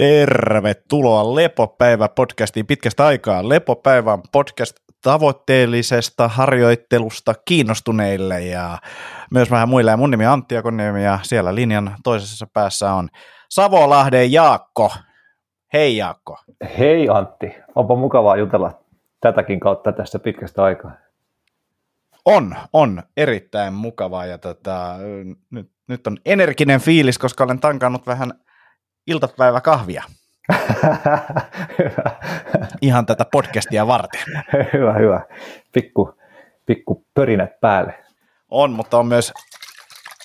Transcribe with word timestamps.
Tervetuloa 0.00 1.34
Lepopäivä 1.34 2.08
podcastiin 2.08 2.66
pitkästä 2.66 3.06
aikaa. 3.06 3.48
Lepopäivä 3.48 4.12
on 4.12 4.22
podcast 4.32 4.76
tavoitteellisesta 5.02 6.28
harjoittelusta 6.28 7.34
kiinnostuneille 7.44 8.40
ja 8.40 8.78
myös 9.30 9.50
vähän 9.50 9.68
muille. 9.68 9.90
Ja 9.90 9.96
mun 9.96 10.10
nimi 10.10 10.26
on 10.26 10.32
Antti 10.32 10.56
Akoniemi 10.56 11.04
ja 11.04 11.18
siellä 11.22 11.54
linjan 11.54 11.94
toisessa 12.04 12.46
päässä 12.52 12.92
on 12.92 13.08
Savolahden 13.50 14.32
Jaakko. 14.32 14.92
Hei 15.72 15.96
Jaakko. 15.96 16.36
Hei 16.78 17.08
Antti, 17.08 17.54
onpa 17.74 17.96
mukavaa 17.96 18.36
jutella 18.36 18.82
tätäkin 19.20 19.60
kautta 19.60 19.92
tässä 19.92 20.18
pitkästä 20.18 20.64
aikaa. 20.64 20.92
On, 22.24 22.56
on 22.72 23.02
erittäin 23.16 23.74
mukavaa 23.74 24.26
ja 24.26 24.38
tota, 24.38 24.94
nyt, 25.50 25.70
nyt 25.88 26.06
on 26.06 26.16
energinen 26.26 26.80
fiilis, 26.80 27.18
koska 27.18 27.44
olen 27.44 27.60
tankannut 27.60 28.06
vähän 28.06 28.32
iltapäiväkahvia. 29.06 30.04
hyvä. 31.78 32.10
Ihan 32.82 33.06
tätä 33.06 33.24
podcastia 33.24 33.86
varten. 33.86 34.20
hyvä, 34.72 34.92
hyvä. 34.92 35.20
Pikku, 35.72 36.14
pikku 36.66 37.04
pörinät 37.14 37.60
päälle. 37.60 37.94
On, 38.48 38.72
mutta 38.72 38.98
on 38.98 39.06
myös 39.06 39.32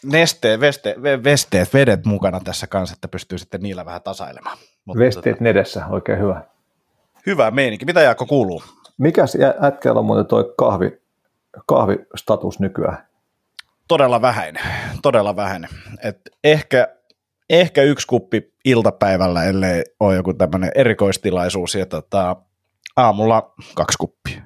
nesteet, 0.06 0.60
veste, 0.60 0.96
vesteet, 1.24 1.74
vedet 1.74 2.06
mukana 2.06 2.40
tässä 2.40 2.68
kanssa, 2.68 2.94
että 2.94 3.08
pystyy 3.08 3.38
sitten 3.38 3.62
niillä 3.62 3.86
vähän 3.86 4.02
tasailemaan. 4.02 4.58
Mutta 4.86 5.00
Vesteet 5.00 5.36
tota, 5.36 5.44
nedessä, 5.44 5.86
oikein 5.90 6.20
hyvä. 6.20 6.42
Hyvä 7.26 7.52
meininki. 7.52 7.86
Mitä 7.86 8.02
Jaakko 8.02 8.26
kuuluu? 8.26 8.64
Mikäs 8.98 9.38
ätkällä 9.64 10.00
on 10.00 10.06
muuten 10.06 10.26
toi 10.26 10.54
kahvi, 10.58 11.02
kahvistatus 11.66 12.60
nykyään? 12.60 13.08
Todella 13.88 14.22
vähäinen, 14.22 14.64
todella 15.02 15.36
vähäinen. 15.36 15.70
Et 16.04 16.20
ehkä, 16.44 16.96
ehkä 17.50 17.82
yksi 17.82 18.08
kuppi 18.08 18.54
iltapäivällä, 18.66 19.44
ellei 19.44 19.84
ole 20.00 20.16
joku 20.16 20.34
tämmöinen 20.34 20.72
erikoistilaisuus, 20.76 21.76
ja 21.76 21.86
tota, 21.86 22.36
aamulla 22.96 23.54
kaksi 23.76 23.98
kuppia. 23.98 24.42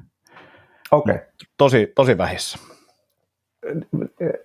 Okei. 0.91 1.15
Okay. 1.15 1.27
Tosi, 1.57 1.91
tosi 1.95 2.17
vähissä. 2.17 2.59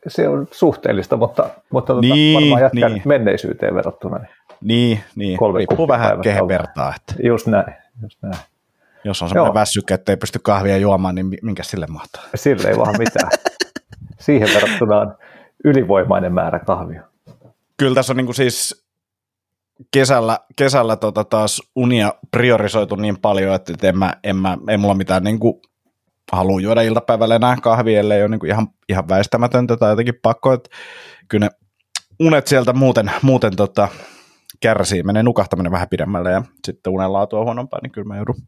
Se 0.09 0.29
on 0.29 0.49
suhteellista, 0.51 1.17
mutta, 1.17 1.51
mutta 1.71 1.95
tota, 1.95 2.07
niin, 2.07 2.35
varmaan 2.35 2.63
jatkaa 2.63 2.89
niin. 2.89 3.03
menneisyyteen 3.05 3.75
verrattuna. 3.75 4.19
Niin, 4.19 4.29
niin, 4.61 5.01
niin. 5.17 5.39
riippuu 5.57 5.89
vähän 5.89 6.21
kehen 6.21 6.49
vertaa. 6.49 6.95
Että. 6.97 7.23
Just 7.23 7.47
näin, 7.47 7.75
just 8.03 8.23
näin. 8.23 8.37
Jos 9.05 9.23
on 9.23 9.29
semmoinen 9.29 9.55
väsykkä, 9.55 9.95
että 9.95 10.13
ei 10.13 10.17
pysty 10.17 10.39
kahvia 10.43 10.77
juomaan, 10.77 11.15
niin 11.15 11.39
minkä 11.43 11.63
sille 11.63 11.87
mahtaa? 11.87 12.23
Sille 12.35 12.69
ei 12.69 12.77
vaan 12.77 12.99
mitään. 12.99 13.31
Siihen 14.21 14.49
verrattuna 14.55 15.01
on 15.01 15.17
ylivoimainen 15.65 16.33
määrä 16.33 16.59
kahvia. 16.59 17.03
Kyllä 17.85 17.95
tässä 17.95 18.13
on 18.13 18.17
niin 18.17 18.27
kuin 18.27 18.35
siis 18.35 18.87
kesällä, 19.91 20.39
kesällä 20.57 20.97
tota 20.97 21.25
taas 21.25 21.63
unia 21.77 22.15
priorisoitu 22.31 22.97
niin 22.97 23.21
paljon, 23.21 23.55
että 23.55 23.89
en, 23.89 23.99
mä, 23.99 24.15
en, 24.23 24.37
mä, 24.37 24.59
ei 24.69 24.77
mulla 24.77 24.95
mitään 24.95 25.25
niin 25.25 25.39
kuin 25.39 25.55
halua 26.33 26.61
juoda 26.61 26.83
iltapäivällä 26.83 27.37
enää 27.37 27.57
kahvia, 27.63 28.01
ellei 28.01 28.23
ole 28.23 28.29
niin 28.29 28.41
kuin 28.41 28.51
ihan, 28.51 28.69
ihan 28.89 29.09
väistämätöntä 29.09 29.77
tai 29.77 29.93
jotenkin 29.93 30.15
pakko, 30.23 30.53
että 30.53 30.71
kyllä 31.29 31.47
ne 31.47 31.51
unet 32.21 32.47
sieltä 32.47 32.73
muuten, 32.73 33.11
muuten 33.23 33.57
tota, 33.57 33.89
kärsii, 34.61 35.03
menee 35.03 35.23
nukahtaminen 35.23 35.73
vähän 35.73 35.89
pidemmälle 35.89 36.31
ja 36.31 36.43
sitten 36.67 36.93
unen 36.93 37.13
laatu 37.13 37.37
on 37.37 37.45
huonompaa, 37.45 37.81
niin 37.83 37.93
kyllä 37.93 38.09
mä 38.09 38.17
joudun 38.17 38.43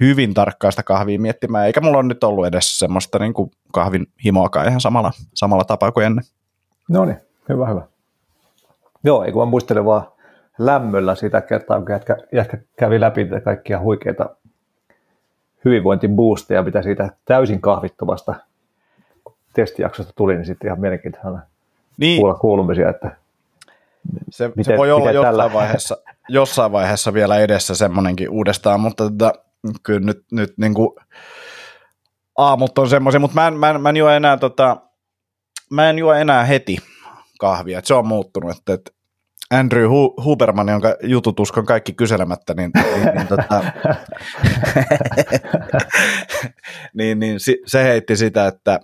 hyvin 0.00 0.34
tarkkaa 0.34 0.70
sitä 0.70 0.82
kahvia 0.82 1.20
miettimään, 1.20 1.66
eikä 1.66 1.80
mulla 1.80 1.98
ole 1.98 2.06
nyt 2.06 2.24
ollut 2.24 2.46
edes 2.46 2.78
semmoista 2.78 3.18
niin 3.18 3.34
kuin 3.34 3.50
kahvin 3.72 4.06
himoakaan 4.24 4.68
ihan 4.68 4.80
samalla, 4.80 5.12
samalla 5.34 5.64
tapaa 5.64 5.92
kuin 5.92 6.06
ennen. 6.06 6.24
No 6.90 7.04
niin, 7.04 7.18
hyvä, 7.48 7.68
hyvä. 7.68 7.95
Joo, 9.06 9.24
ei 9.24 9.32
kun 9.32 9.42
mä 9.42 9.50
muistelen 9.50 9.84
vaan 9.84 10.08
lämmöllä 10.58 11.14
sitä 11.14 11.40
kertaa, 11.40 11.80
kun 11.80 11.90
jätkä, 11.90 12.16
jätkä 12.32 12.58
kävi 12.76 13.00
läpi 13.00 13.26
kaikkia 13.44 13.80
huikeita 13.80 14.36
hyvinvointiboosteja, 15.64 16.62
mitä 16.62 16.82
siitä 16.82 17.10
täysin 17.24 17.60
kahvittomasta 17.60 18.34
testijaksosta 19.52 20.12
tuli, 20.16 20.34
niin 20.34 20.46
sitten 20.46 20.68
ihan 20.68 20.80
mielenkiintoista 20.80 21.38
niin. 21.96 22.20
kuulla 22.20 22.34
kuulumisia, 22.34 22.88
että 22.90 23.16
se, 24.30 24.48
miten, 24.48 24.64
se 24.64 24.76
voi 24.76 24.92
olla 24.92 25.12
jossain, 25.12 25.36
tällä... 25.36 25.52
vaiheessa, 25.52 25.96
jossain 26.28 26.72
vaiheessa 26.72 27.14
vielä 27.14 27.38
edessä 27.38 27.74
semmoinenkin 27.74 28.30
uudestaan, 28.30 28.80
mutta 28.80 29.10
tota, 29.10 29.32
kyllä 29.82 30.00
nyt, 30.00 30.24
nyt 30.32 30.54
niin 30.56 30.74
kuin 30.74 30.90
aamut 32.38 32.78
on 32.78 32.88
semmoisia, 32.88 33.20
mutta 33.20 33.34
mä 33.34 33.48
en, 33.48 33.54
mä 33.54 33.70
en, 33.70 33.80
mä 33.80 33.88
en 33.88 33.96
juo 33.96 34.10
enää 34.10 34.36
tota, 34.36 34.76
mä 35.70 35.90
en 35.90 35.98
juo 35.98 36.12
enää 36.12 36.44
heti 36.44 36.76
kahvia, 37.38 37.78
että 37.78 37.88
se 37.88 37.94
on 37.94 38.06
muuttunut, 38.06 38.50
että, 38.50 38.74
että 38.74 38.95
Andrew 39.50 39.90
Huberman, 40.24 40.68
jonka 40.68 40.96
jutut 41.02 41.40
uskon 41.40 41.66
kaikki 41.66 41.92
kyselemättä, 41.92 42.54
niin, 42.54 42.70
niin, 42.74 43.14
niin, 43.16 43.26
tota, 43.26 43.64
niin, 46.98 47.18
niin 47.18 47.38
se 47.66 47.84
heitti 47.84 48.16
sitä, 48.16 48.46
että 48.46 48.80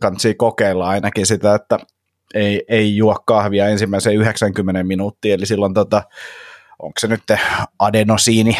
kannattaa 0.00 0.32
kokeilla 0.36 0.88
ainakin 0.88 1.26
sitä, 1.26 1.54
että 1.54 1.78
ei, 2.34 2.64
ei 2.68 2.96
juo 2.96 3.16
kahvia 3.26 3.68
ensimmäiseen 3.68 4.16
90 4.16 4.82
minuuttia, 4.82 5.34
eli 5.34 5.46
silloin 5.46 5.74
tota, 5.74 6.02
onko 6.78 6.94
se 6.98 7.06
nyt 7.06 7.22
adenosiini, 7.78 8.56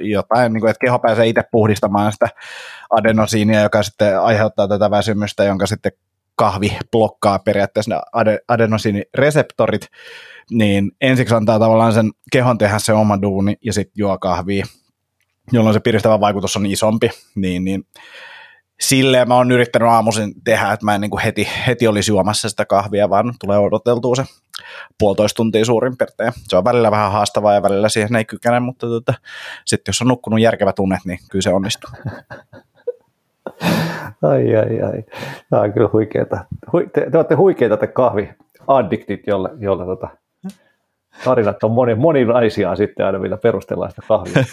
jotain, 0.00 0.52
niin 0.52 0.60
kuin, 0.60 0.70
että 0.70 0.86
keho 0.86 0.98
pääsee 0.98 1.26
itse 1.26 1.42
puhdistamaan 1.50 2.12
sitä 2.12 2.28
adenosiinia, 2.90 3.60
joka 3.60 3.82
sitten 3.82 4.20
aiheuttaa 4.20 4.68
tätä 4.68 4.90
väsymystä, 4.90 5.44
jonka 5.44 5.66
sitten 5.66 5.92
kahvi 6.36 6.78
blokkaa 6.90 7.38
periaatteessa 7.38 7.94
ne 7.94 8.00
adenosiinireseptorit, 8.48 9.86
niin 10.50 10.92
ensiksi 11.00 11.34
antaa 11.34 11.58
tavallaan 11.58 11.92
sen 11.92 12.10
kehon 12.32 12.58
tehdä 12.58 12.78
se 12.78 12.92
oma 12.92 13.22
duuni 13.22 13.56
ja 13.64 13.72
sitten 13.72 13.94
juo 13.96 14.18
kahvia, 14.18 14.66
jolloin 15.52 15.74
se 15.74 15.80
piristävä 15.80 16.20
vaikutus 16.20 16.56
on 16.56 16.66
isompi, 16.66 17.10
niin, 17.34 17.64
niin 17.64 17.86
silleen 18.80 19.28
mä 19.28 19.34
oon 19.34 19.52
yrittänyt 19.52 19.88
aamuisin 19.88 20.34
tehdä, 20.44 20.72
että 20.72 20.84
mä 20.86 20.94
en 20.94 21.00
niin 21.00 21.10
kuin 21.10 21.22
heti, 21.22 21.48
heti 21.66 21.86
olisi 21.86 22.10
juomassa 22.10 22.48
sitä 22.48 22.64
kahvia, 22.64 23.10
vaan 23.10 23.34
tulee 23.40 23.58
odoteltua 23.58 24.14
se 24.14 24.24
puolitoista 24.98 25.36
tuntia 25.36 25.64
suurin 25.64 25.96
piirtein. 25.96 26.32
Se 26.48 26.56
on 26.56 26.64
välillä 26.64 26.90
vähän 26.90 27.12
haastavaa 27.12 27.54
ja 27.54 27.62
välillä 27.62 27.88
siihen 27.88 28.16
ei 28.16 28.24
kykene, 28.24 28.60
mutta 28.60 28.86
tota, 28.86 29.14
sitten 29.64 29.92
jos 29.92 30.02
on 30.02 30.08
nukkunut 30.08 30.40
järkevät 30.40 30.74
tunnet, 30.74 31.00
niin 31.04 31.18
kyllä 31.30 31.42
se 31.42 31.50
onnistuu. 31.50 31.90
ai, 34.22 34.56
ai, 34.56 34.82
ai. 34.82 35.04
Tämä 35.50 35.62
on 35.62 35.72
kyllä 35.72 35.90
huikeeta. 35.92 36.44
Te, 36.92 37.10
te 37.10 37.18
olette 37.18 37.34
huikeita 37.34 37.76
te 37.76 37.86
kahvi-addiktit, 37.86 39.26
jolle, 39.26 39.50
jolle 39.58 39.84
tota, 39.84 40.08
tarinat 41.24 41.64
on 41.64 41.70
moni, 41.70 41.94
moninaisia 41.94 42.76
sitten 42.76 43.06
aina, 43.06 43.18
millä 43.18 43.36
perustellaan 43.36 43.90
sitä 43.90 44.02
kahvia. 44.08 44.34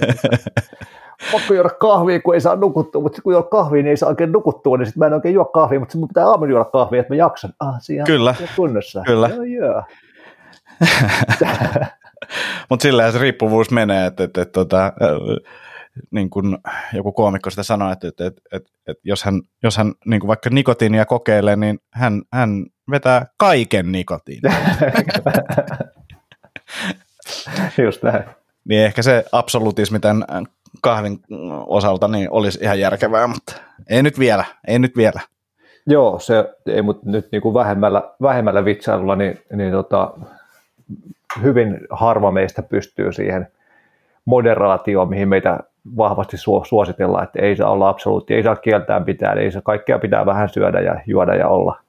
Pakko 1.31 1.53
juoda 1.53 1.69
kahvia, 1.69 2.21
kun 2.21 2.33
ei 2.33 2.41
saa 2.41 2.55
nukuttua, 2.55 3.01
mutta 3.01 3.21
kun 3.21 3.33
juo 3.33 3.43
kahvia, 3.43 3.83
niin 3.83 3.89
ei 3.89 3.97
saa 3.97 4.09
oikein 4.09 4.31
nukuttua, 4.31 4.77
niin 4.77 4.85
sitten 4.85 4.99
mä 4.99 5.05
en 5.05 5.13
oikein 5.13 5.33
juo 5.33 5.45
kahvia, 5.45 5.79
mutta 5.79 5.97
mun 5.97 6.07
pitää 6.07 6.27
aamulla 6.27 6.51
juoda 6.51 6.65
kahvia, 6.65 6.99
että 6.99 7.13
mä 7.13 7.17
jaksan. 7.17 7.53
Ah, 7.59 7.75
siinä 7.79 8.03
Kyllä. 8.03 8.35
kunnossa. 8.55 9.03
Kyllä. 9.05 9.29
Joo, 9.29 9.43
joo. 9.43 9.83
mutta 12.69 12.83
sillä 12.83 13.11
se 13.11 13.19
riippuvuus 13.19 13.71
menee, 13.71 14.05
että, 14.05 14.23
että, 14.23 14.41
että, 14.41 14.61
että 14.61 14.93
niin 16.11 16.29
kuin 16.29 16.57
joku 16.93 17.11
koomikko 17.11 17.49
sitä 17.49 17.63
sanoi, 17.63 17.93
että, 17.93 18.07
että, 18.07 18.25
että, 18.27 18.41
että, 18.51 18.71
että 18.87 19.01
jos 19.03 19.23
hän, 19.23 19.41
jos 19.63 19.77
hän 19.77 19.93
niin 20.05 20.19
kuin 20.19 20.27
vaikka 20.27 20.49
nikotiinia 20.49 21.05
kokeilee, 21.05 21.55
niin 21.55 21.79
hän, 21.91 22.21
hän 22.33 22.65
vetää 22.91 23.25
kaiken 23.37 23.91
nikotiinin. 23.91 24.53
Just 27.83 28.03
näin. 28.03 28.23
Niin 28.69 28.81
ehkä 28.81 29.01
se 29.01 29.25
absolutismi 29.31 29.99
tämän 29.99 30.25
kahvin 30.81 31.19
osalta 31.67 32.07
niin 32.07 32.31
olisi 32.31 32.59
ihan 32.61 32.79
järkevää, 32.79 33.27
mutta 33.27 33.53
ei 33.89 34.03
nyt 34.03 34.19
vielä, 34.19 34.45
ei 34.67 34.79
nyt 34.79 34.97
vielä. 34.97 35.21
Joo, 35.85 36.19
se 36.19 36.53
ei, 36.65 36.81
mutta 36.81 37.09
nyt 37.09 37.27
niin 37.31 37.41
kuin 37.41 37.53
vähemmällä, 37.53 38.03
vähemmällä 38.21 38.65
vitsailulla, 38.65 39.15
niin, 39.15 39.41
niin 39.55 39.71
tota, 39.71 40.13
hyvin 41.41 41.79
harva 41.89 42.31
meistä 42.31 42.63
pystyy 42.63 43.13
siihen 43.13 43.47
moderaatioon, 44.25 45.09
mihin 45.09 45.29
meitä 45.29 45.59
vahvasti 45.97 46.37
suositellaan, 46.63 47.23
että 47.23 47.39
ei 47.41 47.55
saa 47.55 47.71
olla 47.71 47.89
absoluutti, 47.89 48.33
ei 48.33 48.43
saa 48.43 48.55
kieltää 48.55 49.01
pitää, 49.01 49.33
ei 49.33 49.51
saa 49.51 49.61
kaikkea 49.61 49.99
pitää 49.99 50.25
vähän 50.25 50.49
syödä 50.49 50.79
ja 50.79 51.01
juoda 51.07 51.35
ja 51.35 51.47
olla. 51.47 51.79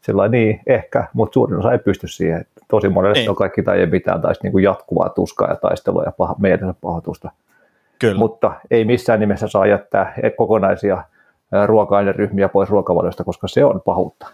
Sillä 0.00 0.28
niin, 0.28 0.60
ehkä, 0.66 1.06
mutta 1.12 1.34
suurin 1.34 1.58
osa 1.58 1.72
ei 1.72 1.78
pysty 1.78 2.08
siihen. 2.08 2.44
Tosi 2.68 2.88
monelle 2.88 3.18
niin. 3.18 3.30
on 3.30 3.36
kaikki 3.36 3.62
tai 3.62 3.80
ei 3.80 3.86
mitään, 3.86 4.20
tai 4.20 4.34
niin 4.42 4.52
kuin 4.52 4.64
jatkuvaa 4.64 5.08
tuskaa 5.08 5.48
ja 5.48 5.56
taistelua 5.56 6.02
ja 6.02 6.12
paha, 6.12 6.34
meidän 6.38 6.74
pahoitusta. 6.80 7.30
Kyllä. 7.98 8.18
Mutta 8.18 8.52
ei 8.70 8.84
missään 8.84 9.20
nimessä 9.20 9.48
saa 9.48 9.66
jättää 9.66 10.14
kokonaisia 10.36 11.04
ruoka-aineryhmiä 11.66 12.48
pois 12.48 12.70
ruokavaliosta, 12.70 13.24
koska 13.24 13.48
se 13.48 13.64
on 13.64 13.80
pahuutta. 13.84 14.26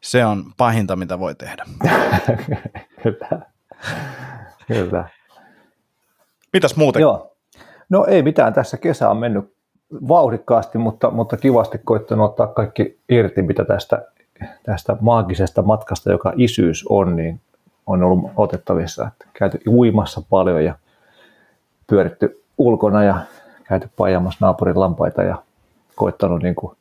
Se 0.00 0.24
on 0.24 0.44
pahinta, 0.56 0.96
mitä 0.96 1.18
voi 1.18 1.34
tehdä. 1.34 1.64
Kyllä. 3.02 3.40
Kyllä. 4.66 5.08
Mitäs 6.52 6.76
muuten? 6.76 7.00
Joo. 7.00 7.31
No 7.92 8.04
ei 8.08 8.22
mitään, 8.22 8.52
tässä 8.52 8.76
kesä 8.76 9.10
on 9.10 9.16
mennyt 9.16 9.54
vauhdikkaasti, 10.08 10.78
mutta, 10.78 11.10
mutta 11.10 11.36
kivasti 11.36 11.80
koittanut 11.84 12.30
ottaa 12.30 12.46
kaikki 12.46 12.98
irti, 13.08 13.42
mitä 13.42 13.64
tästä, 13.64 14.02
tästä 14.62 14.96
maagisesta 15.00 15.62
matkasta, 15.62 16.12
joka 16.12 16.32
isyys 16.36 16.84
on, 16.88 17.16
niin 17.16 17.40
on 17.86 18.02
ollut 18.02 18.30
otettavissa. 18.36 19.06
Että 19.06 19.26
käyty 19.32 19.60
uimassa 19.68 20.22
paljon 20.30 20.64
ja 20.64 20.74
pyöritty 21.86 22.42
ulkona 22.58 23.04
ja 23.04 23.18
käyty 23.64 23.90
pajamassa 23.96 24.46
naapurin 24.46 24.80
lampaita 24.80 25.22
ja 25.22 25.42
koittanut 25.94 26.42
niin 26.42 26.54
kuin 26.54 26.76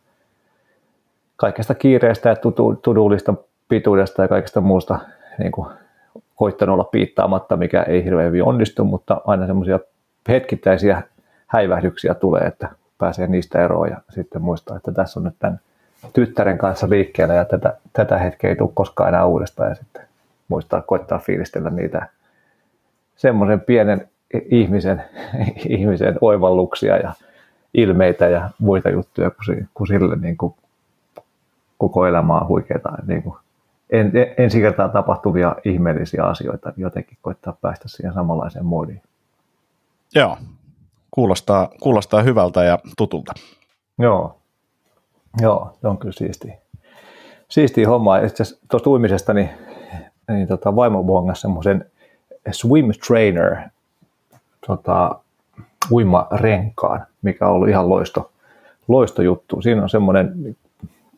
kaikesta 1.36 1.76
kiireestä 1.76 2.30
ja 2.30 2.36
tudullista 2.82 3.34
pituudesta 3.68 4.22
ja 4.22 4.28
kaikesta 4.28 4.62
muusta 4.62 5.00
niin 5.40 5.52
kuin 5.52 5.68
koittanut 6.36 6.74
olla 6.74 6.84
piittaamatta, 6.84 7.58
mikä 7.58 7.84
ei 7.84 8.04
hirveän 8.04 8.28
hyvin 8.28 8.44
onnistu, 8.44 8.86
mutta 8.86 9.22
aina 9.26 9.48
semmoisia 9.48 9.80
hetkittäisiä 10.30 11.02
häivähdyksiä 11.48 12.14
tulee, 12.14 12.42
että 12.42 12.70
pääsee 12.98 13.28
niistä 13.28 13.64
eroon 13.66 13.90
ja 13.90 13.98
sitten 14.10 14.42
muistaa, 14.42 14.78
että 14.78 14.92
tässä 14.92 15.20
on 15.20 15.24
nyt 15.24 15.36
tämän 15.40 15.60
tyttären 16.14 16.58
kanssa 16.58 16.90
liikkeellä 16.90 17.34
ja 17.34 17.46
tätä, 17.46 17.78
tätä 17.94 18.18
hetkeä 18.18 18.50
ei 18.50 18.56
tule 18.56 18.72
koskaan 18.74 19.10
enää 19.10 19.26
uudestaan 19.26 19.70
ja 19.70 19.76
sitten 19.76 20.02
muistaa 20.48 20.82
koittaa 20.82 21.20
fiilistellä 21.20 21.70
niitä 21.70 22.08
semmoisen 23.16 23.62
pienen 23.62 24.10
ihmisen, 24.52 25.04
ihmisen 25.78 26.18
oivalluksia 26.22 26.98
ja 26.98 27.14
ilmeitä 27.74 28.28
ja 28.28 28.50
muita 28.60 28.90
juttuja, 28.90 29.32
kun, 29.32 29.68
kun 29.74 29.88
sille 29.88 30.16
niin 30.16 30.38
kuin 30.38 30.54
koko 31.78 32.06
elämä 32.06 32.38
on 32.38 32.48
huikeita 32.48 32.92
niin 33.08 33.24
kuin 33.24 33.36
en, 33.90 34.12
ensi 34.38 34.62
kertaa 34.62 34.90
tapahtuvia 34.90 35.56
ihmeellisiä 35.66 36.24
asioita, 36.24 36.74
jotenkin 36.78 37.18
koittaa 37.22 37.58
päästä 37.62 37.88
siihen 37.88 38.14
samanlaiseen 38.14 38.66
moodiin. 38.66 39.02
Joo, 40.16 40.38
kuulostaa, 41.12 41.70
kuulostaa 41.82 42.22
hyvältä 42.22 42.64
ja 42.64 42.80
tutulta. 42.98 43.34
Joo, 44.00 44.42
Joo, 45.40 45.78
se 45.82 45.88
on 45.88 45.98
kyllä 45.98 46.14
siistiä. 46.14 46.58
Siistiä 47.50 47.90
hommaa. 47.90 48.20
tuosta 48.72 48.90
uimisesta, 48.90 49.34
niin, 49.34 49.50
niin 50.28 50.48
tota, 50.48 50.76
vaimo 50.76 51.04
bongasi 51.04 51.42
semmoisen 51.42 51.86
swim 52.52 52.86
trainer 53.08 53.58
tota, 54.68 55.20
uimarenkaan, 55.92 57.06
mikä 57.22 57.48
on 57.48 57.54
ollut 57.54 57.70
ihan 57.70 57.90
loisto, 57.90 58.32
loisto 58.88 59.22
juttu. 59.22 59.62
Siinä 59.62 59.84
on 59.84 59.90
semmoinen 59.90 60.56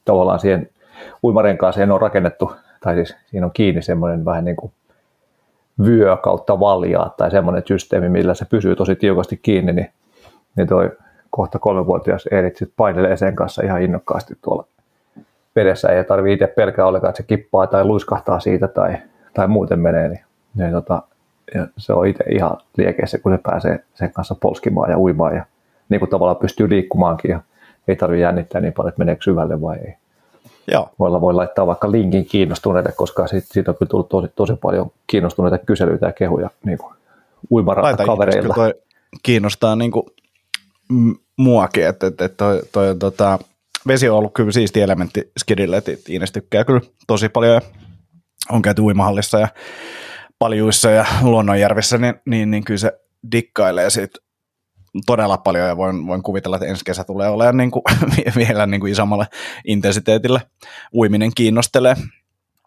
tavallaan 0.06 0.40
siihen 0.40 0.70
uimarenkaaseen 1.24 1.92
on 1.92 2.02
rakennettu, 2.02 2.52
tai 2.80 2.96
siis 2.96 3.16
siinä 3.26 3.46
on 3.46 3.52
kiinni 3.54 3.82
semmoinen 3.82 4.26
vähän 4.26 4.46
niin 4.46 4.56
kuin 4.56 4.72
vyö 5.86 6.18
kautta 6.18 6.60
valjaa 6.60 7.14
tai 7.18 7.32
semmoinen 7.32 7.64
systeemi, 7.66 8.10
millä 8.10 8.34
se 8.34 8.46
pysyy 8.46 8.76
tosi 8.76 8.96
tiukasti 8.96 9.40
kiinni, 9.42 9.74
niin, 9.74 9.90
niin 10.56 10.68
toi 10.68 10.92
kohta 11.30 11.60
kolmevuotias 11.60 12.28
Eerit 12.32 12.58
sitten 12.58 12.74
painelee 12.78 13.18
sen 13.18 13.36
kanssa 13.36 13.64
ihan 13.64 13.82
innokkaasti 13.82 14.38
tuolla 14.42 14.66
vedessä. 15.56 15.90
Ei 15.90 16.04
tarvitse 16.04 16.34
itse 16.34 16.48
pelkää 16.48 16.86
ollenkaan, 16.86 17.10
että 17.10 17.22
se 17.22 17.28
kippaa 17.28 17.68
tai 17.68 17.86
luiskahtaa 17.86 18.40
siitä 18.40 18.68
tai, 18.68 18.98
tai 19.34 19.48
muuten 19.48 19.80
menee. 19.80 20.10
Niin, 20.10 20.24
niin 20.56 20.72
tota, 20.72 21.02
ja 21.56 21.68
se 21.78 21.94
on 21.94 22.08
itse 22.08 22.24
ihan 22.30 22.58
liekeissä, 22.78 23.18
kun 23.18 23.32
se 23.32 23.40
pääsee 23.44 23.84
sen 23.94 24.14
kanssa 24.14 24.36
polskimaan 24.42 24.92
ja 24.92 24.98
uimaan 25.00 25.36
ja 25.36 25.46
niin 25.90 26.00
kuin 26.00 26.10
tavallaan 26.10 26.38
pystyy 26.38 26.70
liikkumaankin 26.70 27.32
ja 27.32 27.40
ei 27.88 27.96
tarvitse 27.96 28.22
jännittää 28.22 28.62
niin 28.62 28.74
paljon, 28.74 28.90
että 28.90 29.00
meneekö 29.00 29.24
syvälle 29.24 29.62
vai 29.62 29.78
ei. 29.78 29.94
Joo. 30.72 30.90
Voi, 31.00 31.22
voi 31.22 31.34
laittaa 31.34 31.68
vaikka 31.68 31.92
linkin 31.92 32.26
kiinnostuneille, 32.26 32.92
koska 32.92 33.28
siitä, 33.28 33.48
siitä 33.52 33.72
on 33.72 33.78
kyllä 33.78 33.90
tullut 33.90 34.10
tosi, 34.10 34.28
tosi 34.36 34.54
paljon 34.56 34.92
kiinnostuneita 35.08 35.58
kyselyitä 35.58 36.06
ja 36.06 36.12
kehuja 36.12 36.50
niin 36.66 36.78
kuin 36.78 36.94
uimarata-kavereilla. 37.52 38.56
kiinnostaa 39.24 39.76
niin 39.76 39.92
kuin 39.92 40.06
muakin, 41.38 41.88
että, 41.88 42.08
että, 42.08 42.30
toi, 42.30 42.62
toi, 42.72 42.96
tota, 42.96 43.40
vesi 43.88 44.10
on 44.10 44.18
ollut 44.18 44.34
kyllä 44.34 44.52
siisti 44.52 44.82
elementti 44.82 45.32
skidille, 45.40 45.78
että 45.78 45.92
Iines 46.10 46.32
tykkää 46.32 46.66
kyllä 46.66 46.82
tosi 47.08 47.30
paljon 47.30 47.54
ja 47.54 47.62
on 48.52 48.62
käyty 48.62 48.82
uimahallissa 48.82 49.40
ja 49.40 49.48
paljuissa 50.40 50.90
ja 50.90 51.06
luonnonjärvissä, 51.22 51.98
niin, 51.98 52.16
niin, 52.26 52.52
niin 52.52 52.64
kyllä 52.64 52.78
se 52.78 53.00
dikkailee 53.32 53.90
siitä 53.90 54.20
todella 55.06 55.38
paljon 55.38 55.68
ja 55.68 55.78
voin, 55.78 56.08
voin 56.08 56.24
kuvitella, 56.24 56.56
että 56.58 56.68
ensi 56.68 56.86
kesä 56.86 57.04
tulee 57.04 57.30
olemaan 57.30 57.58
niin 57.62 57.72
kuin, 57.72 57.84
vielä 58.36 58.66
niin 58.66 58.82
kuin 58.82 58.92
isommalle 58.92 59.26
intensiteetille. 59.66 60.42
Uiminen 60.94 61.32
kiinnostelee. 61.36 61.96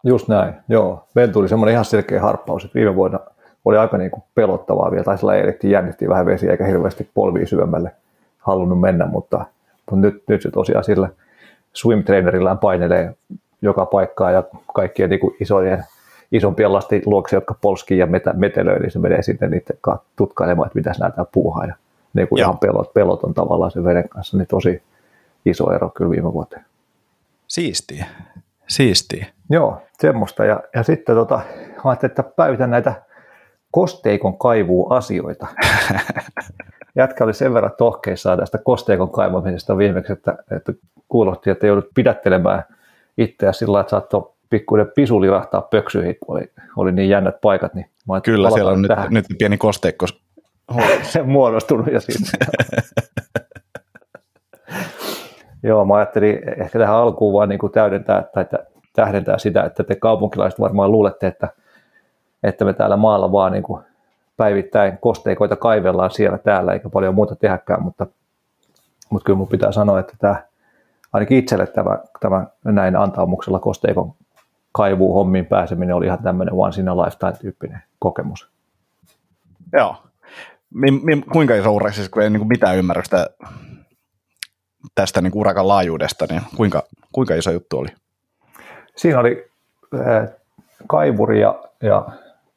Just 0.03 0.27
näin, 0.27 0.53
joo. 0.69 1.07
Meillä 1.15 1.33
tuli 1.33 1.49
semmoinen 1.49 1.73
ihan 1.73 1.85
selkeä 1.85 2.21
harppaus, 2.21 2.65
että 2.65 2.75
viime 2.75 2.95
vuonna 2.95 3.19
oli 3.65 3.77
aika 3.77 3.97
niin 3.97 4.11
kuin 4.11 4.23
pelottavaa 4.35 4.91
vielä, 4.91 5.03
tai 5.03 5.17
sillä 5.17 5.35
elettiin 5.35 5.71
jännitti 5.71 6.09
vähän 6.09 6.25
vesiä 6.25 6.51
eikä 6.51 6.65
hirveästi 6.65 7.09
polvia 7.13 7.47
syvemmälle 7.47 7.91
halunnut 8.37 8.79
mennä, 8.79 9.05
mutta, 9.05 9.45
mutta 9.91 9.95
nyt, 9.95 10.23
nyt 10.27 10.41
se 10.41 10.51
tosiaan 10.51 10.83
sillä 10.83 11.09
swim 11.73 12.03
trainerillään 12.03 12.57
painelee 12.57 13.13
joka 13.61 13.85
paikkaa 13.85 14.31
ja 14.31 14.43
kaikkien 14.73 15.09
niin 15.09 15.19
isojen, 15.39 15.83
isompien 16.31 16.73
lasten 16.73 17.01
luokse, 17.05 17.35
jotka 17.35 17.55
polskii 17.61 17.97
ja 17.97 18.07
metelöi, 18.33 18.79
niin 18.79 18.91
se 18.91 18.99
menee 18.99 19.21
sitten 19.21 19.51
niiden 19.51 19.77
tutkailemaan, 20.15 20.67
että 20.67 20.79
mitä 20.79 20.91
näyttää 20.99 21.25
puuhaa. 21.31 21.65
Ja 21.65 21.75
niin 22.17 22.27
kuin 22.27 22.39
ihan 22.39 22.57
pelot, 22.57 22.93
pelot 22.93 23.23
on 23.23 23.33
tavallaan 23.33 23.71
sen 23.71 23.83
veden 23.83 24.09
kanssa, 24.09 24.37
niin 24.37 24.47
tosi 24.47 24.83
iso 25.45 25.71
ero 25.71 25.89
kyllä 25.89 26.11
viime 26.11 26.33
vuoteen. 26.33 26.65
Siistiä. 27.47 28.05
Siistiä. 28.67 29.25
Joo, 29.49 29.81
semmoista. 29.99 30.45
Ja, 30.45 30.59
ja 30.75 30.83
sitten 30.83 31.15
tota, 31.15 31.41
ajattelin, 31.83 32.11
että 32.11 32.23
päivitän 32.23 32.69
näitä 32.69 33.01
kosteikon 33.71 34.37
kaivuu 34.37 34.93
asioita. 34.93 35.47
jätkä 36.97 37.23
oli 37.23 37.33
sen 37.33 37.53
verran 37.53 37.71
tohkeissaan 37.77 38.39
tästä 38.39 38.57
kosteikon 38.57 39.11
kaivamisesta 39.11 39.77
viimeksi, 39.77 40.13
että, 40.13 40.37
että 40.51 40.73
kuulosti, 41.07 41.49
että 41.49 41.67
joudut 41.67 41.89
pidättelemään 41.95 42.63
itseä 43.17 43.51
sillä 43.51 43.79
että 43.79 43.89
saattoi 43.89 44.33
pikkuinen 44.49 44.91
pisu 44.95 45.21
lirahtaa 45.21 45.61
pöksyihin, 45.61 46.15
kun 46.19 46.37
oli, 46.37 46.51
oli 46.77 46.91
niin 46.91 47.09
jännät 47.09 47.41
paikat. 47.41 47.73
Niin 47.73 47.89
mä 48.07 48.21
Kyllä, 48.21 48.49
siellä 48.49 48.71
on 48.71 48.81
nyt, 48.81 48.91
nyt 49.09 49.25
pieni 49.39 49.57
kosteikko. 49.57 50.05
Se 51.01 51.23
muodostunut 51.37 51.87
ja 51.87 51.99
sitten. 51.99 52.47
Joo, 55.63 55.85
mä 55.85 55.95
ajattelin 55.95 56.39
ehkä 56.61 56.79
tähän 56.79 56.95
alkuun 56.95 57.33
vaan 57.33 57.49
niin 57.49 57.59
kuin 57.59 57.71
täydentää 57.71 58.23
tai 58.33 58.45
tähdentää 58.95 59.37
sitä, 59.37 59.63
että 59.63 59.83
te 59.83 59.95
kaupunkilaiset 59.95 60.59
varmaan 60.59 60.91
luulette, 60.91 61.27
että, 61.27 61.49
että 62.43 62.65
me 62.65 62.73
täällä 62.73 62.97
maalla 62.97 63.31
vaan 63.31 63.51
niin 63.51 63.63
kuin 63.63 63.83
päivittäin 64.37 64.97
kosteikoita 64.97 65.55
kaivellaan 65.55 66.11
siellä 66.11 66.37
täällä, 66.37 66.73
eikä 66.73 66.89
paljon 66.89 67.15
muuta 67.15 67.35
tehäkään, 67.35 67.83
mutta, 67.83 68.07
mutta 69.09 69.25
kyllä 69.25 69.37
mun 69.37 69.47
pitää 69.47 69.71
sanoa, 69.71 69.99
että 69.99 70.13
tämä, 70.19 70.43
ainakin 71.13 71.37
itselle 71.37 71.67
tämä, 71.67 71.97
tämä 72.19 72.45
näin 72.65 72.95
antaumuksella 72.95 73.59
kosteikon 73.59 74.13
kaivuun 74.71 75.13
hommiin 75.13 75.45
pääseminen 75.45 75.95
oli 75.95 76.05
ihan 76.05 76.23
tämmöinen 76.23 76.53
once 76.53 76.81
in 76.81 76.89
a 76.89 76.97
lifetime 76.97 77.33
tyyppinen 77.41 77.83
kokemus. 77.99 78.49
Joo. 79.73 80.06
Mi, 80.73 80.91
mi, 80.91 81.21
kuinka 81.33 81.55
iso 81.55 81.73
ura, 81.73 81.91
siis 81.91 82.09
kun 82.09 82.23
ei 82.23 82.29
niin 82.29 82.39
kuin 82.39 82.47
mitään 82.47 82.77
ymmärrystä 82.77 83.27
tästä 84.95 85.21
niin 85.21 85.31
kuin 85.31 85.39
urakan 85.39 85.67
laajuudesta, 85.67 86.25
niin 86.29 86.41
kuinka, 86.55 86.83
kuinka 87.11 87.35
iso 87.35 87.51
juttu 87.51 87.77
oli? 87.77 87.87
Siinä 88.95 89.19
oli 89.19 89.47
äh, 89.95 90.29
kaivuri 90.87 91.41
ja, 91.41 91.63
ja 91.81 92.07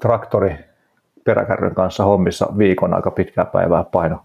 traktori 0.02 0.56
peräkärryn 1.24 1.74
kanssa 1.74 2.04
hommissa 2.04 2.48
viikon 2.58 2.94
aika 2.94 3.10
pitkää 3.10 3.44
päivää 3.44 3.84
paino, 3.84 4.22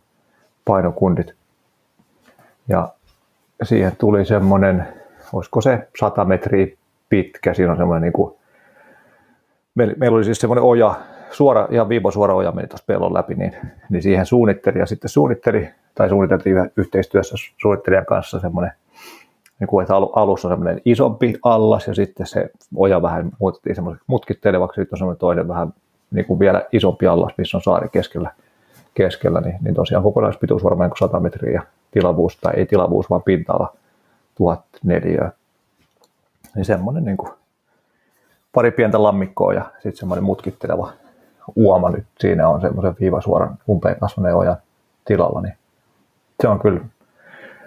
painokundit. 0.65 1.33
Ja 2.67 2.89
siihen 3.63 3.95
tuli 3.95 4.25
semmoinen, 4.25 4.87
olisiko 5.33 5.61
se 5.61 5.87
100 5.99 6.25
metriä 6.25 6.67
pitkä, 7.09 7.53
siinä 7.53 7.71
on 7.71 7.77
semmoinen 7.77 8.01
niin 8.01 8.13
kuin, 8.13 8.35
meillä, 9.75 9.93
meillä 9.97 10.15
oli 10.15 10.25
siis 10.25 10.39
semmoinen 10.39 10.63
oja, 10.63 10.95
suora, 11.35 11.67
ihan 11.71 11.89
viivo 11.89 12.11
suora 12.11 12.33
oja 12.33 12.51
meni 12.51 12.67
tuossa 12.67 12.85
pellon 12.87 13.13
läpi, 13.13 13.35
niin, 13.35 13.55
niin 13.89 14.03
siihen 14.03 14.25
suunnitteli 14.25 14.79
ja 14.79 14.85
sitten 14.85 15.09
suunnitteli, 15.09 15.69
tai 15.95 16.09
suunniteltiin 16.09 16.71
yhteistyössä 16.77 17.35
suunnittelijan 17.57 18.05
kanssa 18.05 18.39
semmoinen, 18.39 18.71
niin 19.59 19.67
kuin, 19.67 19.83
että 19.83 19.95
alussa 19.95 20.49
semmoinen 20.49 20.81
isompi 20.85 21.35
allas 21.43 21.87
ja 21.87 21.95
sitten 21.95 22.27
se 22.27 22.49
oja 22.75 23.01
vähän 23.01 23.31
muutettiin 23.39 23.75
semmoiseksi 23.75 24.03
mutkittelevaksi, 24.07 24.81
sitten 24.81 24.95
on 24.95 24.97
semmoinen 24.97 25.19
toinen 25.19 25.47
vähän 25.47 25.73
niin 26.11 26.25
kuin 26.25 26.39
vielä 26.39 26.65
isompi 26.71 27.07
allas, 27.07 27.33
missä 27.37 27.57
on 27.57 27.61
saari 27.61 27.89
keskellä, 27.89 28.31
keskellä 28.93 29.41
niin, 29.41 29.55
niin 29.61 29.75
tosiaan 29.75 30.03
kokonaispituus 30.03 30.63
varmaan 30.63 30.91
100 30.99 31.19
metriä 31.19 31.53
ja 31.53 31.61
tilavuus, 31.91 32.37
tai 32.37 32.53
ei 32.57 32.65
tilavuus, 32.65 33.09
vaan 33.09 33.23
pinta-ala 33.23 33.73
1004. 34.37 35.31
Niin 36.55 36.65
semmoinen 36.65 37.05
niin 37.05 37.17
kuin 37.17 37.31
pari 38.53 38.71
pientä 38.71 39.03
lammikkoa 39.03 39.53
ja 39.53 39.65
sitten 39.73 39.95
semmoinen 39.95 40.23
mutkitteleva 40.23 40.93
uoma 41.55 41.89
nyt. 41.89 42.05
Siinä 42.19 42.47
on 42.47 42.61
semmoisen 42.61 42.95
viivasuoran 42.99 43.57
umpeen 43.69 43.99
kasvaneen 43.99 44.35
ojan 44.35 44.57
tilalla, 45.05 45.41
niin 45.41 45.53
se 46.41 46.47
on 46.47 46.59
kyllä 46.59 46.81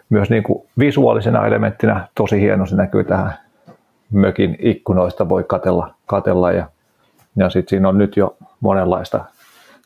myös 0.09 0.31
niin 0.31 0.43
kuin 0.43 0.67
visuaalisena 0.79 1.47
elementtinä 1.47 2.09
tosi 2.15 2.41
hieno, 2.41 2.67
se 2.67 2.77
näkyy 2.77 3.05
tähän 3.05 3.35
mökin 4.13 4.57
ikkunoista, 4.59 5.29
voi 5.29 5.45
katella, 5.45 5.95
katella 6.07 6.53
ja 6.53 6.67
ja 7.39 7.51
sitten 7.51 7.71
siinä 7.71 7.89
on 7.89 7.99
nyt 7.99 8.17
jo 8.17 8.37
monenlaista 8.61 9.25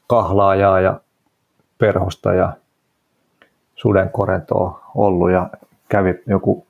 kahlaajaa 0.07 0.81
ja 0.81 1.01
perhosta 1.79 2.35
ja 2.35 2.53
sudenkorentoa 3.75 4.81
ollut 4.95 5.31
ja 5.31 5.51
kävi 5.89 6.15
joku, 6.27 6.67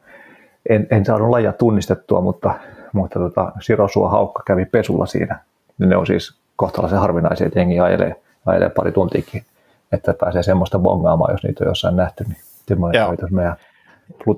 en, 0.69 0.87
en 0.91 1.05
saanut 1.05 1.31
lajia 1.31 1.53
tunnistettua, 1.53 2.21
mutta, 2.21 2.55
mutta 2.93 3.19
tota, 3.19 3.53
sirosua 3.61 4.09
haukka 4.09 4.43
kävi 4.47 4.65
pesulla 4.65 5.07
siinä. 5.07 5.39
Ne 5.79 5.97
on 5.97 6.07
siis 6.07 6.42
kohtalaisen 6.63 6.99
harvinaisia, 6.99 7.47
että 7.47 7.59
jengi 7.59 7.81
ajelee, 7.81 8.23
ajelee 8.47 8.69
pari 8.71 8.93
tuntiakin, 8.93 9.45
että 9.93 10.15
pääsee 10.15 10.43
semmoista 10.43 10.79
bongaamaan, 10.79 11.35
jos 11.35 11.43
niitä 11.43 11.65
on 11.65 11.69
jossain 11.69 11.97
nähty, 11.97 12.25
niin 12.25 12.37
semmoinen 12.69 13.01
Joo. 13.01 13.17
meidän. 13.31 13.57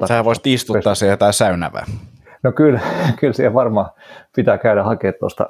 Sähän 0.09 0.25
voisit 0.25 0.47
istuttaa 0.47 0.95
siihen 0.95 1.13
jotain 1.13 1.33
säynävää. 1.33 1.87
No 2.43 2.53
kyllä, 2.53 2.81
kyllä 3.21 3.33
siihen 3.33 3.55
varmaan 3.55 3.91
pitää 4.37 4.59
käydä 4.59 4.83
hakemaan 4.83 5.15
tuosta, 5.21 5.49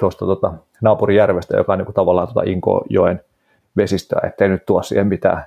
tuosta 0.00 0.26
tota, 0.26 0.52
naapurijärvestä, 0.82 1.56
joka 1.56 1.72
on 1.72 1.78
niin 1.78 1.86
kuin 1.86 1.94
tavallaan 1.94 2.28
tuota 2.28 2.50
Inkojoen 2.50 3.20
vesistöä, 3.76 4.20
ettei 4.26 4.48
nyt 4.48 4.66
tuo 4.66 4.82
siihen 4.82 5.06
mitään 5.06 5.44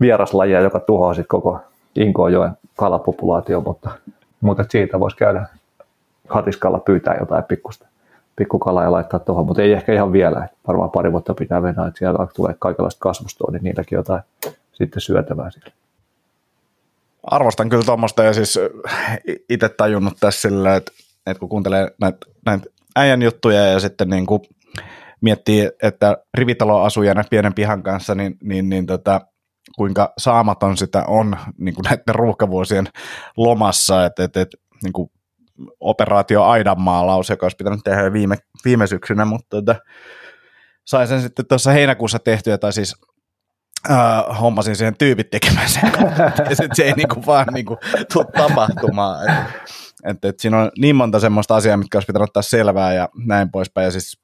vieraslajia, 0.00 0.60
joka 0.60 0.80
tuhoaa 0.80 1.14
sitten 1.14 1.28
koko 1.28 1.60
Inkojoen 1.96 2.52
kalapopulaatio, 2.76 3.60
mutta, 3.60 3.90
mutta 4.40 4.64
siitä 4.68 5.00
voisi 5.00 5.16
käydä 5.16 5.46
hatiskalla 6.28 6.78
pyytää 6.78 7.16
jotain 7.20 7.44
pikkusta 7.44 7.91
pikkukalaa 8.42 8.84
ja 8.84 8.92
laittaa 8.92 9.20
tuohon, 9.20 9.46
mutta 9.46 9.62
ei 9.62 9.72
ehkä 9.72 9.92
ihan 9.92 10.12
vielä. 10.12 10.48
Varmaan 10.66 10.90
pari 10.90 11.12
vuotta 11.12 11.34
pitää 11.34 11.60
mennä, 11.60 11.86
että 11.86 11.98
siellä 11.98 12.26
tulee 12.36 12.54
kaikenlaista 12.58 13.00
kasvustoa, 13.00 13.50
niin 13.52 13.62
niilläkin 13.64 13.96
jotain 13.96 14.22
sitten 14.72 15.00
syötävää 15.00 15.50
siellä. 15.50 15.72
Arvostan 17.22 17.68
kyllä 17.68 17.84
tuommoista 17.84 18.22
ja 18.22 18.32
siis 18.32 18.58
itse 19.48 19.68
tajunnut 19.68 20.14
tässä 20.20 20.48
sillä, 20.48 20.76
että, 20.76 20.92
että 21.26 21.40
kun 21.40 21.48
kuuntelee 21.48 21.90
näitä, 22.00 22.26
näitä 22.46 22.64
äijän 22.96 23.22
juttuja 23.22 23.66
ja 23.66 23.80
sitten 23.80 24.10
niin 24.10 24.26
kuin 24.26 24.40
miettii, 25.20 25.70
että 25.82 26.16
rivitaloasujana 26.34 27.24
pienen 27.30 27.54
pihan 27.54 27.82
kanssa, 27.82 28.14
niin, 28.14 28.38
niin, 28.42 28.68
niin 28.68 28.86
tota, 28.86 29.20
kuinka 29.76 30.12
saamaton 30.18 30.76
sitä 30.76 31.04
on 31.06 31.36
niin 31.58 31.74
kuin 31.74 31.84
näiden 31.84 32.14
ruuhkavuosien 32.14 32.88
lomassa, 33.36 34.06
että, 34.06 34.24
että 34.24 34.56
niin 34.82 34.92
kuin 34.92 35.10
operaatio 35.80 36.44
Aidanmaalaus, 36.44 37.28
joka 37.28 37.44
olisi 37.46 37.56
pitänyt 37.56 37.80
tehdä 37.84 38.12
viime, 38.12 38.36
viime 38.64 38.86
syksynä, 38.86 39.24
mutta 39.24 39.46
tota, 39.50 39.76
sain 40.84 41.08
sen 41.08 41.22
sitten 41.22 41.46
tuossa 41.46 41.70
heinäkuussa 41.70 42.18
tehtyä, 42.18 42.58
tai 42.58 42.72
siis 42.72 42.96
äh, 43.90 44.40
hommasin 44.40 44.76
siihen 44.76 44.96
tyypit 44.98 45.30
tekemään 45.30 45.68
sen, 45.68 45.92
ja 46.50 46.56
sitten 46.56 46.76
se 46.76 46.82
ei 46.82 46.92
niinku 46.92 47.26
vaan 47.26 47.46
niinku 47.52 47.78
tule 48.12 48.26
tapahtumaan. 48.36 49.28
Et, 49.28 49.36
et, 50.04 50.24
et 50.24 50.40
siinä 50.40 50.60
on 50.62 50.70
niin 50.78 50.96
monta 50.96 51.20
semmoista 51.20 51.56
asiaa, 51.56 51.76
mitkä 51.76 51.98
olisi 51.98 52.06
pitänyt 52.06 52.28
ottaa 52.28 52.42
selvää 52.42 52.92
ja 52.94 53.08
näin 53.26 53.50
poispäin, 53.50 53.84
ja 53.84 53.90
siis 53.90 54.20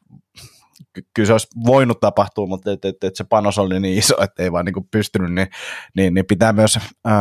ky- 0.92 1.06
kyllä 1.14 1.26
se 1.26 1.32
olisi 1.32 1.48
voinut 1.66 2.00
tapahtua, 2.00 2.46
mutta 2.46 2.72
et, 2.72 2.84
et, 2.84 3.04
et 3.04 3.16
se 3.16 3.24
panos 3.24 3.58
oli 3.58 3.80
niin 3.80 3.98
iso, 3.98 4.22
että 4.22 4.42
ei 4.42 4.52
vaan 4.52 4.64
niinku 4.64 4.86
pystynyt, 4.90 5.32
niin, 5.34 5.48
niin, 5.96 6.14
niin 6.14 6.26
pitää 6.26 6.52
myös 6.52 6.76
äh, 6.76 7.14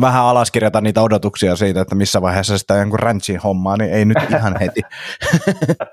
vähän 0.00 0.24
alaskirjata 0.24 0.80
niitä 0.80 1.02
odotuksia 1.02 1.56
siitä, 1.56 1.80
että 1.80 1.94
missä 1.94 2.22
vaiheessa 2.22 2.58
sitä 2.58 2.74
jonkun 2.74 2.98
ranchin 2.98 3.38
hommaa, 3.38 3.76
niin 3.76 3.92
ei 3.92 4.04
nyt 4.04 4.16
ihan 4.30 4.56
heti. 4.60 4.80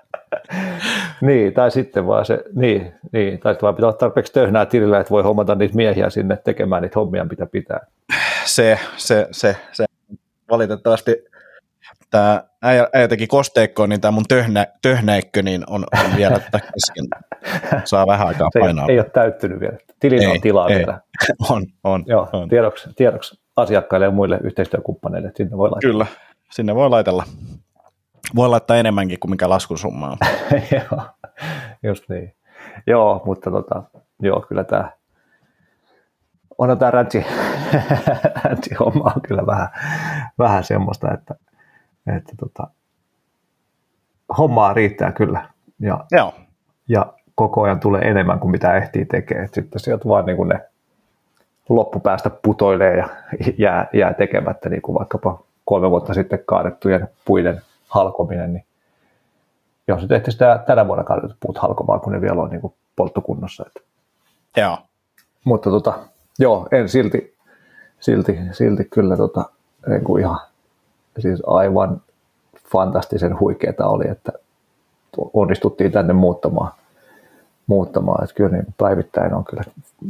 niin, 1.21 1.53
tai 1.53 1.71
sitten 1.71 2.07
vaan 2.07 2.25
se, 2.25 2.43
niin, 2.55 2.93
niin 3.11 3.39
tai 3.39 3.53
sitten 3.53 3.61
vaan 3.61 3.75
pitää 3.75 3.87
olla 3.87 3.97
tarpeeksi 3.97 4.33
töhnää 4.33 4.65
tilillä, 4.65 4.99
että 4.99 5.11
voi 5.11 5.23
hommata 5.23 5.55
niitä 5.55 5.75
miehiä 5.75 6.09
sinne 6.09 6.37
tekemään 6.43 6.81
niitä 6.81 6.99
hommia, 6.99 7.25
mitä 7.25 7.45
pitää. 7.45 7.79
Se, 8.45 8.79
se, 8.97 9.27
se, 9.31 9.57
se. 9.71 9.85
valitettavasti 10.49 11.23
tämä 12.11 12.43
äijä, 12.63 12.87
äijä 12.93 13.07
teki 13.07 13.27
kosteikkoon, 13.27 13.89
niin 13.89 14.01
tämä 14.01 14.11
mun 14.11 14.25
töhnä, 14.27 14.67
töhnäikkö 14.81 15.41
niin 15.41 15.63
on, 15.67 15.85
on 16.05 16.15
vielä 16.17 16.39
kesken. 16.51 17.05
Saa 17.83 18.07
vähän 18.07 18.27
aikaa 18.27 18.49
se 18.53 18.59
painaa. 18.59 18.85
Ei, 18.89 18.93
ei 18.93 18.99
ole 18.99 19.09
täyttynyt 19.13 19.59
vielä. 19.59 19.77
Tilin 19.99 20.21
Ei, 20.21 20.27
on 20.27 20.41
tilaa 20.41 20.67
ei. 20.67 20.77
vielä. 20.77 20.99
On, 21.49 21.65
on. 21.83 22.03
Joo, 22.07 22.29
on. 22.33 22.49
tiedoksi, 22.49 22.89
tiedoksi 22.95 23.44
asiakkaille 23.55 24.05
ja 24.05 24.11
muille 24.11 24.39
yhteistyökumppaneille, 24.43 25.27
että 25.27 25.37
sinne 25.37 25.57
voi 25.57 25.69
laittaa. 25.69 25.91
Kyllä, 25.91 26.05
sinne 26.51 26.75
voi 26.75 26.89
laitella. 26.89 27.23
Voi 28.35 28.49
laittaa 28.49 28.77
enemmänkin 28.77 29.19
kuin 29.19 29.31
mikä 29.31 29.49
laskusumma 29.49 30.09
on. 30.09 30.17
joo, 30.75 31.01
just 31.83 32.09
niin. 32.09 32.35
Joo, 32.87 33.21
mutta 33.25 33.51
tota, 33.51 33.83
joo, 34.19 34.41
kyllä 34.41 34.63
tämä 34.63 34.91
on 36.57 36.79
tämä 36.79 36.91
räntsi, 36.91 37.25
räntsi 38.43 38.75
homma 38.75 39.11
on 39.15 39.21
kyllä 39.21 39.45
vähän, 39.45 39.67
vähän 40.39 40.63
semmoista, 40.63 41.13
että, 41.13 41.35
että 42.17 42.33
tota, 42.39 42.67
hommaa 44.37 44.73
riittää 44.73 45.11
kyllä 45.11 45.49
ja, 45.79 46.05
Joo, 46.11 46.33
ja 46.89 47.13
koko 47.35 47.61
ajan 47.61 47.79
tulee 47.79 48.01
enemmän 48.01 48.39
kuin 48.39 48.51
mitä 48.51 48.77
ehtii 48.77 49.05
tekemään. 49.05 49.45
Et 49.45 49.53
Sitten 49.53 49.79
sieltä 49.79 50.09
vaan 50.09 50.25
niin 50.25 50.37
kuin 50.37 50.49
ne 50.49 50.69
loppupäästä 51.69 52.29
putoilee 52.29 52.97
ja 52.97 53.09
jää, 53.57 53.87
jää 53.93 54.13
tekemättä, 54.13 54.69
niin 54.69 54.81
kuin 54.81 54.99
vaikkapa 54.99 55.43
kolme 55.65 55.89
vuotta 55.89 56.13
sitten 56.13 56.39
kaadettujen 56.45 57.07
puiden 57.25 57.61
halkominen, 57.87 58.53
niin 58.53 58.65
jos 59.87 60.01
nyt 60.01 60.11
ehti 60.11 60.31
sitä 60.31 60.63
tänä 60.67 60.87
vuonna 60.87 61.03
kaadetut 61.03 61.37
puut 61.39 61.57
halkomaan, 61.57 62.01
kun 62.01 62.13
ne 62.13 62.21
vielä 62.21 62.41
on 62.41 62.49
niin 62.49 62.61
kuin 62.61 62.73
polttokunnossa. 62.95 63.65
Että. 63.67 63.79
joo. 64.57 64.77
Mutta 65.43 65.69
tota, 65.69 65.93
joo, 66.39 66.67
en 66.71 66.89
silti, 66.89 67.35
silti, 67.99 68.39
silti 68.51 68.85
kyllä 68.85 69.17
tota, 69.17 69.45
niin 69.87 70.03
kuin 70.03 70.21
ihan 70.21 70.39
siis 71.19 71.43
aivan 71.47 72.01
fantastisen 72.71 73.39
huikeeta 73.39 73.87
oli, 73.87 74.07
että 74.09 74.31
onnistuttiin 75.33 75.91
tänne 75.91 76.13
muuttamaan. 76.13 76.71
Muuttamaan. 77.67 78.23
Että 78.23 78.35
kyllä 78.35 78.49
niin 78.49 78.65
päivittäin 78.77 79.33
on 79.33 79.45
kyllä 79.45 79.63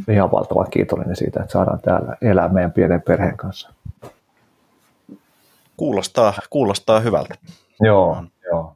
ihan 0.09 0.31
valtavan 0.31 0.67
kiitollinen 0.71 1.15
siitä, 1.15 1.39
että 1.39 1.51
saadaan 1.51 1.79
täällä 1.79 2.17
elää 2.21 2.49
meidän 2.49 2.71
pienen 2.71 3.01
perheen 3.01 3.37
kanssa. 3.37 3.73
Kuulostaa, 5.77 6.33
kuulostaa 6.49 6.99
hyvältä. 6.99 7.35
Joo, 7.81 8.23
joo. 8.51 8.75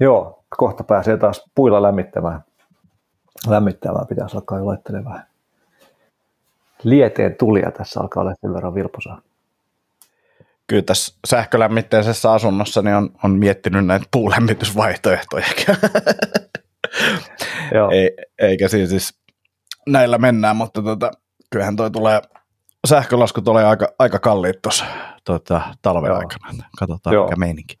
Joo, 0.00 0.44
kohta 0.56 0.84
pääsee 0.84 1.16
taas 1.16 1.44
puilla 1.54 1.82
lämmittämään. 1.82 2.44
Lämmittämään 3.46 4.06
pitäisi 4.06 4.36
alkaa 4.36 4.58
jo 4.58 4.66
laittelemaan. 4.66 5.22
Lieteen 6.82 7.34
tulia 7.34 7.70
tässä 7.70 8.00
alkaa 8.00 8.20
olla 8.20 8.34
sen 8.40 8.54
verran 8.54 8.74
vilposaa. 8.74 9.20
Kyllä 10.66 10.82
tässä 10.82 11.14
sähkölämmitteisessä 11.26 12.32
asunnossa 12.32 12.82
niin 12.82 12.96
on, 12.96 13.10
on 13.24 13.30
miettinyt 13.30 13.86
näitä 13.86 14.06
puulämmitysvaihtoehtoja. 14.10 15.46
Joo, 17.74 17.90
Ei, 17.90 18.16
eikä 18.38 18.68
siis, 18.68 18.90
siis 18.90 19.20
näillä 19.86 20.18
mennään, 20.18 20.56
mutta 20.56 20.82
tota, 20.82 21.10
kyllähän 21.50 21.76
toi 21.76 21.90
tulee, 21.90 22.22
sähkölasku 22.86 23.40
tulee 23.40 23.64
aika, 23.64 23.88
aika 23.98 24.18
kalliit 24.18 24.62
tuossa 24.62 24.84
tota, 25.24 25.60
talven 25.82 26.08
Joo. 26.08 26.18
aikana. 26.18 26.64
Katsotaan 26.78 27.14
Joo. 27.14 27.24
mikä 27.24 27.36
meininki. 27.36 27.78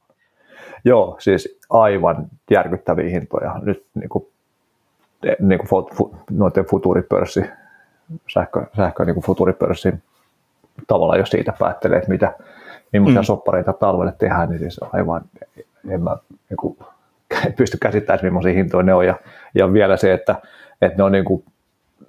Joo, 0.84 1.16
siis 1.20 1.58
aivan 1.70 2.26
järkyttäviä 2.50 3.10
hintoja. 3.10 3.54
Nyt 3.62 3.86
niin 3.94 4.08
kuin, 4.08 4.26
niin 5.40 5.58
kuin 5.58 5.68
fu, 5.68 5.90
fu, 5.94 6.16
noiden 6.30 6.64
futuripörssi, 6.64 7.44
sähkö, 8.32 8.66
sähkö 8.76 9.04
niin 9.04 9.14
kuin 9.14 9.24
futuripörssin 9.24 10.02
tavallaan, 10.86 11.18
jos 11.18 11.30
siitä 11.30 11.52
päättelee, 11.58 11.98
että 11.98 12.10
mitä, 12.10 12.34
millaisia 12.92 13.20
mm. 13.20 13.24
soppareita 13.24 13.72
talvelle 13.72 14.12
tehdään, 14.18 14.48
niin 14.48 14.58
siis 14.58 14.80
aivan, 14.92 15.22
en 15.88 16.02
mä 16.02 16.16
niin 16.50 16.56
kuin, 16.56 16.78
pysty 17.56 17.78
käsittämään, 17.78 18.24
millaisia 18.24 18.52
hintoja 18.52 18.82
ne 18.82 18.94
on. 18.94 19.06
Ja, 19.06 19.14
ja 19.54 19.72
vielä 19.72 19.96
se, 19.96 20.12
että, 20.12 20.34
että 20.82 20.98
ne 20.98 21.04
on 21.04 21.12
niin 21.12 21.24
kuin 21.24 21.44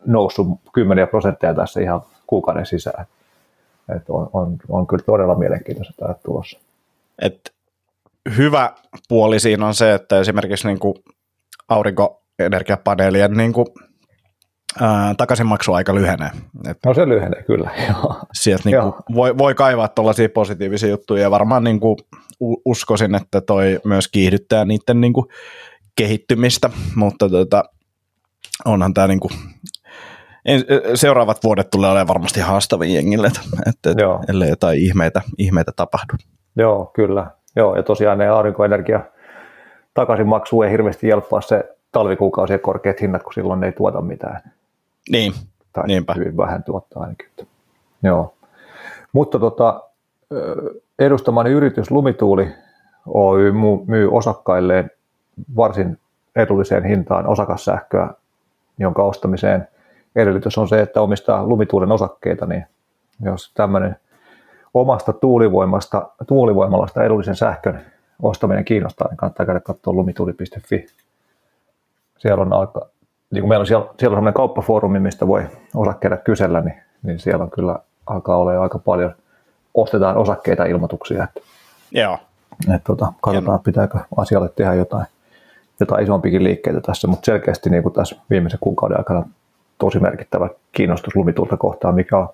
noussut 0.05 0.47
kymmeniä 0.73 1.07
prosentteja 1.07 1.53
tässä 1.53 1.81
ihan 1.81 2.01
kuukauden 2.27 2.65
sisään. 2.65 3.05
Että 3.95 4.13
on, 4.13 4.29
on, 4.33 4.57
on 4.69 4.87
kyllä 4.87 5.03
todella 5.03 5.35
mielenkiintoiset 5.35 5.95
ajat 6.01 6.23
tulossa. 6.23 6.59
Et 7.21 7.53
hyvä 8.37 8.73
puoli 9.09 9.39
siinä 9.39 9.67
on 9.67 9.73
se, 9.73 9.93
että 9.93 10.19
esimerkiksi 10.19 10.67
niin 10.67 10.79
kuin 10.79 10.95
aurinkoenergiapaneelien 11.69 13.33
niin 13.33 13.53
kuin, 13.53 13.67
ää, 14.81 15.15
takaisinmaksuaika 15.17 15.95
lyhenee. 15.95 16.29
Et 16.69 16.77
No 16.85 16.93
se 16.93 17.09
lyhenee 17.09 17.43
kyllä, 17.43 17.71
joo. 17.89 18.15
sieltä 18.33 18.61
niin 18.65 18.73
Joo. 18.75 18.95
voi, 19.15 19.37
voi 19.37 19.55
kaivaa 19.55 19.87
tuollaisia 19.87 20.29
positiivisia 20.29 20.89
juttuja 20.89 21.21
ja 21.21 21.31
varmaan 21.31 21.63
niin 21.63 21.79
kuin, 21.79 21.97
uskoisin, 22.65 23.15
että 23.15 23.41
toi 23.41 23.79
myös 23.85 24.07
kiihdyttää 24.07 24.65
niiden 24.65 25.01
niin 25.01 25.13
kuin, 25.13 25.25
kehittymistä, 25.97 26.69
mutta 26.95 27.29
tota, 27.29 27.63
onhan 28.65 28.93
tämä 28.93 29.07
niin 29.07 29.19
kuin, 29.19 29.31
en, 30.45 30.63
seuraavat 30.95 31.43
vuodet 31.43 31.69
tulee 31.69 31.89
olemaan 31.89 32.07
varmasti 32.07 32.39
haastavia 32.39 32.95
jengille, 32.95 33.27
että 33.67 33.93
Joo. 33.97 34.23
ellei 34.29 34.49
jotain 34.49 34.79
ihmeitä, 34.79 35.21
ihmeitä 35.37 35.71
tapahdu. 35.75 36.13
Joo, 36.57 36.91
kyllä. 36.95 37.31
Joo, 37.55 37.75
ja 37.75 37.83
tosiaan 37.83 38.17
ne 38.17 38.27
aurinkoenergia 38.27 38.99
takaisinmaksu 39.93 40.61
ei 40.61 40.71
hirveästi 40.71 41.07
jelppaa 41.07 41.41
se 41.41 41.63
talvikuukausien 41.91 42.59
korkeat 42.59 43.01
hinnat, 43.01 43.23
kun 43.23 43.33
silloin 43.33 43.59
ne 43.59 43.65
ei 43.65 43.71
tuota 43.71 44.01
mitään. 44.01 44.41
Niin, 45.09 45.33
Tai 45.73 45.87
Niinpä. 45.87 46.13
hyvin 46.13 46.37
vähän 46.37 46.63
tuottaa 46.63 47.03
ainakin. 47.03 47.29
Joo. 48.03 48.33
Mutta 49.13 49.39
tota, 49.39 49.83
edustamani 50.99 51.49
yritys 51.49 51.91
Lumituuli 51.91 52.47
Oy 53.13 53.51
myy- 53.85 54.09
osakkailleen 54.11 54.91
varsin 55.55 55.97
edulliseen 56.35 56.83
hintaan 56.83 57.27
osakassähköä, 57.27 58.13
jonka 58.77 59.03
ostamiseen 59.03 59.67
edellytys 60.15 60.57
on 60.57 60.67
se, 60.67 60.81
että 60.81 61.01
omistaa 61.01 61.47
Lumituulen 61.47 61.91
osakkeita, 61.91 62.45
niin 62.45 62.65
jos 63.23 63.51
tämmöinen 63.53 63.95
omasta 64.73 65.13
tuulivoimasta, 65.13 66.09
tuulivoimalasta 66.27 67.03
edullisen 67.03 67.35
sähkön 67.35 67.85
ostaminen 68.21 68.65
kiinnostaa, 68.65 69.07
niin 69.07 69.17
kannattaa 69.17 69.45
käydä 69.45 69.59
katsoa 69.59 69.93
lumituli.fi. 69.93 70.85
Siellä 72.17 72.41
on 72.41 72.53
aika, 72.53 72.89
niin 73.31 73.41
kuin 73.41 73.49
meillä 73.49 73.63
on 73.63 73.67
siellä, 73.67 73.85
siellä 73.85 73.93
on 73.93 73.99
sellainen 74.17 74.33
kauppafoorumi, 74.33 74.99
mistä 74.99 75.27
voi 75.27 75.43
osakkeita 75.75 76.17
kysellä, 76.17 76.61
niin, 76.61 76.75
niin 77.03 77.19
siellä 77.19 77.43
on 77.43 77.51
kyllä 77.51 77.79
alkaa 78.07 78.37
olla 78.37 78.61
aika 78.61 78.79
paljon, 78.79 79.15
ostetaan 79.73 80.17
osakkeita 80.17 80.65
ilmoituksia. 80.65 81.23
Että, 81.23 81.41
Joo. 81.91 82.17
että 82.61 82.81
tota, 82.87 83.13
katsotaan, 83.21 83.59
pitääkö 83.59 83.99
asialle 84.17 84.49
tehdä 84.49 84.73
jotain, 84.73 85.05
jotain 85.79 86.03
isompikin 86.03 86.43
liikkeitä 86.43 86.81
tässä, 86.81 87.07
mutta 87.07 87.25
selkeästi 87.25 87.69
niin 87.69 87.83
kuin 87.83 87.93
tässä 87.93 88.15
viimeisen 88.29 88.59
kuukauden 88.61 88.97
aikana 88.97 89.25
tosi 89.77 89.99
merkittävä 89.99 90.49
kiinnostus 90.71 91.15
lumitulta 91.15 91.57
kohtaan, 91.57 91.95
mikä 91.95 92.17
on 92.17 92.29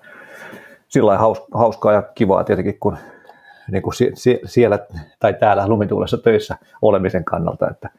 sillä 0.87 1.19
hauskaa 1.53 1.93
ja 1.93 2.01
kivaa 2.01 2.43
tietenkin, 2.43 2.77
kun 2.79 2.97
niin 3.71 3.83
kuin 3.83 3.93
siellä 4.45 4.79
tai 5.19 5.33
täällä 5.33 5.67
lumituulessa 5.67 6.17
töissä 6.17 6.55
olemisen 6.81 7.23
kannalta, 7.23 7.69
että, 7.69 7.89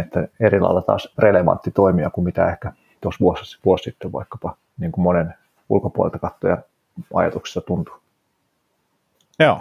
että 0.00 0.28
eri 0.40 0.60
lailla 0.60 0.82
taas 0.82 1.14
relevantti 1.18 1.70
toimija 1.70 2.10
kuin 2.10 2.24
mitä 2.24 2.48
ehkä 2.50 2.72
tuossa 3.00 3.20
vuosi, 3.20 3.58
vuosi 3.64 3.84
sitten 3.84 4.12
vaikkapa 4.12 4.56
niin 4.78 4.92
kuin 4.92 5.02
monen 5.02 5.34
ulkopuolelta 5.68 6.18
katsojan 6.18 6.62
ajatuksessa 7.14 7.60
tuntuu. 7.60 7.94
Joo. 9.38 9.60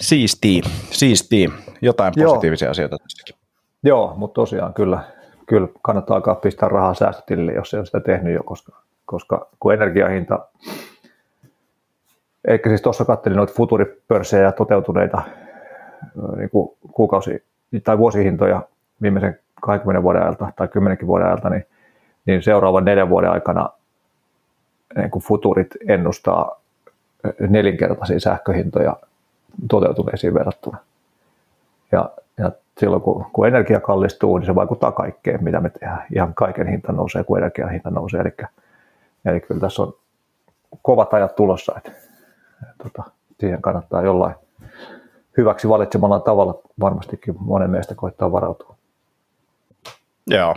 Siisti, 0.00 0.62
siisti. 0.90 1.52
Jotain 1.82 2.12
positiivisia 2.24 2.66
Joo. 2.66 2.70
asioita 2.70 2.98
tässäkin. 2.98 3.34
Joo, 3.82 4.14
mutta 4.16 4.34
tosiaan 4.34 4.74
kyllä, 4.74 5.04
kyllä 5.46 5.68
kannattaa 5.82 6.16
alkaa 6.16 6.34
pistää 6.34 6.68
rahaa 6.68 6.94
säästötilille, 6.94 7.52
jos 7.52 7.74
ei 7.74 7.78
ole 7.78 7.86
sitä 7.86 8.00
tehnyt 8.00 8.34
jo, 8.34 8.42
koska, 8.42 8.82
koska 9.04 9.48
kun 9.60 9.74
energiahinta 9.74 10.48
Eikä 12.48 12.68
siis 12.68 12.82
tuossa 12.82 13.04
katselin 13.04 13.36
noita 13.36 13.52
futuripörssejä 13.52 14.52
toteutuneita 14.52 15.22
niin 16.36 16.50
kuin 16.50 16.76
kuukausi- 16.92 17.44
tai 17.84 17.98
vuosihintoja 17.98 18.62
viimeisen 19.02 19.38
20 19.60 20.02
vuoden 20.02 20.22
ajalta 20.22 20.52
tai 20.56 20.68
10 20.68 20.98
vuoden 21.06 21.26
ajalta, 21.26 21.50
niin, 21.50 21.66
niin 22.26 22.42
seuraavan 22.42 22.84
neljän 22.84 23.08
vuoden 23.08 23.30
aikana 23.30 23.70
niin 24.96 25.10
kuin 25.10 25.22
futurit 25.22 25.68
ennustaa 25.88 26.60
nelinkertaisia 27.48 28.20
sähköhintoja 28.20 28.96
toteutuneisiin 29.70 30.34
verrattuna. 30.34 30.78
Ja, 31.92 32.10
ja 32.38 32.52
silloin 32.78 33.02
kun, 33.02 33.26
kun 33.32 33.46
energia 33.48 33.80
kallistuu, 33.80 34.38
niin 34.38 34.46
se 34.46 34.54
vaikuttaa 34.54 34.92
kaikkeen, 34.92 35.44
mitä 35.44 35.60
me 35.60 35.70
tehdään. 35.70 36.06
Ihan 36.14 36.34
kaiken 36.34 36.66
hinta 36.66 36.92
nousee, 36.92 37.24
kun 37.24 37.38
energian 37.38 37.70
hinta 37.70 37.90
nousee. 37.90 38.20
Eli, 38.20 38.48
eli 39.24 39.40
kyllä 39.40 39.60
tässä 39.60 39.82
on 39.82 39.94
kovat 40.82 41.14
ajat 41.14 41.36
tulossa. 41.36 41.72
Että 41.76 41.92
tota, 42.82 43.02
siihen 43.40 43.62
kannattaa 43.62 44.02
jollain 44.02 44.34
hyväksi 45.36 45.68
valitsemalla 45.68 46.20
tavalla 46.20 46.54
varmastikin 46.80 47.34
monen 47.38 47.70
mielestä 47.70 47.94
koittaa 47.94 48.32
varautua. 48.32 48.76
Joo. 50.26 50.54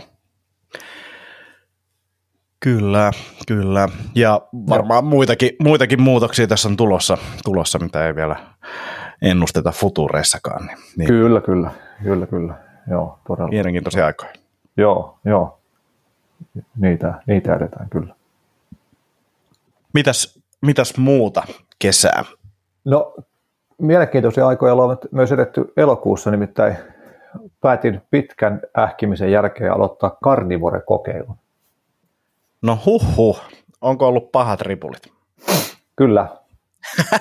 Kyllä, 2.60 3.10
kyllä. 3.48 3.88
Ja 4.14 4.40
varmaan 4.68 5.04
muitakin, 5.04 5.50
muitakin 5.62 6.02
muutoksia 6.02 6.46
tässä 6.46 6.68
on 6.68 6.76
tulossa, 6.76 7.18
tulossa, 7.44 7.78
mitä 7.78 8.06
ei 8.06 8.14
vielä 8.14 8.36
ennusteta 9.22 9.72
futureissakaan. 9.72 10.66
Niin, 10.66 10.78
niin. 10.96 11.06
Kyllä, 11.06 11.40
kyllä, 11.40 11.70
kyllä, 12.02 12.26
kyllä. 12.26 12.54
Joo, 12.90 13.18
todella. 13.26 13.48
Mielenkiintoisia 13.48 14.06
aikoja. 14.06 14.32
Joo, 14.76 15.18
joo. 15.24 15.58
Niitä, 16.76 17.14
niitä 17.26 17.54
edetään 17.54 17.90
kyllä. 17.90 18.14
Mitäs, 19.92 20.40
mitäs 20.60 20.96
muuta 20.96 21.42
kesää? 21.78 22.24
No, 22.84 23.14
mielenkiintoisia 23.78 24.46
aikoja 24.48 24.72
ollaan 24.72 24.98
myös 25.10 25.32
edetty 25.32 25.72
elokuussa, 25.76 26.30
nimittäin 26.30 26.76
päätin 27.60 28.02
pitkän 28.10 28.60
ähkimisen 28.78 29.32
jälkeen 29.32 29.72
aloittaa 29.72 30.16
karnivore-kokeilun. 30.24 31.36
No 32.62 32.78
huh, 32.84 33.40
onko 33.80 34.08
ollut 34.08 34.32
pahat 34.32 34.60
ripulit? 34.60 35.12
Kyllä. 35.96 36.28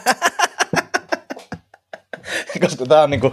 Koska 2.62 2.86
tämä 2.86 3.01
on 3.01 3.10
niinku, 3.10 3.32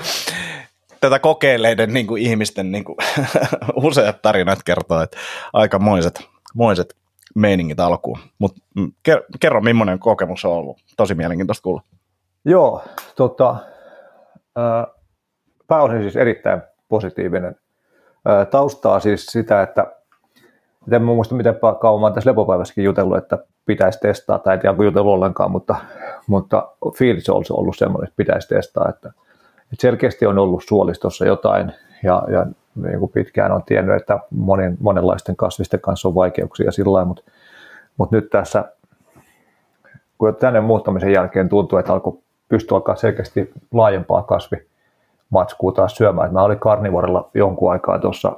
tätä 1.01 1.18
kokeileiden 1.18 1.92
niinku 1.92 2.16
ihmisten 2.16 2.73
niinku, 2.73 2.97
useat 3.85 4.23
tarinat 4.23 4.62
kertoo, 4.64 5.03
että 5.03 5.16
aika 5.53 5.79
moiset, 5.79 6.29
moiset 6.55 6.97
meiningit 7.35 7.81
alkuun. 7.81 8.18
Mutta 8.38 8.61
mm, 8.77 8.92
kerro, 9.40 9.61
millainen 9.61 9.99
kokemus 9.99 10.45
on 10.45 10.53
ollut. 10.53 10.79
Tosi 10.97 11.14
mielenkiintoista 11.14 11.62
kuulla. 11.62 11.83
Joo, 12.45 12.85
tota, 13.16 13.57
pääosin 15.66 16.03
siis 16.03 16.16
erittäin 16.16 16.62
positiivinen. 16.93 17.57
taustaa 18.51 19.01
siis 19.01 19.27
sitä, 19.27 19.63
että 19.63 19.87
en 20.93 21.03
muista 21.03 21.35
miten 21.35 21.59
kauan 21.81 22.03
olen 22.03 22.13
tässä 22.13 22.31
lepopäivässäkin 22.31 22.85
jutellut, 22.85 23.17
että 23.17 23.39
pitäisi 23.67 24.01
testaa, 24.01 24.39
tai 24.39 24.55
en 24.55 24.61
tiedä 24.61 24.71
onko 24.71 24.83
jutellut 24.83 25.13
ollenkaan, 25.13 25.51
mutta, 25.51 25.77
mutta 26.27 26.69
fiilis 26.95 27.29
on 27.29 27.45
ollut 27.51 27.77
semmoinen, 27.77 28.09
että 28.09 28.17
pitäisi 28.17 28.49
testaa, 28.49 28.89
että, 28.89 29.09
että 29.63 29.81
selkeästi 29.81 30.27
on 30.27 30.39
ollut 30.39 30.65
suolistossa 30.69 31.27
jotain, 31.27 31.73
ja, 32.03 32.23
ja 32.29 32.47
niin 32.75 32.99
kuin 32.99 33.13
pitkään 33.13 33.53
on 33.53 33.63
tiennyt, 33.63 33.97
että 33.97 34.19
monen, 34.31 34.77
monenlaisten 34.81 35.37
kasvisten 35.37 35.81
kanssa 35.81 36.09
on 36.09 36.15
vaikeuksia 36.15 36.73
sillä 36.73 36.93
lailla, 36.93 37.09
mutta, 37.09 37.23
mutta 37.97 38.17
nyt 38.17 38.31
tässä, 38.31 38.65
kun 40.19 40.37
tänne 40.37 40.61
muuttamisen 40.61 41.13
jälkeen 41.13 41.49
tuntuu, 41.49 41.79
että 41.79 41.93
alkoi 41.93 42.19
pystyä 42.49 42.77
alkaa 42.77 42.97
selkeästi 42.97 43.53
laajempaa 43.73 44.23
kasvimatskua 45.33 45.73
taas 45.73 45.97
syömään. 45.97 46.33
Mä 46.33 46.42
olin 46.42 46.59
karnivorilla 46.59 47.31
jonkun 47.35 47.73
aikaa 47.73 47.99
tuossa 47.99 48.33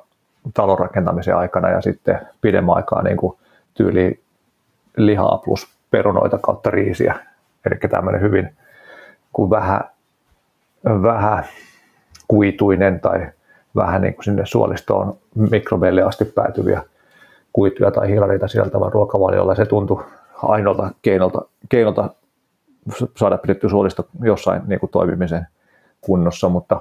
talon 0.54 0.78
rakentamisen 0.78 1.36
aikana 1.36 1.70
ja 1.70 1.80
sitten 1.80 2.20
pidemmän 2.40 2.76
aikaa 2.76 3.02
niin 3.02 3.16
kuin 3.16 3.36
tyyli 3.74 4.20
lihaa 4.96 5.38
plus 5.44 5.66
perunoita 5.90 6.38
kautta 6.38 6.70
riisiä. 6.70 7.14
Eli 7.66 7.90
tämmöinen 7.90 8.20
hyvin 8.20 8.54
kuin 9.32 9.50
vähän, 9.50 9.80
vähän 10.84 11.44
kuituinen 12.28 13.00
tai 13.00 13.26
vähän 13.76 14.02
niin 14.02 14.14
kuin 14.14 14.24
sinne 14.24 14.46
suolistoon 14.46 15.14
mikrobeille 15.34 16.02
asti 16.02 16.24
päätyviä 16.24 16.82
kuituja 17.52 17.90
tai 17.90 18.08
hiilareita 18.08 18.48
sieltävän 18.48 18.92
ruokavaliolla. 18.92 19.54
Se 19.54 19.66
tuntui 19.66 20.04
ainoalta 20.42 20.90
keinolta, 21.02 21.42
keinolta 21.68 22.10
saada 23.16 23.38
pidetty 23.38 23.68
suolisto 23.68 24.06
jossain 24.22 24.62
niin 24.66 24.80
kuin 24.80 24.90
toimimisen 24.90 25.46
kunnossa, 26.06 26.48
mutta, 26.48 26.80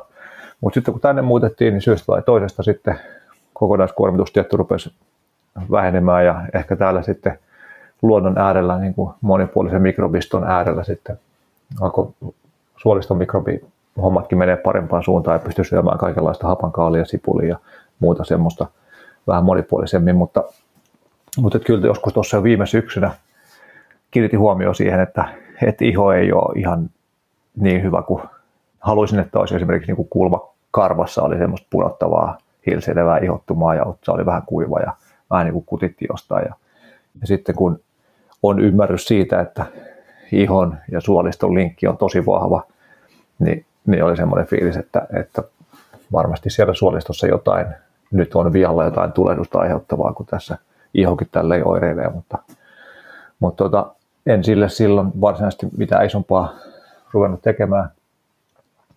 mutta 0.61 0.73
sitten 0.73 0.93
kun 0.93 1.01
tänne 1.01 1.21
muutettiin, 1.21 1.73
niin 1.73 1.81
syystä 1.81 2.05
tai 2.05 2.21
toisesta 2.21 2.63
sitten 2.63 2.99
kokonaiskuormitus 3.53 4.31
tietty 4.31 4.57
rupesi 4.57 4.93
vähenemään 5.71 6.25
ja 6.25 6.41
ehkä 6.53 6.75
täällä 6.75 7.01
sitten 7.01 7.39
luonnon 8.01 8.37
äärellä, 8.37 8.79
niin 8.79 8.93
kuin 8.93 9.13
monipuolisen 9.21 9.81
mikrobiston 9.81 10.43
äärellä 10.43 10.83
sitten 10.83 11.19
alkoi 11.81 12.07
suoliston 12.77 13.17
mikrobi 13.17 13.65
hommatkin 14.01 14.37
menee 14.37 14.55
parempaan 14.55 15.03
suuntaan 15.03 15.35
ja 15.35 15.39
pystyy 15.39 15.65
syömään 15.65 15.97
kaikenlaista 15.97 16.47
hapankaalia, 16.47 17.05
sipulia 17.05 17.47
ja 17.47 17.57
muuta 17.99 18.23
semmoista 18.23 18.67
vähän 19.27 19.43
monipuolisemmin, 19.43 20.15
mutta, 20.15 20.43
mutta 21.37 21.59
kyllä 21.59 21.87
joskus 21.87 22.13
tuossa 22.13 22.37
jo 22.37 22.43
viime 22.43 22.65
syksynä 22.65 23.11
kiinnitin 24.11 24.39
huomioon 24.39 24.75
siihen, 24.75 24.99
että, 24.99 25.25
että 25.67 25.85
iho 25.85 26.13
ei 26.13 26.31
ole 26.33 26.59
ihan 26.59 26.89
niin 27.55 27.83
hyvä 27.83 28.01
kuin 28.01 28.23
haluaisin, 28.83 29.19
että 29.19 29.39
olisi 29.39 29.55
esimerkiksi 29.55 29.93
niin 29.93 30.07
kulma 30.09 30.49
karvassa 30.71 31.21
oli 31.23 31.37
semmoista 31.37 31.67
punottavaa, 31.69 32.37
hilseilevää 32.65 33.17
ihottumaa 33.17 33.75
ja 33.75 33.85
otsa 33.85 34.11
oli 34.11 34.25
vähän 34.25 34.43
kuiva 34.45 34.79
ja 34.79 34.93
vähän 35.31 35.45
niin 35.45 35.53
kuin 35.53 35.65
kutitti 35.65 36.05
jostain. 36.09 36.45
Ja, 36.45 36.55
ja 37.21 37.27
sitten 37.27 37.55
kun 37.55 37.79
on 38.43 38.59
ymmärrys 38.59 39.07
siitä, 39.07 39.41
että 39.41 39.65
ihon 40.31 40.77
ja 40.91 41.01
suoliston 41.01 41.55
linkki 41.55 41.87
on 41.87 41.97
tosi 41.97 42.25
vahva, 42.25 42.63
niin 43.39 43.65
niin 43.85 44.03
oli 44.03 44.17
semmoinen 44.17 44.47
fiilis, 44.47 44.77
että, 44.77 45.07
että 45.19 45.43
varmasti 46.11 46.49
siellä 46.49 46.73
suolistossa 46.73 47.27
jotain, 47.27 47.67
nyt 48.11 48.35
on 48.35 48.53
vialla 48.53 48.83
jotain 48.83 49.11
tulehdusta 49.11 49.59
aiheuttavaa, 49.59 50.13
kun 50.13 50.25
tässä 50.25 50.57
ihokin 50.93 51.27
tälleen 51.31 51.67
oireilee, 51.67 52.09
mutta, 52.09 52.37
mutta 53.39 53.63
tota, 53.63 53.95
en 54.25 54.43
sille 54.43 54.69
silloin 54.69 55.11
varsinaisesti 55.21 55.67
mitään 55.77 56.05
isompaa 56.05 56.53
ruvennut 57.11 57.41
tekemään. 57.41 57.89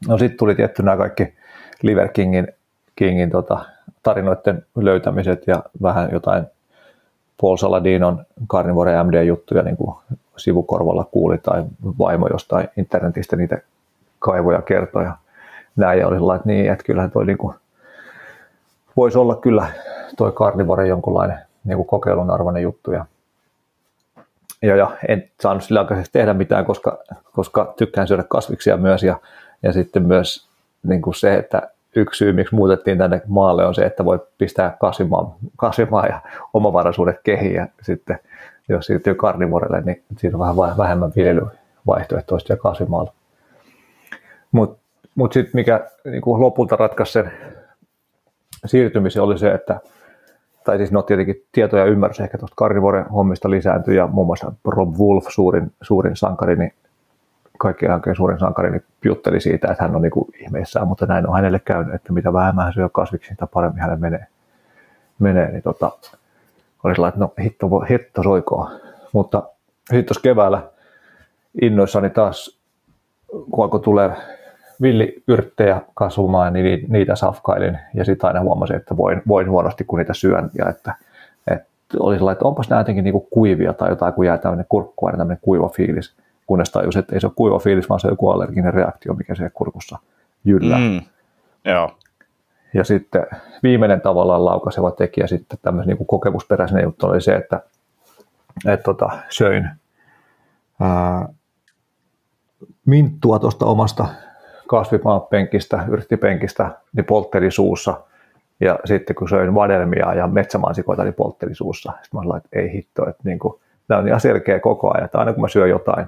No 0.09 0.19
sitten 0.19 0.39
tuli 0.39 0.55
tietty 0.55 0.83
nämä 0.83 0.97
kaikki 0.97 1.35
Liver 1.83 2.09
Kingin, 2.09 2.49
Kingin 2.97 3.31
tota, 3.31 3.65
tarinoiden 4.03 4.67
löytämiset 4.77 5.47
ja 5.47 5.63
vähän 5.83 6.09
jotain 6.13 6.45
Paul 7.41 7.57
Saladinon 7.57 8.27
Carnivore 8.49 9.03
MD-juttuja 9.03 9.63
niin 9.63 9.77
kuin 9.77 9.97
sivukorvalla 10.37 11.05
kuuli 11.05 11.39
tai 11.39 11.65
vaimo 11.99 12.29
jostain 12.33 12.69
internetistä 12.77 13.37
niitä 13.37 13.59
kaivoja 14.19 14.63
kertoja 14.63 15.17
näin, 15.77 16.01
ja 16.01 16.09
oli 16.09 16.17
sellainen, 16.17 16.41
että 16.41 16.49
niin, 16.49 16.73
että 16.73 16.85
kyllähän 16.85 17.11
toi 17.11 17.27
niin 17.27 17.39
kuin, 17.39 17.55
voisi 18.97 19.19
olla 19.19 19.37
kyllä 19.37 19.67
toi 20.17 20.33
karnivore 20.33 20.87
jonkunlainen 20.87 21.39
niin 21.65 21.77
kuin 21.77 21.87
kokeilun 21.87 22.31
arvoinen 22.31 22.63
juttu, 22.63 22.93
ja, 22.93 23.07
ja, 24.63 24.77
ja 24.77 24.97
en 25.09 25.31
saanut 25.41 25.65
sillä 25.65 25.81
aikaisesti 25.81 26.19
tehdä 26.19 26.35
mitään, 26.35 26.65
koska, 26.65 26.99
koska 27.33 27.75
tykkään 27.77 28.09
syödä 28.09 28.25
kasviksia 28.29 28.77
myös, 28.77 29.03
ja, 29.03 29.19
ja 29.63 29.73
sitten 29.73 30.03
myös 30.03 30.47
niin 30.83 31.03
kuin 31.03 31.15
se, 31.15 31.35
että 31.35 31.71
yksi 31.97 32.19
syy, 32.19 32.33
miksi 32.33 32.55
muutettiin 32.55 32.99
tänne 32.99 33.23
maalle 33.27 33.67
on 33.67 33.75
se, 33.75 33.87
että 33.87 34.05
voi 34.05 34.19
pistää 34.39 34.77
kasvimaan, 34.81 35.27
kasvimaan 35.57 36.09
ja 36.09 36.21
omavaraisuudet 36.55 37.21
kehiin 37.25 37.55
ja 37.55 37.67
sitten 37.83 38.19
jos 38.69 38.87
siirtyy 38.87 39.15
karnivorelle, 39.15 39.81
niin 39.81 40.03
siinä 40.19 40.39
on 40.39 40.57
vähän 40.57 40.77
vähemmän 40.77 41.13
viljelyvaihtoehtoista 41.17 42.53
ja 42.53 42.57
kasvimaalla. 42.57 43.13
Mutta 44.53 44.79
mut 45.15 45.33
sitten 45.33 45.51
mikä 45.55 45.91
niin 46.05 46.23
kuin 46.23 46.41
lopulta 46.41 46.77
ratkaisi 46.77 47.13
sen 47.13 47.33
siirtymisen 48.67 49.23
oli 49.23 49.39
se, 49.39 49.53
että 49.53 49.81
tai 50.65 50.77
siis 50.77 50.93
no 50.93 51.03
tietenkin 51.03 51.45
tieto 51.53 51.77
ja 51.77 51.85
ymmärrys 51.85 52.21
ehkä 52.21 52.39
tuosta 52.39 52.55
karnivoren 52.57 53.07
hommista 53.07 53.51
lisääntyi 53.51 53.97
ja 53.97 54.07
muun 54.07 54.27
muassa 54.27 54.53
Rob 54.65 54.97
Wolf, 54.99 55.25
suurin, 55.29 55.73
suurin 55.83 56.17
sankari, 56.17 56.57
niin 56.57 56.73
kaikkien 57.59 57.93
aikojen 57.93 58.17
suurin 58.17 58.39
sankari, 58.39 58.71
niin 58.71 58.85
jutteli 59.05 59.41
siitä, 59.41 59.69
että 59.73 59.85
hän 59.85 59.97
on 59.97 60.03
niin 60.03 60.13
ihmeissään, 60.41 60.89
mutta 60.89 61.07
näin 61.07 61.29
on 61.29 61.35
hänelle 61.35 61.59
käynyt, 61.59 61.95
että 61.95 62.13
mitä 62.13 62.33
vähemmän 62.33 62.65
hän 62.65 62.73
syö 62.73 62.89
kasviksi, 62.89 63.29
sitä 63.29 63.47
paremmin 63.47 63.81
hänelle 63.81 64.01
menee. 64.01 64.27
menee 65.19 65.53
niin 65.53 65.63
tota, 65.63 65.91
oli 66.85 66.95
sellainen, 66.95 67.23
että 67.23 67.43
no 67.43 67.45
hitto, 67.45 67.69
hitto 67.91 68.23
soikoon. 68.23 68.81
Mutta 69.13 69.43
sitten 69.79 70.05
tuossa 70.05 70.23
keväällä 70.23 70.63
innoissani 71.63 72.11
taas, 72.11 72.61
kun 73.51 73.65
alkoi 73.65 73.81
tulee 73.81 74.11
villiyrttejä 74.83 75.81
kasvamaan, 75.95 76.53
niin 76.53 76.87
niitä 76.89 77.17
safkailin 77.17 77.79
ja 77.95 78.05
sitten 78.05 78.29
aina 78.29 78.41
huomasin, 78.41 78.77
että 78.77 78.97
voin, 78.97 79.23
voin 79.29 79.51
huonosti, 79.51 79.85
kun 79.85 79.99
niitä 79.99 80.15
syön 80.15 80.51
ja 80.59 80.69
että, 80.69 80.95
että 81.51 81.69
oli 82.01 82.17
sellainen, 82.17 82.37
että 82.37 82.49
onpas 82.49 82.69
nämä 82.69 82.81
jotenkin 82.81 83.05
niin 83.05 83.27
kuivia 83.31 83.73
tai 83.73 83.89
jotain, 83.89 84.15
kun 84.15 84.27
jää 84.27 84.39
tämmöinen 84.39 84.67
kurkku 84.69 85.07
aina 85.07 85.19
tämmöinen 85.19 85.43
kuiva 85.43 85.69
fiilis, 85.69 86.17
kunnes 86.47 86.71
tajus, 86.71 86.97
että 86.97 87.15
ei 87.15 87.21
se 87.21 87.27
ole 87.27 87.33
kuiva 87.37 87.59
fiilis, 87.59 87.89
vaan 87.89 88.01
se 88.01 88.07
on 88.07 88.13
joku 88.13 88.29
allerginen 88.29 88.75
reaktio, 88.75 89.15
mikä 89.15 89.35
se 89.35 89.51
kurkussa 89.55 89.99
jyllää. 90.45 90.79
Mm. 90.79 91.01
Joo. 91.65 91.91
Ja 92.75 92.85
sitten 92.85 93.27
viimeinen 93.63 94.01
tavallaan 94.01 94.45
laukaiseva 94.45 94.91
tekijä 94.91 95.27
sitten 95.27 95.59
tämmöisen 95.63 95.97
niin 95.97 96.07
kokemusperäisenä 96.07 96.81
juttu 96.81 97.07
oli 97.07 97.21
se, 97.21 97.35
että, 97.35 97.61
että 98.67 98.85
tota, 98.85 99.11
söin 99.29 99.71
ää, 100.81 101.29
minttua 102.87 103.39
tuosta 103.39 103.67
omasta 103.67 104.07
kasvimaanpenkistä, 104.69 105.85
yrttipenkistä, 105.89 106.71
niin 106.93 107.05
poltteli 107.05 107.51
suussa. 107.51 108.01
Ja 108.61 108.79
sitten 108.85 109.17
kun 109.17 109.29
söin 109.29 109.55
vadelmia 109.55 110.15
ja 110.15 110.27
metsämansikoita, 110.27 111.05
niin 111.05 111.15
poltteli 111.15 111.55
suussa. 111.55 111.93
Sitten 112.03 112.19
mä 112.19 112.23
sanoin, 112.23 112.43
että 112.45 112.59
ei 112.59 112.73
hitto, 112.73 113.09
että 113.09 113.23
niin 113.25 113.39
kuin, 113.39 113.61
tämä 113.89 114.01
on 114.01 114.09
ihan 114.09 114.21
selkeä 114.21 114.61
koko 114.61 114.95
ajan, 114.95 115.05
että 115.05 115.19
aina 115.19 115.33
kun 115.33 115.43
mä 115.43 115.49
syön 115.49 115.71
jotain, 115.71 116.07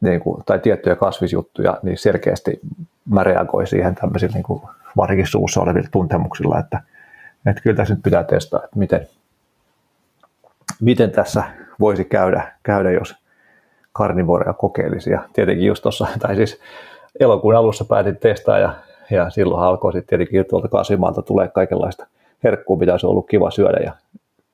niin 0.00 0.20
kuin, 0.20 0.42
tai 0.46 0.58
tiettyjä 0.58 0.96
kasvisjuttuja, 0.96 1.78
niin 1.82 1.98
selkeästi 1.98 2.60
mä 3.08 3.22
reagoin 3.24 3.66
siihen 3.66 3.94
tämmöisillä 3.94 4.34
niin 4.34 4.42
kuin, 4.42 4.62
varsinkin 4.96 5.26
suussa 5.26 5.60
olevilla 5.60 5.88
tuntemuksilla, 5.92 6.58
että, 6.58 6.80
että 7.46 7.62
kyllä 7.62 7.76
tässä 7.76 7.94
nyt 7.94 8.02
pitää 8.02 8.24
testaa, 8.24 8.64
että 8.64 8.78
miten, 8.78 9.08
miten 10.80 11.10
tässä 11.10 11.42
voisi 11.80 12.04
käydä, 12.04 12.52
käydä 12.62 12.90
jos 12.90 13.14
karnivoreja 13.92 14.52
kokeilisi. 14.52 15.10
Ja 15.10 15.22
tietenkin 15.32 15.66
just 15.66 15.82
tuossa, 15.82 16.06
tai 16.18 16.36
siis 16.36 16.60
elokuun 17.20 17.56
alussa 17.56 17.84
päätin 17.84 18.16
testaa 18.16 18.58
ja, 18.58 18.74
ja 19.10 19.30
silloin 19.30 19.62
alkoi 19.62 19.92
sitten 19.92 20.08
tietenkin 20.18 20.44
tuolta 20.50 20.68
kasvimaalta 20.68 21.22
tulee 21.22 21.48
kaikenlaista 21.48 22.06
herkkua, 22.44 22.78
mitä 22.78 22.92
olisi 22.92 23.06
ollut 23.06 23.28
kiva 23.28 23.50
syödä 23.50 23.78
ja 23.84 23.92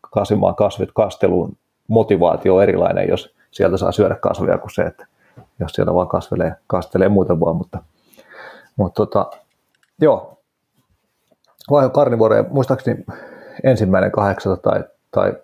kasvimaan 0.01 0.55
kasvit 0.55 0.91
kasteluun 0.95 1.57
motivaatio 1.89 2.57
on 2.57 2.63
erilainen, 2.63 3.09
jos 3.09 3.35
sieltä 3.51 3.77
saa 3.77 3.93
syödä 3.93 4.15
kasveja 4.15 4.59
kuin 4.59 4.75
se, 4.75 4.83
että 4.83 5.07
jos 5.61 5.73
sieltä 5.73 5.95
vaan 5.95 6.09
kasvelee, 6.09 6.55
kastelee 6.67 7.09
muuten 7.09 7.41
vaan, 7.41 7.57
mutta, 7.57 7.79
mutta 8.77 9.07
tota, 9.07 9.31
joo, 10.01 10.39
vaiho 11.71 11.91
karnivoreja, 11.91 12.45
muistaakseni 12.51 13.05
ensimmäinen 13.65 14.13
kahdeksata 14.13 14.57
tai, 14.57 14.85
tai, 15.11 15.35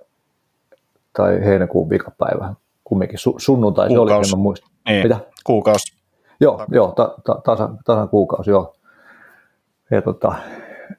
tai 1.12 1.44
heinäkuun 1.44 1.90
viikapäivä, 1.90 2.54
kumminkin 2.84 3.18
su, 3.18 3.34
sunnuntai 3.38 3.90
se 3.90 3.98
oli, 3.98 4.12
en 4.12 4.18
mä 4.18 4.36
muista. 4.36 4.66
Niin. 4.88 5.02
Mitä? 5.02 5.18
Kuukausi. 5.44 5.96
Joo, 6.40 6.64
joo 6.68 6.92
ta, 6.96 7.14
ta, 7.24 7.40
tasan, 7.44 7.78
tasan 7.84 8.08
kuukausi, 8.08 8.50
joo. 8.50 8.74
Ja 9.90 10.02
tota, 10.02 10.34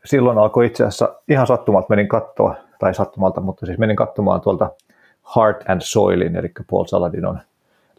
silloin 0.06 0.38
alkoi 0.38 0.66
itse 0.66 0.84
asiassa 0.84 1.14
ihan 1.30 1.48
sattumalta 1.48 1.88
menin 1.90 2.08
katsoa, 2.08 2.56
tai 2.80 2.94
sattumalta, 2.94 3.42
mutta 3.42 3.66
siis 3.66 3.78
menin 3.78 3.96
katsomaan 3.96 4.42
tuolta 4.42 4.70
Heart 5.36 5.70
and 5.70 5.82
Soilin, 5.84 6.36
eli 6.36 6.52
Paul 6.72 6.86
Saladinon 6.86 7.40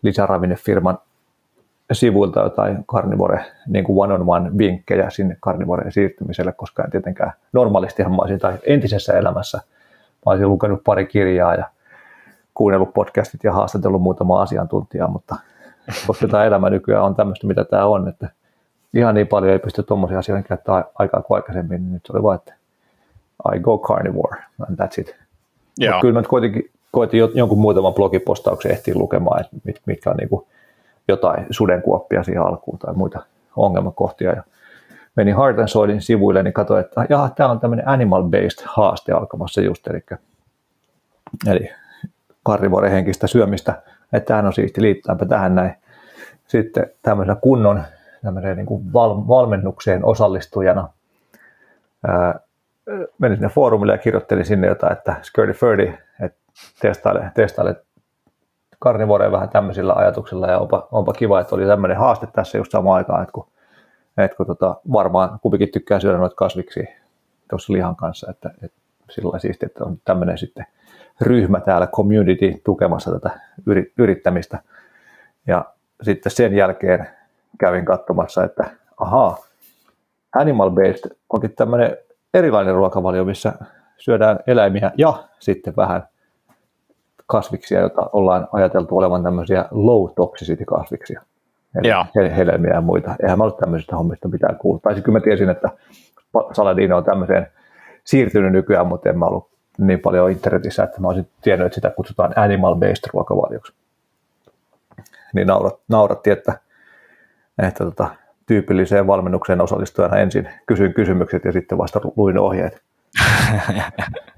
lisäravinnefirman 0.04 0.98
sivuilta 1.92 2.40
jotain 2.40 2.84
carnivore, 2.84 3.44
niin 3.66 3.84
kuin 3.84 3.98
one-on-one 3.98 4.58
vinkkejä 4.58 5.10
sinne 5.10 5.36
carnivoreen 5.42 5.92
siirtymiselle, 5.92 6.52
koska 6.52 6.84
en 6.84 6.90
tietenkään 6.90 7.32
normaalistihan 7.52 8.12
mä 8.12 8.18
olisin, 8.18 8.38
tai 8.38 8.58
entisessä 8.66 9.18
elämässä 9.18 9.58
mä 10.26 10.32
olisin 10.32 10.48
lukenut 10.48 10.84
pari 10.84 11.06
kirjaa 11.06 11.54
ja 11.54 11.64
kuunnellut 12.54 12.94
podcastit 12.94 13.44
ja 13.44 13.52
haastatellut 13.52 14.02
muutama 14.02 14.42
asiantuntijaa, 14.42 15.08
mutta 15.08 15.36
koska 16.06 16.28
tämä 16.28 16.44
elämä 16.44 16.70
nykyään 16.70 17.04
on 17.04 17.14
tämmöistä, 17.14 17.46
mitä 17.46 17.64
tämä 17.64 17.86
on, 17.86 18.08
että 18.08 18.28
ihan 18.94 19.14
niin 19.14 19.26
paljon 19.26 19.52
ei 19.52 19.58
pysty 19.58 19.82
tuommoisia 19.82 20.18
asioita 20.18 20.48
käyttämään 20.48 20.84
aikaa 20.94 21.22
kuin 21.22 21.36
aikaisemmin, 21.36 21.82
niin 21.82 21.92
nyt 21.92 22.06
se 22.06 22.12
oli 22.12 22.22
vain, 22.22 22.36
että 22.36 22.54
I 23.54 23.60
go 23.60 23.78
carnivore, 23.78 24.42
and 24.68 24.78
that's 24.82 25.00
it. 25.00 25.16
Yeah. 25.82 26.00
Kyllä 26.00 26.20
mä 26.20 26.26
kuitenkin 26.28 26.70
koitin 26.94 27.20
jonkun 27.34 27.58
muutaman 27.58 27.94
blogipostauksen 27.94 28.72
ehtiin 28.72 28.98
lukemaan, 28.98 29.40
että 29.40 29.56
mit, 29.64 29.80
mitkä 29.86 30.10
on 30.10 30.16
niin 30.16 30.28
kuin 30.28 30.46
jotain 31.08 31.46
sudenkuoppia 31.50 32.22
siihen 32.22 32.42
alkuun 32.42 32.78
tai 32.78 32.94
muita 32.94 33.22
ongelmakohtia. 33.56 34.32
Ja 34.32 34.42
menin 35.16 35.36
Heart 35.36 35.58
and 35.58 35.68
Soilin 35.68 36.02
sivuille, 36.02 36.42
niin 36.42 36.52
katsoin, 36.52 36.84
että 36.84 37.06
jaha, 37.08 37.28
tämä 37.28 37.50
on 37.50 37.60
tämmöinen 37.60 37.88
animal-based 37.88 38.64
haaste 38.66 39.12
alkamassa 39.12 39.60
just, 39.60 39.86
eli, 39.86 40.00
eli 41.46 41.70
karnivore-henkistä 42.42 43.26
syömistä, 43.26 43.82
että 44.12 44.26
tämähän 44.26 44.46
on 44.46 44.52
siisti, 44.52 44.82
liittääpä 44.82 45.26
tähän 45.26 45.54
näin. 45.54 45.74
Sitten 46.46 46.90
tämmöisenä 47.02 47.36
kunnon 47.36 47.82
tämmöiseen 48.22 48.56
niin 48.56 48.66
kuin 48.66 48.92
val- 48.92 49.28
valmennukseen 49.28 50.04
osallistujana 50.04 50.88
ää, 52.06 52.40
menin 53.18 53.36
sinne 53.36 53.48
foorumille 53.48 53.92
ja 53.92 53.98
kirjoittelin 53.98 54.44
sinne 54.44 54.66
jotain, 54.66 54.92
että 54.92 55.14
Skirty 55.22 55.52
Ferdy, 55.52 55.92
testaile, 56.80 57.30
testaile 57.34 57.76
karnivoreja 58.78 59.32
vähän 59.32 59.48
tämmöisillä 59.48 59.92
ajatuksilla 59.92 60.46
ja 60.46 60.58
onpa, 60.58 60.88
onpa 60.92 61.12
kiva, 61.12 61.40
että 61.40 61.54
oli 61.54 61.66
tämmöinen 61.66 61.96
haaste 61.96 62.26
tässä 62.26 62.58
just 62.58 62.70
samaan 62.72 62.96
aikaan, 62.96 63.22
että 63.22 63.32
kun, 63.32 63.46
että 64.18 64.36
kun 64.36 64.46
tota, 64.46 64.76
varmaan 64.92 65.38
kumpikin 65.42 65.68
tykkää 65.68 66.00
syödä 66.00 66.18
noita 66.18 66.36
kasviksi 66.36 66.88
tuossa 67.50 67.72
lihan 67.72 67.96
kanssa, 67.96 68.30
että, 68.30 68.50
että 68.62 68.78
sillä 69.10 69.38
siistiä, 69.38 69.66
että 69.66 69.84
on 69.84 69.98
tämmöinen 70.04 70.38
sitten 70.38 70.66
ryhmä 71.20 71.60
täällä, 71.60 71.86
community 71.86 72.60
tukemassa 72.64 73.12
tätä 73.12 73.30
yrittämistä. 73.98 74.58
Ja 75.46 75.64
sitten 76.02 76.32
sen 76.32 76.54
jälkeen 76.54 77.08
kävin 77.58 77.84
katsomassa, 77.84 78.44
että 78.44 78.70
ahaa, 78.96 79.38
animal 80.34 80.70
based 80.70 81.16
onkin 81.28 81.54
tämmöinen 81.56 81.96
erilainen 82.34 82.74
ruokavalio, 82.74 83.24
missä 83.24 83.52
syödään 83.98 84.38
eläimiä 84.46 84.92
ja 84.96 85.24
sitten 85.38 85.76
vähän 85.76 86.08
kasviksia, 87.26 87.80
joita 87.80 88.10
ollaan 88.12 88.48
ajateltu 88.52 88.98
olevan 88.98 89.22
tämmöisiä 89.22 89.64
low 89.70 90.10
toxicity 90.16 90.64
kasviksia. 90.64 91.22
Eli 92.16 92.36
helmiä 92.36 92.74
ja 92.74 92.80
muita. 92.80 93.16
Eihän 93.22 93.38
mä 93.38 93.44
ollut 93.44 93.58
tämmöisistä 93.58 93.96
hommista 93.96 94.28
mitään 94.28 94.56
kuullut. 94.56 94.82
Tai 94.82 94.94
kyllä 94.94 95.18
mä 95.18 95.24
tiesin, 95.24 95.50
että 95.50 95.68
saladino 96.52 96.96
on 96.96 97.04
tämmöiseen 97.04 97.46
siirtynyt 98.04 98.52
nykyään, 98.52 98.86
mutta 98.86 99.08
en 99.08 99.18
mä 99.18 99.26
ollut 99.26 99.48
niin 99.78 100.00
paljon 100.00 100.30
internetissä, 100.30 100.82
että 100.82 101.00
mä 101.00 101.08
olisin 101.08 101.28
tiennyt, 101.42 101.66
että 101.66 101.74
sitä 101.74 101.90
kutsutaan 101.90 102.34
animal-based 102.36 103.10
ruokavalioksi. 103.12 103.72
Niin 105.34 105.46
naurat, 105.46 105.78
nauratti, 105.88 106.30
että, 106.30 106.58
että 107.62 107.84
tota, 107.84 108.06
tyypilliseen 108.46 109.06
valmennukseen 109.06 109.60
osallistujana 109.60 110.16
ensin 110.16 110.48
kysyin 110.66 110.94
kysymykset 110.94 111.44
ja 111.44 111.52
sitten 111.52 111.78
vasta 111.78 112.00
luin 112.16 112.38
ohjeet. 112.38 112.82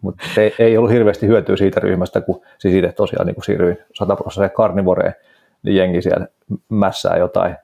Mutta 0.00 0.24
ei, 0.36 0.54
ei, 0.58 0.78
ollut 0.78 0.90
hirveästi 0.90 1.26
hyötyä 1.26 1.56
siitä 1.56 1.80
ryhmästä, 1.80 2.20
kun 2.20 2.42
siis 2.58 2.74
itse 2.74 2.92
tosiaan 2.92 3.26
niin 3.26 3.34
kun 3.34 3.44
siirryin 3.44 3.78
100 3.94 4.16
prosenttia 4.16 4.56
karnivoreen, 4.56 5.14
niin 5.62 5.76
jengi 5.76 6.02
siellä 6.02 6.26
mässää 6.68 7.16
jotain 7.16 7.56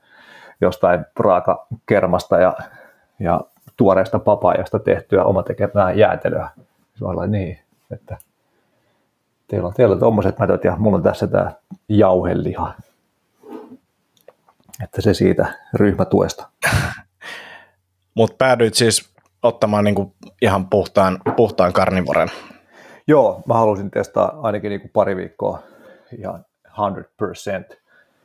jostain 0.61 1.05
raakakermasta 1.19 2.39
ja, 2.39 2.57
ja 3.21 3.41
tuoreesta 3.77 4.19
papajasta 4.19 4.79
tehtyä 4.79 5.25
oma 5.25 5.43
tekemää 5.43 5.93
jäätelöä. 5.93 6.51
Se 6.95 7.05
on 7.05 7.31
niin, 7.31 7.59
että 7.91 8.17
teillä 9.49 9.67
on, 9.67 9.75
teillä 9.75 9.93
on 9.93 9.99
tuommoiset 9.99 10.39
mätöt 10.39 10.65
ja 10.65 10.77
mulla 10.79 10.97
on 10.97 11.03
tässä 11.03 11.27
tämä 11.27 11.53
jauheliha. 11.89 12.75
Että 14.85 15.03
se 15.03 15.15
siitä 15.15 15.55
ryhmätuesta. 15.75 16.49
Mutta 18.15 18.37
päädyit 18.39 18.75
siis 18.75 19.14
ottamaan 19.45 19.85
niin 19.85 19.95
kuin 19.95 20.13
ihan 20.43 20.67
puhtaan, 20.67 21.19
puhtaan 21.37 21.73
karnivoren. 21.73 22.29
Joo, 23.07 23.43
mä 23.47 23.55
halusin 23.55 23.91
testaa 23.91 24.39
ainakin 24.43 24.71
niin 24.71 24.81
kuin 24.81 24.91
pari 24.93 25.17
viikkoa 25.17 25.63
ihan 26.19 26.45
100% 26.69 27.77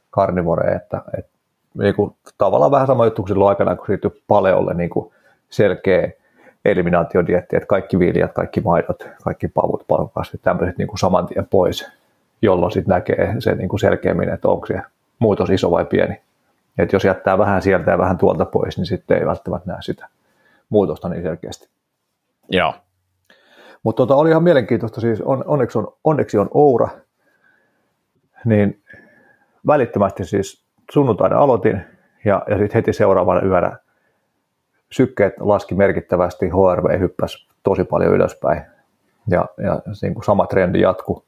karnivoreja, 0.09 0.75
että, 0.75 1.01
että 1.17 1.31
niin 1.77 1.95
kuin, 1.95 2.15
tavallaan 2.37 2.71
vähän 2.71 2.87
sama 2.87 3.05
juttu 3.05 3.21
kuin 3.21 3.29
silloin 3.29 3.49
aikana, 3.49 3.75
kun 3.75 3.85
siirtyi 3.85 4.23
paleolle 4.27 4.73
niin 4.73 4.89
kuin 4.89 5.13
selkeä 5.49 6.11
eliminaatiodietti, 6.65 7.55
että 7.55 7.67
kaikki 7.67 7.99
viljat, 7.99 8.33
kaikki 8.33 8.61
maidot, 8.61 9.09
kaikki 9.23 9.47
pavut, 9.47 9.87
palkasvit, 9.87 10.41
tämmöiset 10.41 10.77
niin 10.77 10.87
kuin 10.87 10.99
saman 10.99 11.27
tien 11.27 11.47
pois, 11.47 11.91
jolloin 12.41 12.71
sitten 12.71 12.93
näkee 12.93 13.35
se 13.39 13.55
niin 13.55 13.69
kuin 13.69 13.79
selkeämmin, 13.79 14.29
että 14.29 14.47
onko 14.47 14.65
se 14.65 14.81
muutos 15.19 15.49
iso 15.49 15.71
vai 15.71 15.85
pieni. 15.85 16.21
Et 16.77 16.93
jos 16.93 17.05
jättää 17.05 17.37
vähän 17.37 17.61
sieltä 17.61 17.91
ja 17.91 17.97
vähän 17.97 18.17
tuolta 18.17 18.45
pois, 18.45 18.77
niin 18.77 18.85
sitten 18.85 19.17
ei 19.17 19.25
välttämättä 19.25 19.71
näe 19.71 19.81
sitä 19.81 20.07
muutosta 20.69 21.09
niin 21.09 21.23
selkeästi. 21.23 21.69
Joo. 22.51 22.73
Mutta 23.83 23.97
tota, 23.97 24.15
oli 24.15 24.29
ihan 24.29 24.43
mielenkiintoista, 24.43 25.01
siis 25.01 25.21
on, 25.21 25.43
onneksi, 25.47 25.77
on, 25.77 25.87
onneksi 26.03 26.37
on 26.37 26.49
Oura, 26.53 26.89
niin 28.45 28.83
välittömästi 29.67 30.25
siis 30.25 30.65
sunnuntaina 30.91 31.37
aloitin 31.37 31.81
ja, 32.25 32.43
ja 32.49 32.57
sitten 32.57 32.77
heti 32.77 32.93
seuraavana 32.93 33.41
yönä 33.41 33.77
sykkeet 34.91 35.33
laski 35.39 35.75
merkittävästi, 35.75 36.49
HRV 36.49 36.99
hyppäsi 36.99 37.47
tosi 37.63 37.83
paljon 37.83 38.13
ylöspäin 38.13 38.61
ja, 39.27 39.45
ja 39.63 39.81
niin 40.01 40.13
kuin 40.13 40.23
sama 40.23 40.47
trendi 40.47 40.81
jatkuu. 40.81 41.25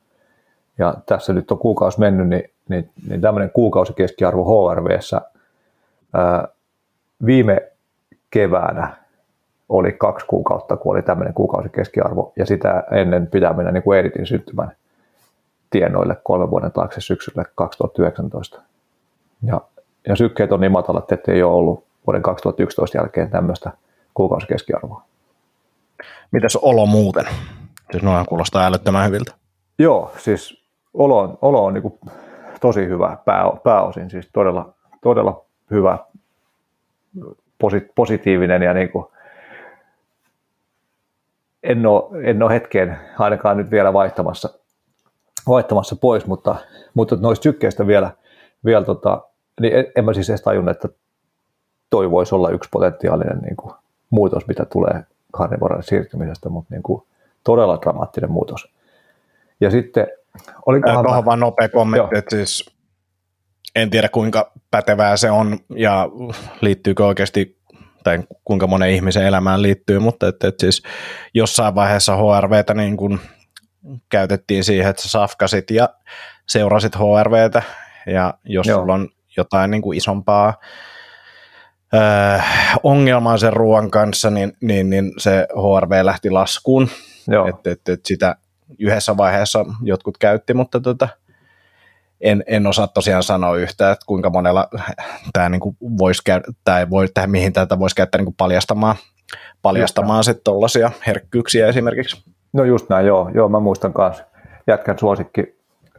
Ja 0.77 0.95
tässä 1.06 1.34
nyt 1.34 1.51
on 1.51 1.58
kuukausi 1.58 1.99
mennyt, 1.99 2.27
niin, 2.27 2.43
niin, 2.69 2.89
niin 3.10 3.21
tämmöinen 3.21 3.51
kuukausikeskiarvo 3.51 4.71
HRVssä 4.71 5.21
ää, 6.13 6.47
viime 7.25 7.71
keväänä 8.30 9.01
oli 9.71 9.91
kaksi 9.91 10.25
kuukautta, 10.25 10.77
kun 10.77 10.91
oli 10.95 11.01
tämmöinen 11.01 11.34
kuukausikeskiarvo, 11.34 12.34
ja 12.36 12.45
sitä 12.45 12.84
ennen 12.91 13.27
pitää 13.27 13.53
mennä 13.53 13.71
niin 13.71 13.84
kuin 13.84 13.99
Editin 13.99 14.25
syntymän 14.25 14.71
tienoille 15.69 16.17
kolmen 16.23 16.49
vuoden 16.49 16.71
taakse 16.71 17.01
syksyllä 17.01 17.45
2019. 17.55 18.62
Ja, 19.43 19.62
ja 20.07 20.15
sykkeet 20.15 20.51
on 20.51 20.60
niin 20.60 20.71
matalat, 20.71 21.12
että 21.12 21.31
ei 21.31 21.43
ole 21.43 21.53
ollut 21.53 21.84
vuoden 22.07 22.21
2011 22.21 22.97
jälkeen 22.97 23.29
tämmöistä 23.29 23.71
kuukausikeskiarvoa. 24.13 25.03
Mitäs 26.31 26.55
olo 26.55 26.86
muuten? 26.86 27.25
Siis 27.91 28.03
noin 28.03 28.25
kuulostaa 28.25 28.65
älyttömän 28.65 29.05
hyviltä. 29.05 29.34
Joo, 29.79 30.12
siis 30.17 30.63
olo 30.93 31.19
on, 31.19 31.38
olo 31.41 31.65
on 31.65 31.73
niin 31.73 31.99
tosi 32.62 32.88
hyvä 32.88 33.17
pää, 33.25 33.43
pääosin, 33.63 34.10
siis 34.10 34.29
todella, 34.34 34.73
todella 35.01 35.45
hyvä, 35.71 35.97
posi, 37.60 37.91
positiivinen 37.95 38.62
ja 38.62 38.73
niin 38.73 38.89
kuin, 38.89 39.05
en, 41.63 41.86
ole, 41.86 42.30
en 42.30 42.43
ole 42.43 42.54
hetkeen 42.54 42.97
ainakaan 43.19 43.58
nyt 43.58 43.71
vielä 43.71 43.93
vaihtamassa, 43.93 44.50
vaihtamassa 45.47 45.95
pois, 45.95 46.26
mutta, 46.26 46.56
mutta 46.93 47.15
noista 47.15 47.43
sykkeistä 47.43 47.88
vielä, 47.88 48.12
vielä 48.65 48.86
tota, 48.86 49.21
niin 49.62 49.74
en, 49.76 49.86
en 49.95 50.06
mä 50.06 50.13
siis 50.13 50.30
edes 50.30 50.41
tajunnut, 50.41 50.76
että 50.76 50.89
toi 51.89 52.12
voisi 52.12 52.36
olla 52.36 52.50
yksi 52.50 52.69
potentiaalinen 52.74 53.39
niin 53.39 53.56
kuin, 53.56 53.74
muutos, 54.10 54.47
mitä 54.47 54.65
tulee 54.65 55.04
karnivoran 55.32 55.84
siirtymisestä, 55.84 56.50
mutta 56.50 56.74
niin 56.74 56.84
kuin, 56.84 57.04
todella 57.43 57.80
dramaattinen 57.82 58.32
muutos. 58.32 58.67
Ja 59.62 59.71
sitten 59.71 60.08
Olikohan 60.65 61.06
Tuohon 61.06 61.26
vaan 61.26 61.39
nopea 61.39 61.69
kommentti, 61.69 62.17
että 62.17 62.36
siis 62.36 62.71
en 63.76 63.89
tiedä 63.89 64.10
kuinka 64.10 64.52
pätevää 64.71 65.17
se 65.17 65.32
on 65.32 65.58
ja 65.76 66.10
liittyykö 66.62 67.06
oikeasti 67.06 67.61
tai 68.04 68.20
kuinka 68.44 68.68
monen 68.68 68.90
ihmisen 68.90 69.26
elämään 69.26 69.62
liittyy, 69.62 70.00
mutta 70.00 70.28
että, 70.28 70.48
että 70.48 70.62
siis 70.62 70.84
jossain 71.34 71.76
vaiheessa 71.76 72.18
HRVtä 72.18 72.74
niin 72.74 72.98
kuin 72.98 73.20
käytettiin 74.10 74.64
siihen, 74.64 74.90
että 74.90 75.02
sä 75.02 75.10
safkasit 75.10 75.72
ja 75.72 75.90
seurasit 76.48 76.96
HRVtä 76.96 77.62
ja 78.08 78.34
jos 78.44 78.68
Joo. 78.68 78.80
sulla 78.80 78.94
on 78.94 79.10
jotain 79.38 79.72
niin 79.72 79.82
kuin 79.82 79.98
isompaa 79.98 80.54
äh, 81.94 82.80
ongelmaa 82.84 83.38
sen 83.38 83.54
ruoan 83.54 83.92
kanssa, 83.92 84.30
niin, 84.30 84.54
niin, 84.62 84.90
niin 84.90 85.12
se 85.18 85.48
HRV 85.56 86.06
lähti 86.06 86.30
laskuun. 86.30 86.90
Että, 87.50 87.72
että, 87.72 87.94
että 87.94 88.08
sitä 88.08 88.36
yhdessä 88.80 89.18
vaiheessa 89.18 89.66
jotkut 89.84 90.18
käytti, 90.18 90.54
mutta 90.54 90.80
tota, 90.80 91.08
en, 92.21 92.43
en 92.47 92.67
osaa 92.67 92.88
tosiaan 92.88 93.23
sanoa 93.23 93.55
yhtään, 93.55 93.91
että 93.93 94.05
kuinka 94.05 94.29
monella 94.29 94.67
tämä 95.34 95.49
niinku 95.49 95.75
voisi 95.81 96.21
käyttää, 96.25 96.89
voi, 96.89 97.07
tähän, 97.13 97.31
mihin 97.31 97.53
tätä 97.53 97.79
voisi 97.79 97.95
käyttää 97.95 98.19
niinku 98.19 98.36
paljastamaan, 98.38 98.95
paljastamaan 99.62 100.23
sitten 100.23 100.43
tuollaisia 100.43 100.91
herkkyyksiä 101.07 101.67
esimerkiksi. 101.67 102.23
No 102.53 102.63
just 102.63 102.89
näin, 102.89 103.07
joo. 103.07 103.29
joo 103.34 103.49
mä 103.49 103.60
muistan 103.60 103.93
myös 103.97 104.23
jätkän 104.67 104.99
suosikki, 104.99 105.55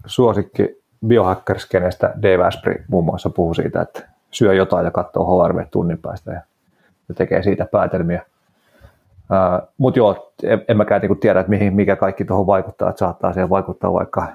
suosikki 0.07 0.83
biohackerskenestä 1.07 2.15
Dave 2.23 2.45
Asprey 2.45 2.85
muun 2.89 3.05
muassa 3.05 3.31
puhuu 3.31 3.55
siitä, 3.55 3.81
että 3.81 4.09
syö 4.31 4.55
jotain 4.55 4.85
ja 4.85 4.91
katsoo 4.91 5.47
HRV 5.47 5.67
tunnin 5.71 5.99
päästä 5.99 6.33
ja, 6.33 6.41
ja 7.09 7.15
tekee 7.15 7.43
siitä 7.43 7.67
päätelmiä. 7.73 8.23
Uh, 9.23 9.69
Mutta 9.79 9.99
joo, 9.99 10.33
en, 10.43 10.65
en 10.69 10.77
mäkään 10.77 11.01
niinku 11.01 11.15
tiedä, 11.15 11.41
että 11.41 11.51
mihin, 11.51 11.75
mikä 11.75 11.97
kaikki 11.97 12.25
tuohon 12.25 12.47
vaikuttaa, 12.47 12.91
että 12.91 12.99
saattaa 12.99 13.33
siihen 13.33 13.51
vaikuttaa 13.51 13.93
vaikka 13.93 14.29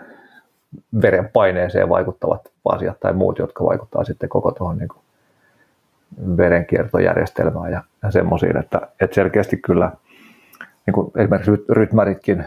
verenpaineeseen 1.02 1.90
vaikuttavat 1.90 2.52
asiat 2.66 3.00
tai 3.00 3.14
muut, 3.14 3.40
jotka 3.40 3.64
vaikuttaa 3.64 4.04
sitten 4.04 4.30
koko 4.30 4.52
tuohon 4.52 4.78
niin 4.78 4.90
verenkiertojärjestelmään 6.38 7.72
ja, 7.72 7.84
ja 8.04 8.12
semmoisiin, 8.12 8.58
että, 8.58 8.82
että 9.02 9.16
selkeästi 9.16 9.58
kyllä 9.58 9.92
niin 10.86 10.94
kuin 10.94 11.12
esimerkiksi 11.16 11.66
rytmäritkin 11.70 12.46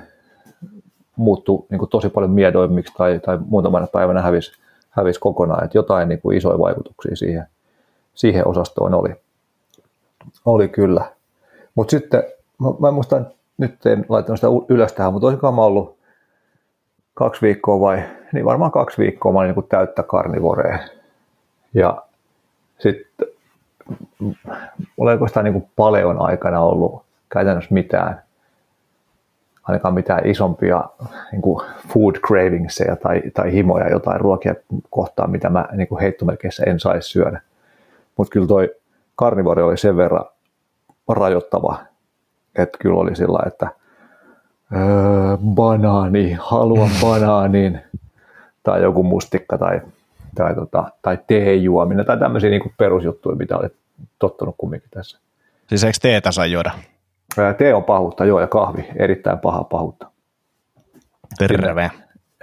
muuttuu 1.17 1.67
niin 1.71 1.79
kuin 1.79 1.89
tosi 1.89 2.09
paljon 2.09 2.31
miedoimmiksi 2.31 2.95
tai, 2.97 3.21
tai 3.21 3.39
muutamana 3.47 3.87
päivänä 3.87 4.23
hävisi 4.23 4.53
hävis 4.91 5.19
kokonaan, 5.19 5.65
että 5.65 5.79
jotain 5.79 6.09
niin 6.09 6.21
kuin 6.21 6.37
isoja 6.37 6.59
vaikutuksia 6.59 7.17
siihen, 7.17 7.47
siihen 8.15 8.47
osastoon 8.47 8.95
oli, 8.95 9.15
oli 10.45 10.69
kyllä. 10.69 11.05
Mutta 11.75 11.91
sitten, 11.91 12.23
mä, 12.59 12.69
mä 12.81 12.91
muistan, 12.91 13.27
nyt 13.59 13.87
en 13.87 14.07
laittanut 14.09 14.41
sitä 14.41 14.53
ylös 14.69 14.93
tähän, 14.93 15.13
mutta 15.13 15.27
olisikohan 15.27 15.55
mä 15.55 15.63
ollut 15.63 16.00
kaksi 17.21 17.43
viikkoa 17.43 17.81
vai, 17.81 18.03
niin 18.33 18.45
varmaan 18.45 18.71
kaksi 18.71 18.99
viikkoa 18.99 19.33
mä 19.33 19.39
olin 19.39 19.55
niin 19.55 19.69
täyttä 19.69 20.03
karnivorea. 20.03 20.79
Ja 21.75 22.03
sitten 22.79 23.29
ei 24.99 25.13
oikeastaan 25.13 25.45
niin 25.45 25.71
paljon 25.77 26.21
aikana 26.23 26.61
ollut 26.61 27.05
käytännössä 27.33 27.75
mitään, 27.75 28.23
ainakaan 29.63 29.95
mitään 29.95 30.27
isompia 30.27 30.85
niin 31.33 31.43
kuin 31.43 31.67
food 31.89 32.15
cravingseja 32.15 32.97
tai, 32.97 33.23
tai 33.35 33.53
himoja 33.53 33.91
jotain 33.91 34.21
ruokia 34.21 34.55
kohtaan, 34.91 35.31
mitä 35.31 35.49
mä 35.49 35.69
niin 35.73 36.01
heittomerkeissä 36.01 36.65
en 36.67 36.81
saisi 36.81 37.09
syödä. 37.09 37.41
Mutta 38.17 38.33
kyllä 38.33 38.47
toi 38.47 38.75
karnivori 39.17 39.63
oli 39.63 39.77
sen 39.77 39.97
verran 39.97 40.25
rajoittava, 41.09 41.79
että 42.59 42.79
kyllä 42.79 43.01
oli 43.01 43.17
sillä 43.17 43.39
että 43.47 43.80
öö, 44.73 45.37
banaani, 45.37 46.33
haluan 46.33 46.91
banaanin, 47.03 47.81
tai 48.63 48.83
joku 48.83 49.03
mustikka 49.03 49.59
tai, 49.59 49.81
tai, 50.35 50.55
tota, 50.55 50.85
tai 51.03 51.19
teejuominen 51.27 52.07
tai 52.07 52.19
tämmöisiä 52.19 52.51
niin 52.51 52.75
perusjuttuja, 52.79 53.37
mitä 53.37 53.57
olet 53.57 53.75
tottunut 54.19 54.55
kumminkin 54.59 54.91
tässä. 54.91 55.19
Siis 55.67 55.85
eikö 55.85 55.99
teetä 56.03 56.33
saa 56.33 56.47
juoda? 56.47 56.71
Öö, 57.39 57.55
tee 57.55 57.75
on 57.75 57.85
pahuutta, 57.85 58.25
joo, 58.25 58.41
ja 58.41 58.47
kahvi, 58.47 58.89
erittäin 58.97 59.39
paha 59.39 59.65
pahuutta. 59.65 60.11
Terve. 61.39 61.91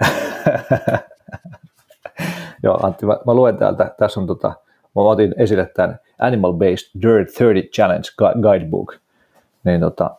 joo, 2.62 2.78
Antti, 2.82 3.06
mä, 3.06 3.18
mä, 3.26 3.34
luen 3.34 3.56
täältä, 3.56 3.94
tässä 3.98 4.20
on 4.20 4.26
tota, 4.26 4.48
mä 4.96 5.02
otin 5.02 5.34
esille 5.36 5.66
tämän 5.66 5.98
Animal 6.18 6.52
Based 6.52 7.02
Dirt 7.02 7.28
30 7.38 7.74
Challenge 7.74 8.08
Guidebook, 8.42 8.94
niin 9.64 9.80
tota, 9.80 10.10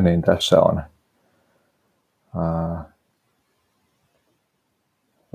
niin 0.00 0.22
tässä 0.22 0.60
on 0.60 0.82
uh, 2.36 2.78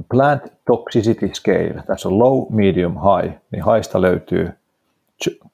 Plant 0.10 0.44
Toxicity 0.66 1.30
Scale. 1.34 1.84
Tässä 1.88 2.10
on 2.10 2.20
low, 2.20 2.46
medium, 2.50 2.94
high. 2.94 3.36
Niin 3.52 3.64
haista 3.64 4.02
löytyy 4.02 4.50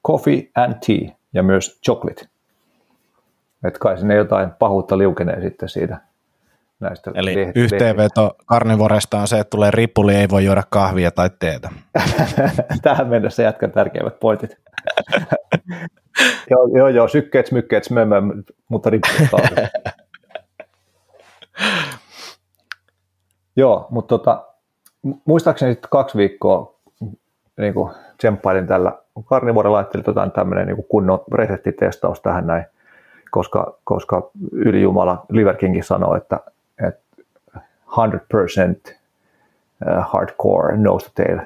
coffee 0.06 0.50
and 0.54 0.74
tea 0.86 1.16
ja 1.32 1.42
myös 1.42 1.80
chocolate. 1.84 2.28
Että 3.64 3.78
kai 3.78 3.98
sinne 3.98 4.14
jotain 4.14 4.50
pahuutta 4.50 4.98
liukenee 4.98 5.40
sitten 5.40 5.68
siitä 5.68 6.00
näistä 6.80 7.10
Eli 7.14 7.34
lehti- 7.34 7.60
yhteenveto 7.60 8.36
karnivoresta 8.46 9.18
on 9.18 9.28
se, 9.28 9.38
että 9.38 9.50
tulee 9.50 9.70
ripuli, 9.70 10.14
ei 10.14 10.28
voi 10.28 10.44
juoda 10.44 10.62
kahvia 10.70 11.10
tai 11.10 11.30
teetä. 11.38 11.70
Tähän 12.82 13.08
mennessä 13.08 13.42
jatkan 13.42 13.70
tärkeimmät 13.70 14.20
pointit. 14.20 14.56
joo, 16.50 16.66
joo, 16.66 16.88
joo, 16.88 17.08
sykkeet, 17.08 17.46
smykkeet, 17.46 17.84
smömmö, 17.84 18.22
mutta 18.68 18.90
rippustaa. 18.90 19.40
joo, 23.56 23.86
mutta 23.90 24.18
tota, 24.18 24.44
muistaakseni 25.24 25.72
sitten 25.72 25.90
kaksi 25.90 26.18
viikkoa 26.18 26.74
niin 27.56 27.74
kuin 27.74 27.92
tsemppailin 28.16 28.66
tällä. 28.66 28.92
Karnivuori 29.24 29.70
laitteli 29.70 30.02
tota, 30.02 30.30
tämmöinen 30.34 30.66
niin 30.66 30.86
kunnon 30.88 31.24
reseptitestaus 31.34 32.20
tähän 32.20 32.46
näin, 32.46 32.64
koska, 33.30 33.78
koska 33.84 34.30
ylijumala 34.52 35.26
Liver 35.28 35.56
Kingin 35.56 35.84
sanoi, 35.84 36.16
että, 36.16 36.40
että 36.88 37.22
100% 37.56 37.58
uh, 37.96 38.94
hardcore 40.00 40.76
nose 40.76 41.06
to 41.06 41.12
tail 41.14 41.38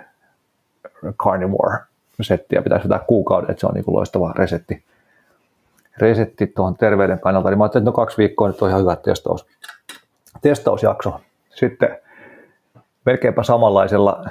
carnivore-settiä 2.18 2.62
pitäisi 2.62 2.84
vetää 2.84 3.04
kuukauden, 3.06 3.50
että 3.50 3.60
se 3.60 3.66
on 3.66 3.74
niin 3.74 3.84
kuin 3.84 3.94
loistava 3.94 4.32
resetti, 4.36 4.82
resetti 5.98 6.46
tuohon 6.46 6.76
terveyden 6.76 7.20
kannalta. 7.20 7.50
Niin 7.50 7.58
mä 7.58 7.64
ajattelin, 7.64 7.82
että 7.82 7.90
no 7.90 7.96
kaksi 7.96 8.18
viikkoa 8.18 8.48
nyt 8.48 8.62
on 8.62 8.68
ihan 8.68 8.80
hyvä 8.80 8.96
testaus, 8.96 9.46
testausjakso. 10.42 11.20
Sitten 11.50 11.98
melkeinpä 13.06 13.42
samanlaisella 13.42 14.24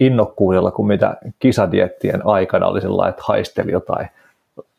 innokkuudella 0.00 0.70
kuin 0.70 0.86
mitä 0.86 1.16
kisadiettien 1.38 2.26
aikana 2.26 2.66
oli 2.66 2.80
sellainen, 2.80 3.10
että 3.10 3.22
haisteli 3.26 3.72
jotain 3.72 4.08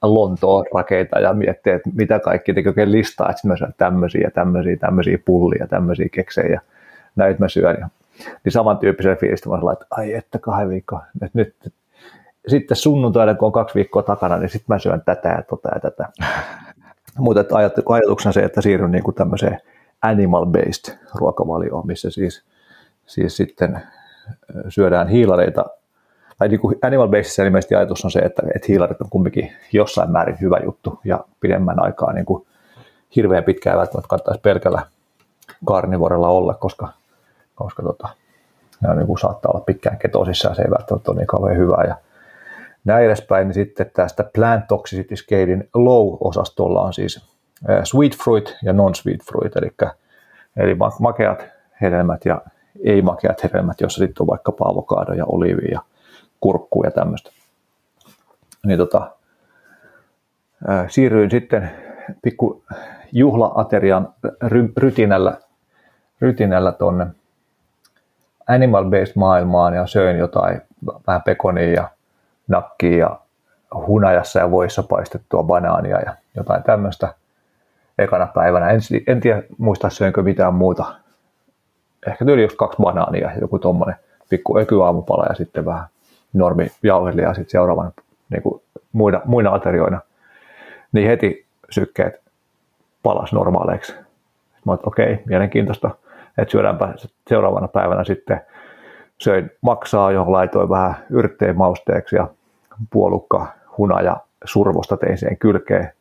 Lontoon 0.01 0.65
rakeita 0.73 1.19
ja 1.19 1.33
miettii, 1.33 1.73
että 1.73 1.89
mitä 1.93 2.19
kaikki 2.19 2.53
teki 2.53 2.69
oikein 2.69 2.91
listaa, 2.91 3.29
että 3.29 3.47
mä 3.47 3.57
syön 3.57 3.73
tämmöisiä 3.77 4.21
ja 4.21 4.31
tämmöisiä, 4.31 4.77
tämmöisiä 4.77 5.17
pullia, 5.25 5.67
tämmöisiä 5.67 6.09
keksejä 6.11 6.53
ja 6.53 6.61
näitä 7.15 7.39
mä 7.39 7.49
syön. 7.49 7.77
Ja, 7.79 7.89
niin 8.43 8.51
samantyyppisen 8.51 9.17
fiilistä 9.17 9.49
mä 9.49 9.71
että 9.73 9.85
ai 9.89 10.13
että 10.13 10.39
kahden 10.39 10.69
viikkoa, 10.69 11.05
että 11.21 11.39
nyt 11.39 11.55
sitten 12.47 12.77
sunnuntaina, 12.77 13.35
kun 13.35 13.45
on 13.45 13.51
kaksi 13.51 13.75
viikkoa 13.75 14.03
takana, 14.03 14.37
niin 14.37 14.49
sitten 14.49 14.75
mä 14.75 14.79
syön 14.79 15.01
tätä 15.05 15.29
ja 15.29 15.43
tota 15.49 15.69
ja 15.75 15.79
tätä. 15.79 16.09
Mutta 17.17 17.57
ajatuksena 17.89 18.33
se, 18.33 18.43
että 18.43 18.61
siirryn 18.61 18.91
niin 18.91 19.03
kuin 19.03 19.15
tämmöiseen 19.15 19.61
animal-based 20.01 20.97
ruokavalioon, 21.15 21.87
missä 21.87 22.09
siis, 22.09 22.43
siis 23.05 23.37
sitten 23.37 23.81
syödään 24.69 25.07
hiilareita 25.07 25.65
tai 26.37 26.47
niin 26.47 26.59
kuin 26.59 26.77
animal 26.81 27.07
basissa 27.07 27.43
ilmeisesti 27.43 27.75
ajatus 27.75 28.05
on 28.05 28.11
se, 28.11 28.19
että, 28.19 28.41
että 28.55 28.65
hiilarit 28.67 29.01
on 29.01 29.09
kumminkin 29.09 29.51
jossain 29.73 30.11
määrin 30.11 30.37
hyvä 30.41 30.59
juttu 30.65 30.99
ja 31.03 31.19
pidemmän 31.39 31.83
aikaa 31.83 32.13
niin 32.13 32.25
kuin 32.25 32.47
hirveän 33.15 33.43
pitkään 33.43 33.77
välttämättä 33.77 34.07
kannattaisi 34.07 34.41
pelkällä 34.41 34.81
karnivorella 35.65 36.27
olla, 36.27 36.53
koska, 36.53 36.87
koska 37.55 37.83
tota, 37.83 38.07
ne 38.81 38.89
on, 38.89 38.97
niin 38.97 39.07
kuin 39.07 39.19
saattaa 39.19 39.51
olla 39.51 39.63
pitkään 39.65 39.97
ketosissa 39.97 40.49
ja 40.49 40.55
se 40.55 40.61
ei 40.61 40.71
välttämättä 40.71 41.11
ole 41.11 41.17
niin 41.17 41.27
kauhean 41.27 41.57
hyvää. 41.57 41.83
Ja 41.87 41.95
näin 42.87 43.05
edespäin, 43.05 43.47
niin 43.47 43.53
sitten 43.53 43.91
tästä 43.93 44.23
Plant 44.33 44.67
Toxicity 44.67 45.15
Scalein 45.15 45.69
low-osastolla 45.73 46.81
on 46.81 46.93
siis 46.93 47.37
sweet 47.83 48.17
fruit 48.23 48.57
ja 48.63 48.73
non-sweet 48.73 49.23
fruit, 49.23 49.55
eli, 49.55 49.69
eli 50.57 50.77
makeat 50.99 51.45
hedelmät 51.81 52.25
ja 52.25 52.41
ei-makeat 52.83 53.43
hedelmät, 53.43 53.81
jossa 53.81 53.99
sitten 53.99 54.23
on 54.23 54.27
vaikka 54.27 54.53
avokado 54.59 55.13
ja 55.13 55.25
oliivi 55.25 55.71
ja 55.71 55.81
kurkkuu 56.39 56.83
ja 56.83 56.91
tämmöistä. 56.91 57.31
Niin 58.65 58.77
tota, 58.77 59.11
ää, 60.67 60.85
siirryin 60.89 61.31
sitten 61.31 61.71
pikku 62.21 62.63
juhlaaterian 63.11 64.13
ry- 64.43 64.73
rytinällä, 64.77 65.37
rytinällä 66.21 66.71
tonne 66.71 67.07
animal-based 68.47 69.13
maailmaan 69.15 69.73
ja 69.73 69.87
söin 69.87 70.17
jotain 70.17 70.61
vähän 71.07 71.21
pekonia 71.21 71.71
ja 71.71 71.89
nakkia 72.47 72.97
ja 72.97 73.19
hunajassa 73.87 74.39
ja 74.39 74.51
voissa 74.51 74.83
paistettua 74.83 75.43
banaania 75.43 76.01
ja 76.01 76.15
jotain 76.35 76.63
tämmöistä 76.63 77.13
ekana 77.97 78.27
päivänä. 78.27 78.69
En, 78.69 78.79
en 79.07 79.19
tiedä 79.19 79.43
muista 79.57 79.89
söinkö 79.89 80.23
mitään 80.23 80.53
muuta. 80.53 80.95
Ehkä 82.07 82.25
tyyli 82.25 82.41
just 82.41 82.57
kaksi 82.57 82.77
banaania 82.81 83.31
joku 83.41 83.59
tommonen 83.59 83.95
pikku 84.29 84.57
ökyaamupala 84.57 85.25
ja 85.25 85.35
sitten 85.35 85.65
vähän 85.65 85.85
normi 86.33 86.71
jauhelia 86.83 87.33
sitten 87.33 87.51
seuraavan 87.51 87.91
niin 88.29 88.41
kuin 88.41 88.61
muina, 88.91 89.21
muina 89.25 89.53
aterioina, 89.53 89.99
niin 90.91 91.07
heti 91.07 91.45
sykkeet 91.69 92.21
palas 93.03 93.33
normaaleiksi. 93.33 93.93
Mä 94.65 94.73
okei, 94.83 95.13
okay, 95.13 95.25
mielenkiintoista, 95.25 95.89
että 96.37 96.51
syödäänpä 96.51 96.93
seuraavana 97.29 97.67
päivänä 97.67 98.03
sitten 98.03 98.41
söin 99.17 99.51
maksaa, 99.61 100.11
johon 100.11 100.33
laitoin 100.33 100.69
vähän 100.69 100.95
yrtteen 101.09 101.57
mausteeksi 101.57 102.15
ja 102.15 102.27
puolukka, 102.89 103.47
hunaja, 103.77 104.17
survosta 104.43 104.97
tein 104.97 105.17
siihen 105.17 105.37
kylkeen. 105.37 105.91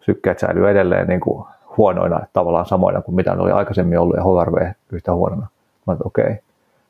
Sykkeet 0.00 0.38
säilyy 0.38 0.70
edelleen 0.70 1.06
niin 1.06 1.20
kuin 1.20 1.46
huonoina, 1.76 2.20
tavallaan 2.32 2.66
samoina 2.66 3.02
kuin 3.02 3.14
mitä 3.14 3.34
ne 3.34 3.42
oli 3.42 3.50
aikaisemmin 3.50 3.98
ollut 3.98 4.16
ja 4.16 4.22
HRV 4.22 4.72
yhtä 4.92 5.14
huonona. 5.14 5.46
Mä 5.86 5.92
että 5.92 6.04
okei, 6.04 6.24
okay, 6.24 6.36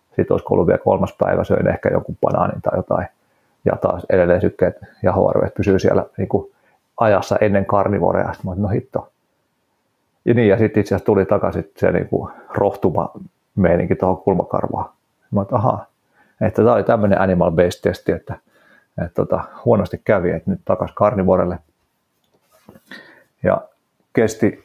sitten 0.09 0.35
olisiko 0.35 0.55
ollut 0.55 0.67
vielä 0.67 0.79
kolmas 0.79 1.17
päivä, 1.19 1.45
söin 1.45 1.69
ehkä 1.69 1.89
jonkun 1.89 2.17
banaanin 2.21 2.63
tai 2.63 2.79
jotain. 2.79 3.07
Ja 3.65 3.77
taas 3.77 4.07
edelleen 4.11 4.41
sykkeet 4.41 4.77
ja 5.03 5.13
HRV 5.13 5.51
pysyy 5.57 5.79
siellä 5.79 6.05
niin 6.19 6.29
kuin 6.29 6.53
ajassa 7.01 7.37
ennen 7.41 7.67
karnivoreja. 7.67 8.33
Sitten 8.33 8.47
mä 8.47 8.51
olin, 8.53 8.63
no 8.63 8.69
hitto. 8.69 9.09
Ja 10.25 10.35
niin, 10.35 10.49
ja 10.49 10.59
sitten 10.59 10.81
itse 10.81 10.95
asiassa 10.95 11.07
tuli 11.07 11.27
takaisin 11.27 11.71
se 11.77 11.93
niin 11.93 12.09
kuin 12.09 12.33
rohtuma 12.55 13.11
meininki 13.57 13.97
tuohon 13.97 14.17
kulmakarvaan. 14.17 14.91
Mä 15.31 15.41
olin, 15.41 15.55
ahaa, 15.55 15.87
että 16.41 16.63
tämä 16.63 16.75
oli 16.75 16.85
tämmöinen 16.85 17.19
animal-based 17.21 17.81
testi, 17.83 18.13
että, 18.13 18.35
että 19.05 19.15
tota, 19.15 19.45
huonosti 19.65 20.01
kävi, 20.05 20.31
että 20.31 20.51
nyt 20.51 20.61
takaisin 20.65 20.95
karnivorelle. 20.95 21.59
Ja 23.43 23.61
kesti, 24.13 24.65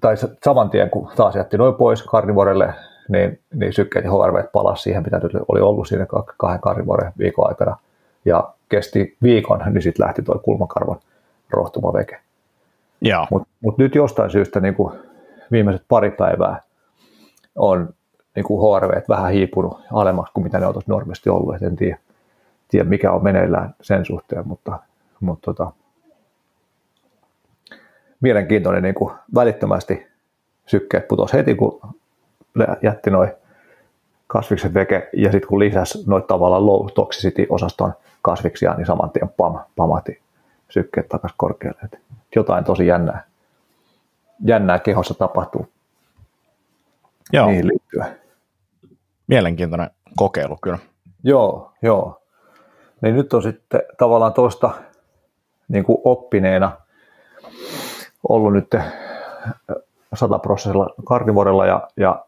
tai 0.00 0.14
saman 0.44 0.70
tien 0.70 0.90
kun 0.90 1.10
taas 1.16 1.36
jätti 1.36 1.56
noin 1.56 1.74
pois 1.74 2.02
karnivorelle, 2.02 2.74
niin, 3.08 3.40
niin 3.54 3.72
sykkeet 3.72 4.04
ja 4.04 4.10
HRV 4.10 4.44
palasi 4.52 4.82
siihen, 4.82 5.02
mitä 5.02 5.18
nyt 5.18 5.32
oli 5.48 5.60
ollut 5.60 5.88
siinä 5.88 6.06
kahden 6.36 6.60
karnivuoden 6.60 7.12
viikon 7.18 7.48
aikana. 7.48 7.76
Ja 8.24 8.52
kesti 8.68 9.16
viikon, 9.22 9.60
niin 9.66 9.82
sitten 9.82 10.06
lähti 10.06 10.22
tuo 10.22 10.38
kulmakarvon 10.38 11.00
rohtuma 11.50 11.92
veke. 11.92 12.20
Mutta 13.30 13.48
mut 13.60 13.78
nyt 13.78 13.94
jostain 13.94 14.30
syystä 14.30 14.60
niin 14.60 14.74
kuin 14.74 14.94
viimeiset 15.52 15.84
pari 15.88 16.10
päivää 16.10 16.62
on 17.56 17.94
niin 18.36 18.44
kuin 18.44 18.80
HRV 18.80 19.02
vähän 19.08 19.32
hiipunut 19.32 19.80
alemmaksi 19.92 20.32
kuin 20.32 20.44
mitä 20.44 20.60
ne 20.60 20.66
on 20.66 20.72
tuossa 20.72 20.92
normisti 20.92 21.30
ollut. 21.30 21.54
Et 21.54 21.62
en 21.62 21.76
tiedä, 21.76 21.98
tiedä, 22.72 22.88
mikä 22.88 23.12
on 23.12 23.24
meneillään 23.24 23.74
sen 23.80 24.04
suhteen, 24.04 24.48
mutta, 24.48 24.78
mutta 25.20 25.54
tota, 25.54 25.72
mielenkiintoinen 28.20 28.82
niin 28.82 28.94
kuin 28.94 29.14
välittömästi 29.34 30.06
sykkeet 30.66 31.08
putosi 31.08 31.32
heti, 31.32 31.54
kun 31.54 31.80
jätti 32.82 33.10
noin 33.10 33.32
kasvikset 34.26 34.74
veke, 34.74 35.08
ja 35.12 35.32
sitten 35.32 35.48
kun 35.48 35.58
lisäsi 35.58 36.04
noita 36.06 36.26
tavallaan 36.26 36.66
low 36.66 36.86
toxicity-osaston 36.94 37.92
kasviksia, 38.22 38.74
niin 38.74 38.86
saman 38.86 39.10
tien 39.10 39.28
pam, 39.36 39.58
pamahti 39.76 40.20
sykkeet 40.68 41.08
takaisin 41.08 41.36
korkealle. 41.36 41.80
Et 41.84 42.00
jotain 42.36 42.64
tosi 42.64 42.86
jännää, 42.86 43.24
jännää 44.44 44.78
kehossa 44.78 45.14
tapahtuu 45.14 45.68
Joo. 47.32 47.46
niihin 47.46 47.68
liittyen. 47.68 48.20
Mielenkiintoinen 49.26 49.90
kokeilu 50.16 50.58
kyllä. 50.62 50.78
Joo, 51.24 51.72
joo. 51.82 52.21
Niin 53.02 53.16
nyt 53.16 53.32
on 53.32 53.42
sitten 53.42 53.82
tavallaan 53.98 54.32
tuosta 54.32 54.70
niin 55.68 55.84
kuin 55.84 55.98
oppineena 56.04 56.72
ollut 58.28 58.52
nyt 58.52 58.74
sataprosessilla 60.14 60.94
karnivorilla 61.04 61.66
ja, 61.66 61.88
ja 61.96 62.24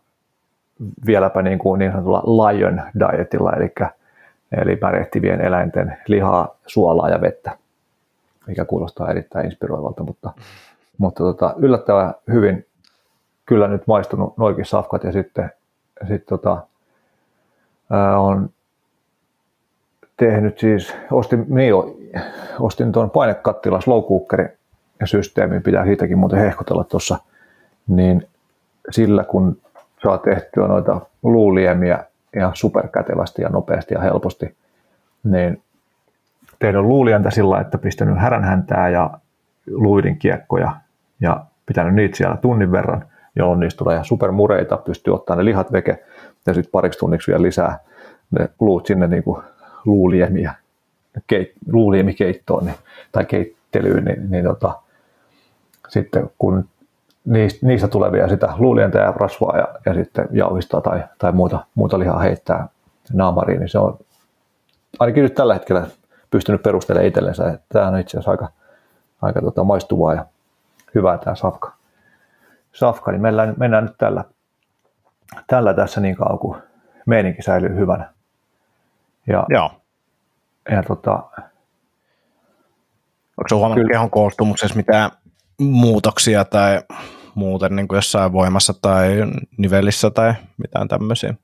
vieläpä 1.07 1.43
niin, 1.43 1.59
kuin 1.59 1.79
niin 1.79 1.93
sanotulla 1.93 2.23
lion 2.23 2.83
dietilla, 2.99 3.53
eli, 3.53 3.73
eli 4.63 4.79
märehtivien 4.81 5.41
eläinten 5.41 5.97
lihaa, 6.07 6.57
suolaa 6.67 7.09
ja 7.09 7.21
vettä, 7.21 7.59
mikä 8.47 8.65
kuulostaa 8.65 9.11
erittäin 9.11 9.45
inspiroivalta, 9.45 10.03
mutta, 10.03 10.33
mutta 10.99 11.25
tota, 11.25 11.55
yllättävän 11.59 12.15
hyvin 12.33 12.67
kyllä 13.47 13.69
nyt 13.69 13.87
maistunut 13.87 14.39
noikin 14.39 14.65
safkat 14.65 15.05
ja 15.05 15.13
sitten 15.13 15.51
sit 16.09 16.27
tota, 16.27 16.67
ää, 17.91 18.19
on 18.19 18.51
tehnyt 20.17 20.59
siis, 20.59 20.95
ostin, 21.11 21.47
niin 21.49 21.69
jo, 21.69 21.97
ostin 22.61 22.93
tuon 22.93 23.11
painekattila 23.11 23.81
slow 23.81 24.05
cookerin 24.05 24.49
systeemin, 25.05 25.63
pitää 25.63 25.85
siitäkin 25.85 26.19
muuten 26.19 26.39
hehkotella 26.39 26.85
tuossa, 26.85 27.19
niin 27.89 28.29
sillä 28.91 29.25
kun 29.25 29.57
saa 30.03 30.19
tehtyä 30.19 30.69
noita 30.69 31.01
luuliemiä 31.23 32.05
ihan 32.37 32.53
superkätevästi 32.55 33.43
ja 33.43 33.49
nopeasti 33.49 33.95
ja 33.95 34.01
helposti, 34.01 34.57
niin 35.25 35.63
tehnyt 36.59 36.83
luulientä 36.83 37.31
sillä 37.31 37.61
että 37.61 37.79
pistänyt 37.79 38.19
häränhäntää 38.19 38.89
ja 38.89 39.11
luidin 39.71 40.19
kiekkoja 40.19 40.77
ja 41.21 41.45
pitänyt 41.67 41.95
niitä 41.95 42.17
siellä 42.17 42.37
tunnin 42.37 42.73
verran, 42.73 43.05
jolloin 43.37 43.61
niistä 43.61 43.79
tulee 43.79 44.05
supermureita, 44.05 44.77
pystyy 44.77 45.15
ottaa 45.15 45.37
ne 45.37 45.45
lihat 45.45 45.73
veke 45.73 46.05
ja 46.47 46.55
sitten 46.55 46.71
pariksi 46.73 46.99
tunniksi 46.99 47.31
vielä 47.31 47.43
lisää 47.43 47.79
ne 48.31 48.49
luut 48.61 48.87
sinne 48.87 49.07
niin 49.07 49.23
kuin 49.23 49.43
luuliemiä, 49.85 50.55
keit, 51.27 51.53
luuliemikeittoon 51.73 52.65
niin, 52.67 52.77
tai 53.13 53.25
keittelyyn, 53.25 54.05
niin, 54.05 54.31
niin 54.31 54.45
tota, 54.45 54.81
sitten 55.89 56.31
kun 56.39 56.69
niistä, 57.25 57.67
niistä 57.67 57.89
tulee 57.89 58.13
vielä 58.13 58.29
sitä 58.29 58.55
luulientä 58.59 58.99
ja 58.99 59.13
rasvaa 59.13 59.59
ja, 59.59 59.69
ja 59.87 59.95
sitten 59.95 60.29
jauhistaa 60.31 60.81
tai, 60.81 61.03
tai 61.19 61.33
muuta, 61.33 61.65
muuta 61.75 61.99
lihaa 61.99 62.19
heittää 62.19 62.69
naamariin, 63.13 63.61
niin 63.61 63.69
se 63.69 63.79
on 63.79 63.99
ainakin 64.99 65.23
nyt 65.23 65.35
tällä 65.35 65.55
hetkellä 65.55 65.87
pystynyt 66.31 66.63
perustelemaan 66.63 67.07
itsellensä, 67.07 67.49
että 67.49 67.67
tämä 67.69 67.89
on 67.89 67.99
itse 67.99 68.19
asiassa 68.19 68.31
aika, 68.31 68.49
aika 69.23 69.41
tota, 69.41 69.65
maistuvaa 69.65 70.15
ja 70.15 70.25
hyvää 70.95 71.19
tämä 71.19 71.35
safka. 71.35 71.73
Safka, 72.73 73.11
niin 73.11 73.23
mennään, 73.23 73.55
mennään 73.57 73.85
nyt 73.85 73.95
tällä, 73.99 74.25
tällä 75.47 75.75
tässä 75.75 76.01
niin 76.01 76.17
kauan, 76.17 76.39
kun 76.39 76.57
meininki 77.07 77.43
säilyy 77.43 77.77
hyvänä. 77.77 78.14
Ja 79.27 79.47
Joo. 79.49 79.71
ja 80.71 80.83
tota, 80.83 81.13
Onko 83.39 83.49
se 83.49 83.55
huomannut 83.55 83.89
kehon 83.93 84.11
koostumuksessa 84.11 84.77
mitään 84.77 85.11
muutoksia 85.61 86.45
tai 86.45 86.81
muuten 87.35 87.77
niin 87.77 87.89
kuin 87.89 87.97
jossain 87.97 88.33
voimassa 88.33 88.75
tai 88.83 89.17
nivelissä 89.59 90.11
tai 90.11 90.35
mitään 90.57 90.89
tämmöisiä? 90.89 91.35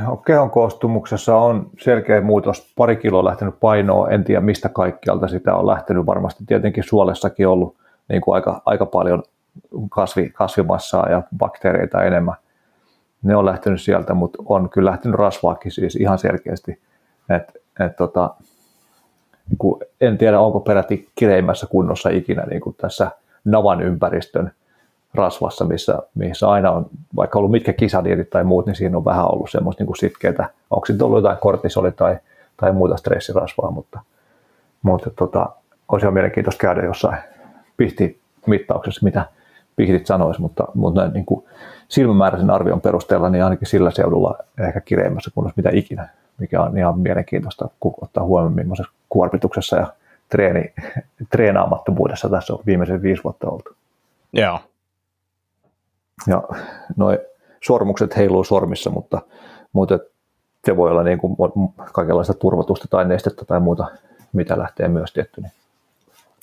No, 0.00 0.16
kehon 0.16 0.50
koostumuksessa 0.50 1.36
on 1.36 1.70
selkeä 1.80 2.20
muutos. 2.20 2.72
Pari 2.76 2.96
kiloa 2.96 3.24
lähtenyt 3.24 3.60
painoa, 3.60 4.08
en 4.08 4.24
tiedä 4.24 4.40
mistä 4.40 4.68
kaikkialta 4.68 5.28
sitä 5.28 5.54
on 5.54 5.66
lähtenyt. 5.66 6.06
Varmasti 6.06 6.44
tietenkin 6.46 6.84
suolessakin 6.84 7.48
ollut 7.48 7.76
niin 8.08 8.20
kuin 8.20 8.34
aika, 8.34 8.62
aika 8.66 8.86
paljon 8.86 9.22
kasvi, 9.88 10.30
kasvimassaa 10.30 11.08
ja 11.10 11.22
bakteereita 11.36 12.02
enemmän. 12.02 12.34
Ne 13.22 13.36
on 13.36 13.46
lähtenyt 13.46 13.80
sieltä, 13.80 14.14
mutta 14.14 14.42
on 14.46 14.70
kyllä 14.70 14.90
lähtenyt 14.90 15.18
rasvaakin 15.18 15.72
siis 15.72 15.96
ihan 15.96 16.18
selkeästi. 16.18 16.80
Et, 17.28 17.62
et 17.86 17.96
tota, 17.96 18.34
niin 19.48 19.58
kuin 19.58 19.80
en 20.00 20.18
tiedä, 20.18 20.40
onko 20.40 20.60
peräti 20.60 21.08
kireimmässä 21.14 21.66
kunnossa 21.66 22.08
ikinä 22.10 22.42
niin 22.42 22.60
kuin 22.60 22.76
tässä 22.80 23.10
navan 23.44 23.82
ympäristön 23.82 24.52
rasvassa, 25.14 25.64
missä, 25.64 25.98
missä 26.14 26.48
aina 26.48 26.70
on, 26.70 26.86
vaikka 27.16 27.38
ollut 27.38 27.50
mitkä 27.50 27.72
kisadietit 27.72 28.30
tai 28.30 28.44
muut, 28.44 28.66
niin 28.66 28.76
siinä 28.76 28.96
on 28.96 29.04
vähän 29.04 29.32
ollut 29.32 29.50
semmoista 29.50 29.84
niin 29.84 29.96
sitkeitä, 29.96 30.50
onko 30.70 30.86
sitten 30.86 31.06
ollut 31.06 31.18
jotain 31.18 31.38
kortisoli 31.38 31.92
tai, 31.92 32.16
tai 32.56 32.72
muuta 32.72 32.96
stressirasvaa, 32.96 33.70
mutta, 33.70 34.00
mutta 34.82 35.10
tota, 35.10 35.50
olisi 35.88 36.04
ihan 36.04 36.14
mielenkiintoista 36.14 36.60
käydä 36.60 36.84
jossain 36.84 37.18
mittauksessa, 38.46 39.04
mitä 39.04 39.26
pihtit 39.76 40.06
sanoisi, 40.06 40.40
mutta, 40.40 40.64
mutta 40.74 41.00
näin 41.00 41.12
niin 41.12 41.26
kuin 41.26 41.44
silmämääräisen 41.90 42.50
arvion 42.50 42.80
perusteella, 42.80 43.30
niin 43.30 43.44
ainakin 43.44 43.68
sillä 43.68 43.90
seudulla 43.90 44.38
ehkä 44.58 44.80
kireimmässä 44.80 45.30
kunnossa 45.34 45.56
mitä 45.56 45.70
ikinä, 45.72 46.08
mikä 46.38 46.62
on 46.62 46.78
ihan 46.78 46.98
mielenkiintoista, 46.98 47.68
kun 47.80 47.94
ottaa 48.00 48.24
huomioon, 48.24 48.54
millaisessa 48.54 48.92
kuormituksessa 49.08 49.76
ja 49.76 49.92
treeni, 50.28 50.72
treenaamattomuudessa 51.32 52.28
tässä 52.28 52.52
on 52.52 52.62
viimeisen 52.66 53.02
viisi 53.02 53.24
vuotta 53.24 53.48
oltu. 53.48 53.70
Joo. 54.32 54.60
Ja 56.26 56.42
noin 56.96 57.18
sormukset 57.64 58.16
heiluu 58.16 58.44
sormissa, 58.44 58.90
mutta, 58.90 59.20
mutta 59.72 59.98
se 60.64 60.76
voi 60.76 60.90
olla 60.90 61.02
niin 61.02 61.18
kuin 61.18 61.36
kaikenlaista 61.92 62.34
turvatusta 62.34 62.88
tai 62.90 63.04
nestettä 63.04 63.44
tai 63.44 63.60
muuta, 63.60 63.86
mitä 64.32 64.58
lähtee 64.58 64.88
myös 64.88 65.12
tietty, 65.12 65.40
niin 65.40 65.52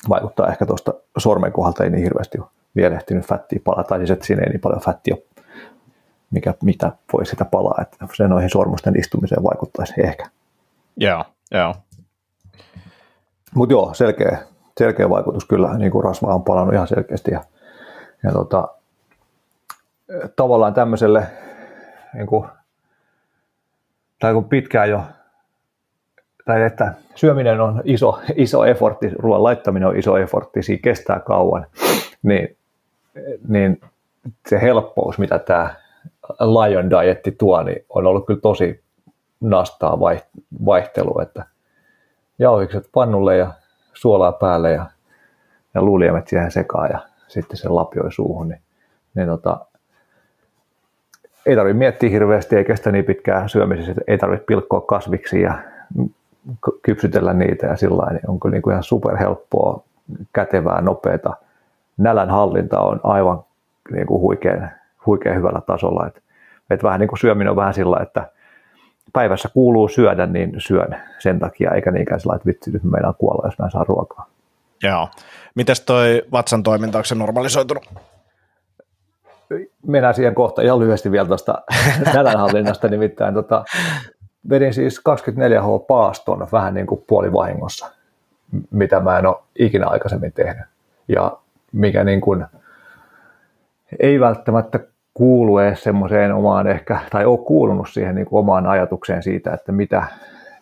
vaikuttaa 0.09 0.47
ehkä 0.47 0.65
tuosta 0.65 0.93
sormen 1.17 1.51
kohdalta 1.51 1.83
ei 1.83 1.89
niin 1.89 2.03
hirveästi 2.03 2.39
ole 2.39 2.47
vielä 2.75 2.95
ehtinyt 2.95 3.25
fättiä 3.25 3.59
palaa, 3.63 3.83
tai 3.83 3.99
siis 3.99 4.11
että 4.11 4.25
siinä 4.25 4.43
ei 4.43 4.49
niin 4.49 4.61
paljon 4.61 4.81
fättiä 4.81 5.15
mikä, 6.31 6.53
mitä 6.63 6.91
voi 7.13 7.25
sitä 7.25 7.45
palaa, 7.45 7.81
että 7.81 8.07
se 8.13 8.27
noihin 8.27 8.49
sormusten 8.49 8.99
istumiseen 8.99 9.43
vaikuttaisi 9.43 9.93
ehkä. 9.97 10.29
Joo, 10.97 11.25
joo. 11.51 11.75
Mutta 13.55 13.73
joo, 13.73 13.93
selkeä, 13.93 14.37
selkeä 14.77 15.09
vaikutus 15.09 15.45
kyllä, 15.45 15.77
niin 15.77 15.91
kuin 15.91 16.03
rasva 16.03 16.33
on 16.33 16.43
palannut 16.43 16.73
ihan 16.73 16.87
selkeästi 16.87 17.31
ja, 17.31 17.43
ja 18.23 18.31
tota, 18.31 18.67
tavallaan 20.35 20.73
tämmöiselle 20.73 21.27
niin 22.13 22.27
kuin, 22.27 22.47
tai 24.19 24.33
kun 24.33 24.49
pitkään 24.49 24.89
jo, 24.89 25.03
tai 26.45 26.63
että 26.63 26.93
syöminen 27.15 27.61
on 27.61 27.81
iso, 27.85 28.19
iso 28.35 28.65
effortti, 28.65 29.09
ruoan 29.09 29.43
laittaminen 29.43 29.87
on 29.87 29.97
iso 29.97 30.17
effortti, 30.17 30.63
siinä 30.63 30.81
kestää 30.83 31.19
kauan, 31.19 31.65
niin, 32.23 32.57
niin 33.47 33.81
se 34.49 34.61
helppous, 34.61 35.19
mitä 35.19 35.39
tämä 35.39 35.75
Lion 36.39 36.89
Dietti 36.89 37.31
tuo, 37.31 37.63
niin 37.63 37.85
on 37.89 38.05
ollut 38.05 38.25
kyllä 38.25 38.39
tosi 38.39 38.81
nastaa 39.41 39.99
vaihtelu, 40.65 41.19
että 41.21 41.45
jauhikset 42.39 42.89
pannulle 42.93 43.37
ja 43.37 43.51
suolaa 43.93 44.31
päälle 44.31 44.71
ja, 44.71 44.85
ja 45.73 45.81
luuliemet 45.81 46.27
siihen 46.27 46.51
sekaan 46.51 46.89
ja 46.91 46.99
sitten 47.27 47.57
se 47.57 47.69
lapioi 47.69 48.11
suuhun, 48.11 48.49
niin, 48.49 48.61
niin 49.15 49.27
tota, 49.27 49.65
ei 51.45 51.55
tarvitse 51.55 51.77
miettiä 51.77 52.09
hirveästi, 52.09 52.55
ei 52.55 52.65
kestä 52.65 52.91
niin 52.91 53.05
pitkään 53.05 53.49
syömisessä, 53.49 53.93
ei 54.07 54.17
tarvitse 54.17 54.45
pilkkoa 54.45 54.81
kasviksi 54.81 55.41
ja 55.41 55.57
kypsytellä 56.81 57.33
niitä 57.33 57.67
ja 57.67 57.77
sillä 57.77 58.11
niin 58.11 58.29
on 58.29 58.39
kyllä 58.39 58.53
niin 58.53 58.61
kuin 58.61 58.71
ihan 58.71 58.83
superhelppoa, 58.83 59.83
kätevää, 60.33 60.81
nopeata. 60.81 61.33
Nälän 61.97 62.29
hallinta 62.29 62.79
on 62.79 62.99
aivan 63.03 63.43
niin 63.91 64.07
kuin 64.07 64.21
huikean, 64.21 64.71
huikean 65.07 65.35
hyvällä 65.35 65.61
tasolla. 65.61 66.07
Et, 66.07 66.23
et 66.69 66.83
vähän 66.83 66.99
niin 66.99 67.07
kuin 67.07 67.19
syöminen 67.19 67.49
on 67.49 67.55
vähän 67.55 67.73
sillä, 67.73 67.99
että 68.01 68.29
päivässä 69.13 69.49
kuuluu 69.53 69.87
syödä, 69.87 70.25
niin 70.25 70.55
syön 70.57 70.95
sen 71.19 71.39
takia, 71.39 71.71
eikä 71.71 71.91
niinkään 71.91 72.19
sillä, 72.19 72.35
että 72.35 72.45
vitsi, 72.45 72.71
nyt 72.71 72.83
meidän 72.83 73.13
kuolla, 73.17 73.47
jos 73.47 73.59
mä 73.59 73.65
en 73.65 73.71
saa 73.71 73.83
ruokaa. 73.87 74.29
Joo. 74.83 75.09
Mites 75.55 75.81
toi 75.81 76.23
vatsan 76.31 76.63
toiminta, 76.63 76.97
onko 76.97 77.05
se 77.05 77.15
normalisoitunut? 77.15 77.85
Mennään 79.87 80.13
siihen 80.13 80.35
kohta 80.35 80.61
ihan 80.61 80.79
lyhyesti 80.79 81.11
vielä 81.11 81.27
tuosta 81.27 81.61
nälänhallinnasta, 82.13 82.87
nimittäin 82.87 83.33
tota, 83.33 83.65
vedin 84.49 84.73
siis 84.73 84.99
24H 84.99 85.85
paaston 85.87 86.47
vähän 86.51 86.73
niin 86.73 86.87
kuin 86.87 87.03
puolivahingossa, 87.07 87.91
mitä 88.71 88.99
mä 88.99 89.19
en 89.19 89.25
ole 89.25 89.37
ikinä 89.59 89.87
aikaisemmin 89.87 90.33
tehnyt. 90.33 90.65
Ja 91.07 91.37
mikä 91.71 92.03
niin 92.03 92.21
kuin, 92.21 92.45
ei 93.99 94.19
välttämättä 94.19 94.79
kuulu 95.17 95.57
edes 95.57 95.83
semmoiseen 95.83 96.33
omaan 96.33 96.67
ehkä, 96.67 96.99
tai 97.11 97.25
ole 97.25 97.37
kuulunut 97.37 97.89
siihen 97.89 98.15
niin 98.15 98.25
kuin 98.25 98.39
omaan 98.39 98.67
ajatukseen 98.67 99.23
siitä, 99.23 99.53
että 99.53 99.71
mitä, 99.71 100.03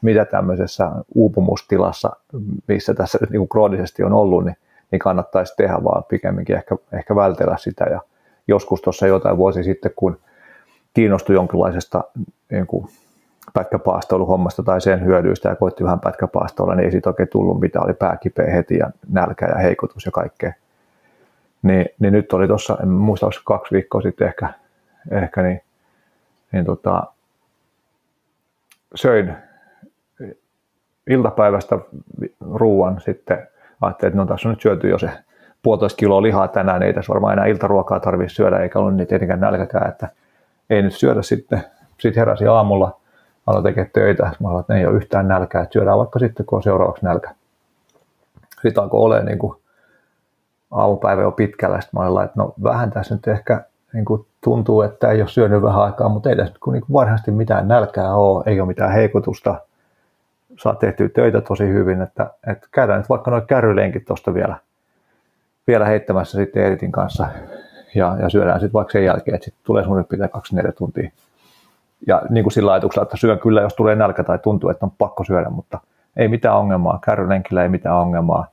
mitä 0.01 0.25
tämmöisessä 0.25 0.91
uupumustilassa, 1.15 2.11
missä 2.67 2.93
tässä 2.93 3.19
niin 3.29 3.39
kuin 3.39 3.49
kroonisesti 3.49 4.03
on 4.03 4.13
ollut, 4.13 4.45
niin, 4.45 4.55
niin 4.91 4.99
kannattaisi 4.99 5.53
tehdä, 5.57 5.83
vaan 5.83 6.03
pikemminkin 6.03 6.55
ehkä, 6.55 6.75
ehkä 6.93 7.15
vältellä 7.15 7.57
sitä. 7.57 7.83
Ja 7.83 8.01
joskus 8.47 8.81
tuossa 8.81 9.07
jotain 9.07 9.37
vuosi 9.37 9.63
sitten, 9.63 9.91
kun 9.95 10.17
kiinnostui 10.93 11.35
jonkinlaisesta 11.35 12.03
niin 12.51 12.67
kuin 12.67 12.87
pätkäpaastoiluhommasta 13.53 14.63
tai 14.63 14.81
sen 14.81 15.05
hyödyistä 15.05 15.49
ja 15.49 15.55
koitti 15.55 15.83
vähän 15.83 15.99
pätkäpaastoilla, 15.99 16.75
niin 16.75 16.85
ei 16.85 16.91
siitä 16.91 17.09
oikein 17.09 17.29
tullut 17.29 17.59
mitään, 17.59 17.85
oli 17.85 17.93
pääkipeä 17.93 18.51
heti 18.51 18.77
ja 18.77 18.89
nälkä 19.09 19.45
ja 19.45 19.57
heikotus 19.57 20.05
ja 20.05 20.11
kaikkea. 20.11 20.53
Niin, 21.65 21.85
niin 21.99 22.13
nyt 22.13 22.33
oli 22.33 22.47
tuossa, 22.47 22.77
en 22.83 22.89
muista, 22.89 23.25
olisiko 23.25 23.53
kaksi 23.53 23.75
viikkoa 23.75 24.01
sitten 24.01 24.27
ehkä, 24.27 24.53
ehkä 25.11 25.41
niin, 25.41 25.61
niin 26.51 26.65
tota, 26.65 27.03
söin 28.95 29.35
iltapäivästä 31.09 31.79
ruuan 32.53 33.01
sitten, 33.01 33.47
ajattelin, 33.81 34.09
että 34.09 34.17
no 34.17 34.25
tässä 34.25 34.49
on 34.49 34.53
nyt 34.53 34.61
syöty 34.61 34.89
jo 34.89 34.97
se 34.97 35.09
puolitoista 35.63 35.97
kiloa 35.97 36.21
lihaa 36.21 36.47
tänään, 36.47 36.83
ei 36.83 36.93
tässä 36.93 37.13
varmaan 37.13 37.33
enää 37.33 37.45
iltaruokaa 37.45 37.99
tarvitse 37.99 38.35
syödä, 38.35 38.59
eikä 38.59 38.79
ollut 38.79 38.95
niin 38.95 39.07
tietenkään 39.07 39.39
nälkäkään, 39.39 39.89
että 39.89 40.09
ei 40.69 40.81
nyt 40.81 40.93
syödä 40.93 41.21
sitten. 41.21 41.63
Sitten 41.99 42.21
heräsin 42.21 42.49
aamulla, 42.49 42.99
aloin 43.47 43.63
tekemään 43.63 43.91
töitä, 43.93 44.31
mä 44.39 44.49
aloin, 44.49 44.61
että 44.61 44.75
ei 44.75 44.85
ole 44.85 44.95
yhtään 44.95 45.27
nälkää, 45.27 45.61
että 45.61 45.73
syödään 45.73 45.97
vaikka 45.97 46.19
sitten, 46.19 46.45
kun 46.45 46.57
on 46.57 46.63
seuraavaksi 46.63 47.05
nälkä. 47.05 47.31
Sitten 48.61 48.83
alkoi 48.83 49.01
olemaan 49.01 49.25
niin 49.25 49.39
kuin 49.39 49.64
aamupäivä 50.75 51.21
jo 51.21 51.31
pitkällä, 51.31 51.81
sitten 51.81 51.99
mä 51.99 52.07
olin 52.07 52.25
että 52.25 52.39
no 52.39 52.53
vähän 52.63 52.91
tässä 52.91 53.15
nyt 53.15 53.27
ehkä 53.27 53.63
niin 53.93 54.05
kuin 54.05 54.25
tuntuu, 54.43 54.81
että 54.81 55.11
ei 55.11 55.21
ole 55.21 55.27
syönyt 55.27 55.61
vähän 55.61 55.81
aikaa, 55.81 56.09
mutta 56.09 56.29
ei 56.29 56.35
tässä 56.35 56.53
nyt 56.53 56.73
niin 56.73 56.93
varsinaisesti 56.93 57.31
mitään 57.31 57.67
nälkää 57.67 58.15
ole, 58.15 58.43
ei 58.45 58.61
ole 58.61 58.67
mitään 58.67 58.91
heikotusta, 58.91 59.55
saa 60.59 60.75
tehtyä 60.75 61.09
töitä 61.09 61.41
tosi 61.41 61.67
hyvin, 61.67 62.01
että, 62.01 62.29
että 62.47 62.67
käydään 62.71 62.99
nyt 62.99 63.09
vaikka 63.09 63.31
noin 63.31 63.47
kärrylenkit 63.47 64.05
tuosta 64.05 64.33
vielä, 64.33 64.55
vielä 65.67 65.85
heittämässä 65.85 66.37
sitten 66.37 66.63
Eritin 66.63 66.91
kanssa. 66.91 67.27
Ja, 67.95 68.17
ja 68.21 68.29
syödään 68.29 68.59
sitten 68.59 68.73
vaikka 68.73 68.91
sen 68.91 69.05
jälkeen, 69.05 69.35
että 69.35 69.45
sitten 69.45 69.65
tulee 69.65 69.83
semmoinen 69.83 70.05
pitää 70.05 70.27
24 70.27 70.71
tuntia. 70.71 71.11
Ja 72.07 72.21
niin 72.29 72.43
kuin 72.43 72.53
sillä 72.53 72.71
ajatuksella, 72.71 73.03
että 73.03 73.17
syön 73.17 73.39
kyllä, 73.39 73.61
jos 73.61 73.73
tulee 73.73 73.95
nälkä 73.95 74.23
tai 74.23 74.39
tuntuu, 74.39 74.69
että 74.69 74.85
on 74.85 74.91
pakko 74.97 75.23
syödä, 75.23 75.49
mutta 75.49 75.79
ei 76.17 76.27
mitään 76.27 76.57
ongelmaa, 76.57 76.99
kärrylenkillä 77.05 77.63
ei 77.63 77.69
mitään 77.69 77.95
ongelmaa, 77.95 78.47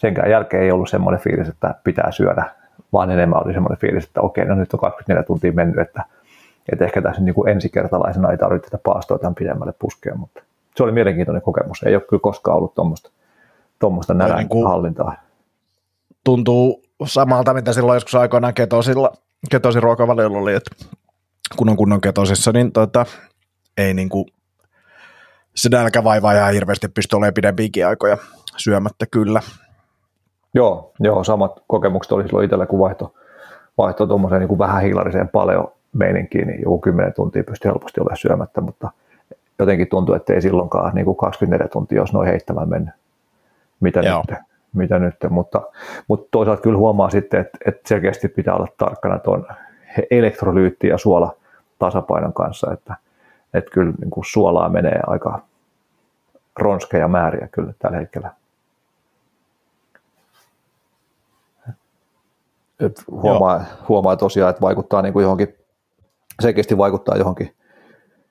senkään 0.00 0.30
jälkeen 0.30 0.62
ei 0.62 0.72
ollut 0.72 0.90
semmoinen 0.90 1.20
fiilis, 1.20 1.48
että 1.48 1.74
pitää 1.84 2.12
syödä, 2.12 2.44
vaan 2.92 3.10
enemmän 3.10 3.44
oli 3.44 3.52
semmoinen 3.52 3.78
fiilis, 3.78 4.04
että 4.04 4.20
okei, 4.20 4.44
no 4.44 4.54
nyt 4.54 4.74
on 4.74 4.80
24 4.80 5.22
tuntia 5.22 5.52
mennyt, 5.52 5.78
että, 5.78 6.04
että 6.72 6.84
ehkä 6.84 7.02
tässä 7.02 7.22
niin 7.22 7.34
kuin 7.34 7.48
ensikertalaisena 7.48 8.30
ei 8.30 8.38
tarvitse 8.38 8.70
tätä 8.70 8.82
paastoa 8.84 9.18
tämän 9.18 9.34
pidemmälle 9.34 9.74
puskea, 9.78 10.14
mutta 10.14 10.42
se 10.76 10.82
oli 10.82 10.92
mielenkiintoinen 10.92 11.42
kokemus. 11.42 11.82
Ei 11.82 11.94
ole 11.94 12.02
kyllä 12.08 12.20
koskaan 12.20 12.56
ollut 12.56 12.74
tuommoista, 12.74 13.10
tuommoista 13.78 14.14
nälän 14.14 14.46
niin 14.50 14.66
hallintaa. 14.66 15.14
Tuntuu 16.24 16.82
samalta, 17.04 17.54
mitä 17.54 17.72
silloin 17.72 17.96
joskus 17.96 18.14
aikoinaan 18.14 18.54
ketosilla, 18.54 19.12
ketosin 19.50 19.82
ruokavaliolla 19.82 20.38
oli, 20.38 20.54
että 20.54 20.70
kun 21.56 21.68
on 21.68 21.76
kunnon 21.76 22.00
ketosissa, 22.00 22.52
niin 22.52 22.72
tota, 22.72 23.06
ei 23.76 23.94
niin 23.94 24.08
kuin, 24.08 24.26
se 25.56 25.68
nälkä 25.68 26.04
vaivaa 26.04 26.32
ihan 26.32 26.52
hirveästi 26.52 26.88
pysty 26.88 27.16
olemaan 27.16 27.34
pidempiäkin 27.34 27.86
aikoja 27.86 28.18
syömättä 28.56 29.06
kyllä. 29.06 29.42
Joo, 30.54 30.92
joo, 31.00 31.24
samat 31.24 31.62
kokemukset 31.66 32.12
oli 32.12 32.24
silloin 32.24 32.44
itsellä, 32.44 32.66
kun 32.66 32.78
vaihto, 32.78 33.14
vaihto 33.78 34.06
tuommoiseen 34.06 34.40
niin 34.48 34.58
vähän 34.58 34.82
hiilariseen 34.82 35.28
paljon 35.28 35.72
meininkiin, 35.92 36.46
niin 36.48 36.60
joku 36.62 36.78
10 36.78 37.12
tuntia 37.12 37.44
pystyi 37.44 37.68
helposti 37.68 38.00
olemaan 38.00 38.16
syömättä, 38.16 38.60
mutta 38.60 38.90
jotenkin 39.58 39.88
tuntuu, 39.88 40.14
että 40.14 40.32
ei 40.32 40.42
silloinkaan 40.42 40.94
niin 40.94 41.04
kuin 41.04 41.16
24 41.16 41.68
tuntia 41.68 42.02
olisi 42.02 42.14
noin 42.14 42.28
heittämään 42.28 42.68
mennyt. 42.68 42.94
Mitä 43.80 44.00
Joo. 44.00 44.24
nyt? 44.30 44.38
Mitä 44.74 44.98
nyt? 44.98 45.14
Mutta, 45.30 45.62
mutta 46.08 46.28
toisaalta 46.30 46.62
kyllä 46.62 46.78
huomaa 46.78 47.10
sitten, 47.10 47.40
että, 47.40 47.58
että 47.66 47.88
selkeästi 47.88 48.28
pitää 48.28 48.54
olla 48.54 48.66
tarkkana 48.78 49.18
tuon 49.18 49.46
elektrolyytti 50.10 50.88
ja 50.88 50.98
suola 50.98 51.36
tasapainon 51.78 52.32
kanssa, 52.32 52.72
että, 52.72 52.94
että 53.54 53.70
kyllä 53.70 53.92
niin 54.00 54.10
kuin 54.10 54.24
suolaa 54.24 54.68
menee 54.68 55.00
aika 55.06 55.40
ronskeja 56.58 57.08
määriä 57.08 57.48
kyllä 57.52 57.72
tällä 57.78 57.98
hetkellä. 57.98 58.30
Et 62.80 63.04
huomaa, 63.10 63.64
huomaa 63.88 64.16
tosiaan, 64.16 64.50
että 64.50 64.60
vaikuttaa 64.62 65.02
niin 65.02 65.12
kuin 65.12 65.22
johonkin, 65.22 65.54
selkeästi 66.42 66.78
vaikuttaa 66.78 67.16
johonkin 67.16 67.54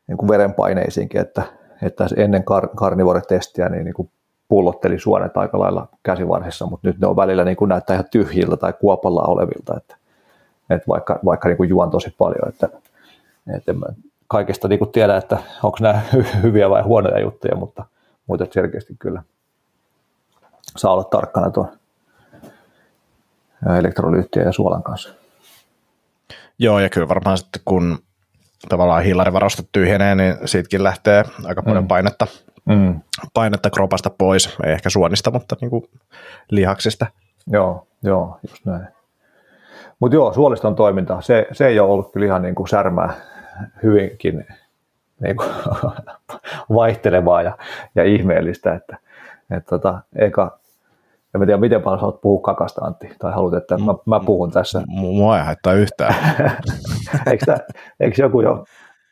niin 0.07 0.17
kuin 0.17 0.29
verenpaineisiinkin, 0.29 1.21
että, 1.21 1.43
että 1.81 2.07
ennen 2.17 2.41
kar- 2.41 2.75
karnivore-testiä 2.75 3.69
niin, 3.69 3.83
niin 3.83 3.93
kuin 3.93 4.09
pullotteli 4.47 4.99
suonet 4.99 5.37
aika 5.37 5.59
lailla 5.59 5.87
käsivarhissa, 6.03 6.65
mutta 6.65 6.87
nyt 6.87 6.99
ne 6.99 7.07
on 7.07 7.15
välillä 7.15 7.43
niin 7.43 7.57
kuin 7.57 7.69
näyttää 7.69 7.93
ihan 7.93 8.09
tyhjiltä 8.11 8.57
tai 8.57 8.73
kuopalla 8.73 9.21
olevilta, 9.21 9.73
että, 9.77 9.95
että 10.69 10.87
vaikka, 10.87 11.19
vaikka 11.25 11.47
niin 11.47 11.57
kuin 11.57 11.69
juon 11.69 11.91
tosi 11.91 12.15
paljon, 12.17 12.49
että, 12.49 12.69
että 13.55 13.71
en 13.71 13.77
kaikesta 14.27 14.67
niin 14.67 14.79
kuin 14.79 14.91
tiedä, 14.91 15.17
että 15.17 15.37
onko 15.63 15.77
nämä 15.81 16.01
hyviä 16.43 16.69
vai 16.69 16.81
huonoja 16.81 17.19
juttuja, 17.19 17.55
mutta, 17.55 17.85
mutta 18.27 18.45
selkeästi 18.51 18.95
kyllä 18.99 19.23
saa 20.77 20.93
olla 20.93 21.03
tarkkana 21.03 21.51
tuon 21.51 21.78
elektrolyyttien 23.77 24.45
ja 24.45 24.51
suolan 24.51 24.83
kanssa. 24.83 25.09
Joo, 26.59 26.79
ja 26.79 26.89
kyllä 26.89 27.07
varmaan 27.07 27.37
sitten 27.37 27.61
kun 27.65 27.99
tavallaan 28.69 29.03
hiilarivarastot 29.03 29.65
tyhjenee, 29.71 30.15
niin 30.15 30.35
siitäkin 30.45 30.83
lähtee 30.83 31.23
aika 31.45 31.63
paljon 31.63 31.83
mm. 31.83 31.87
painetta, 31.87 32.27
mm. 32.65 33.01
painetta 33.33 33.69
kropasta 33.69 34.09
pois, 34.09 34.57
ei 34.65 34.71
ehkä 34.71 34.89
suonista, 34.89 35.31
mutta 35.31 35.55
niin 35.61 35.69
kuin 35.69 35.89
lihaksista. 36.51 37.05
Joo, 37.47 37.87
joo, 38.03 38.39
just 38.49 38.65
näin. 38.65 38.87
Mutta 39.99 40.15
joo, 40.15 40.33
suoliston 40.33 40.75
toiminta, 40.75 41.21
se, 41.21 41.47
se 41.51 41.67
ei 41.67 41.79
ole 41.79 41.91
ollut 41.91 42.11
kyllä 42.11 42.25
ihan 42.25 42.41
niin 42.41 42.55
kuin 42.55 42.67
särmää 42.67 43.13
hyvinkin 43.83 44.45
niin 45.19 45.35
kuin 45.35 45.49
vaihtelevaa 46.75 47.41
ja, 47.41 47.57
ja 47.95 48.03
ihmeellistä, 48.03 48.73
että, 48.73 48.97
että 49.51 49.69
tota, 49.69 50.01
eka, 50.15 50.59
en 51.35 51.41
tiedä, 51.41 51.57
miten 51.57 51.81
paljon 51.81 51.99
haluat 51.99 52.21
puhua 52.21 52.41
kakasta, 52.41 52.85
Antti, 52.85 53.15
tai 53.19 53.33
haluat, 53.33 53.53
että 53.53 53.77
mä, 53.77 53.93
mä 54.05 54.19
puhun 54.25 54.51
tässä. 54.51 54.81
Mua 54.87 55.37
ei 55.37 55.43
haittaa 55.43 55.73
yhtään. 55.73 56.15
eikö, 57.31 57.45
tämä, 57.45 57.57
eikö 57.99 58.21
joku 58.21 58.41
jo 58.41 58.65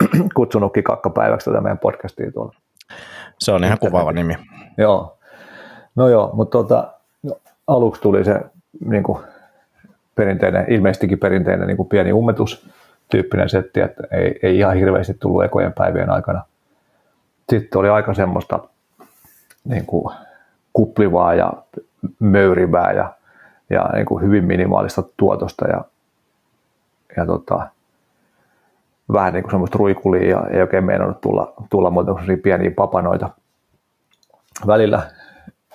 kutsunutkin 0.36 0.84
kakkapäiväksi 0.84 1.50
tätä 1.50 1.62
meidän 1.62 1.78
podcastia 1.78 2.32
tuolla? 2.32 2.54
Se 3.40 3.52
on 3.52 3.64
ihan 3.64 3.80
kuvaava 3.80 4.12
nimi. 4.12 4.36
Joo. 4.78 5.18
No 5.96 6.08
joo, 6.08 6.30
mutta 6.34 6.52
tuota, 6.52 6.94
no, 7.24 7.38
aluksi 7.68 8.02
tuli 8.02 8.26
se 8.26 8.42
niin 8.86 9.04
kuin 9.04 9.20
perinteinen, 10.16 10.66
ilmeisestikin 10.68 11.20
perinteinen 11.20 11.68
niin 11.68 11.78
kuin 11.78 11.90
pieni 11.90 12.14
ummetus 12.14 12.70
tyyppinen 13.10 13.50
setti, 13.50 13.82
että 13.82 14.04
ei, 14.12 14.40
ei 14.44 14.58
ihan 14.58 14.76
hirveästi 14.76 15.14
tullut 15.14 15.44
ekojen 15.44 15.74
päivien 15.74 16.10
aikana. 16.10 16.44
Sitten 17.50 17.80
oli 17.80 17.90
aika 17.90 18.14
semmoista 18.14 18.60
niin 19.64 19.86
kuin 19.86 20.16
kuplivaa 20.74 21.34
ja 21.34 21.54
möyrivää 22.20 22.92
ja, 22.92 23.14
ja 23.70 23.90
niin 23.94 24.06
kuin 24.06 24.24
hyvin 24.24 24.46
minimaalista 24.46 25.04
tuotosta 25.18 25.68
ja, 25.68 25.86
ja 27.18 27.26
tota, 27.26 27.68
vähän 29.14 29.34
niin 29.34 29.44
kuin 29.44 29.52
semmoista 29.52 29.78
ruikulia 29.78 30.30
ja 30.30 30.48
ei 30.54 30.62
oikein 30.62 30.84
meinannut 30.84 31.22
tulla, 31.22 31.54
tulla 31.70 31.90
muuta 31.90 32.14
kuin 32.14 32.42
pieniä 32.42 32.72
papanoita 32.76 33.30
välillä. 34.68 35.02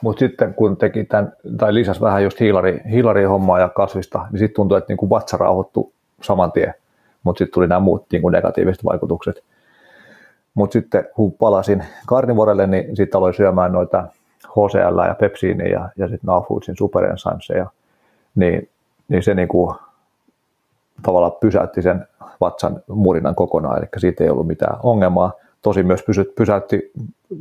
Mutta 0.03 0.21
sitten 0.21 0.55
kun 0.55 0.77
teki 0.77 1.05
tämän, 1.05 1.33
tai 1.59 1.75
lisäsi 1.75 2.01
vähän 2.01 2.25
just 2.25 2.41
hiilari, 2.41 2.81
hiilari-hommaa 2.91 3.61
ja 3.61 3.69
kasvista, 3.69 4.27
niin 4.31 4.39
sitten 4.39 4.55
tuntui, 4.55 4.79
että 4.79 4.91
niin 4.91 4.97
kuin 4.97 5.11
vatsa 5.11 5.37
rauhoittui 5.37 5.93
saman 6.23 6.53
tien. 6.53 6.75
Mutta 7.23 7.39
sitten 7.39 7.55
tuli 7.55 7.69
nämä 7.69 7.81
muut 7.81 8.07
niin 8.13 8.23
kuin 8.23 8.33
negatiiviset 8.33 8.85
vaikutukset. 8.85 9.45
Mutta 10.55 10.73
sitten 10.73 11.09
kun 11.15 11.33
palasin 11.33 11.85
karnivorelle, 12.07 12.67
niin 12.67 12.97
sitten 12.97 13.19
aloin 13.19 13.35
syömään 13.35 13.73
noita 13.73 14.05
HCL 14.53 15.07
ja 15.09 15.15
Pepsiini 15.15 15.71
ja, 15.71 15.89
ja 15.97 16.09
sitten 16.09 16.29
Now 16.29 16.43
Foodsin 16.45 16.77
Super 16.77 17.05
Enzymesia, 17.05 17.67
niin, 18.35 18.69
niin 19.09 19.23
se 19.23 19.35
niin 19.35 19.49
kuin 19.49 19.77
tavallaan 21.03 21.33
pysäytti 21.41 21.83
sen 21.83 22.07
vatsan 22.41 22.83
murinan 22.89 23.35
kokonaan, 23.35 23.79
eli 23.79 23.89
siitä 23.99 24.25
ei 24.25 24.31
ollut 24.31 24.47
mitään 24.47 24.79
ongelmaa. 24.83 25.33
Tosi 25.63 25.83
myös 25.83 26.05
pysäytti 26.37 26.93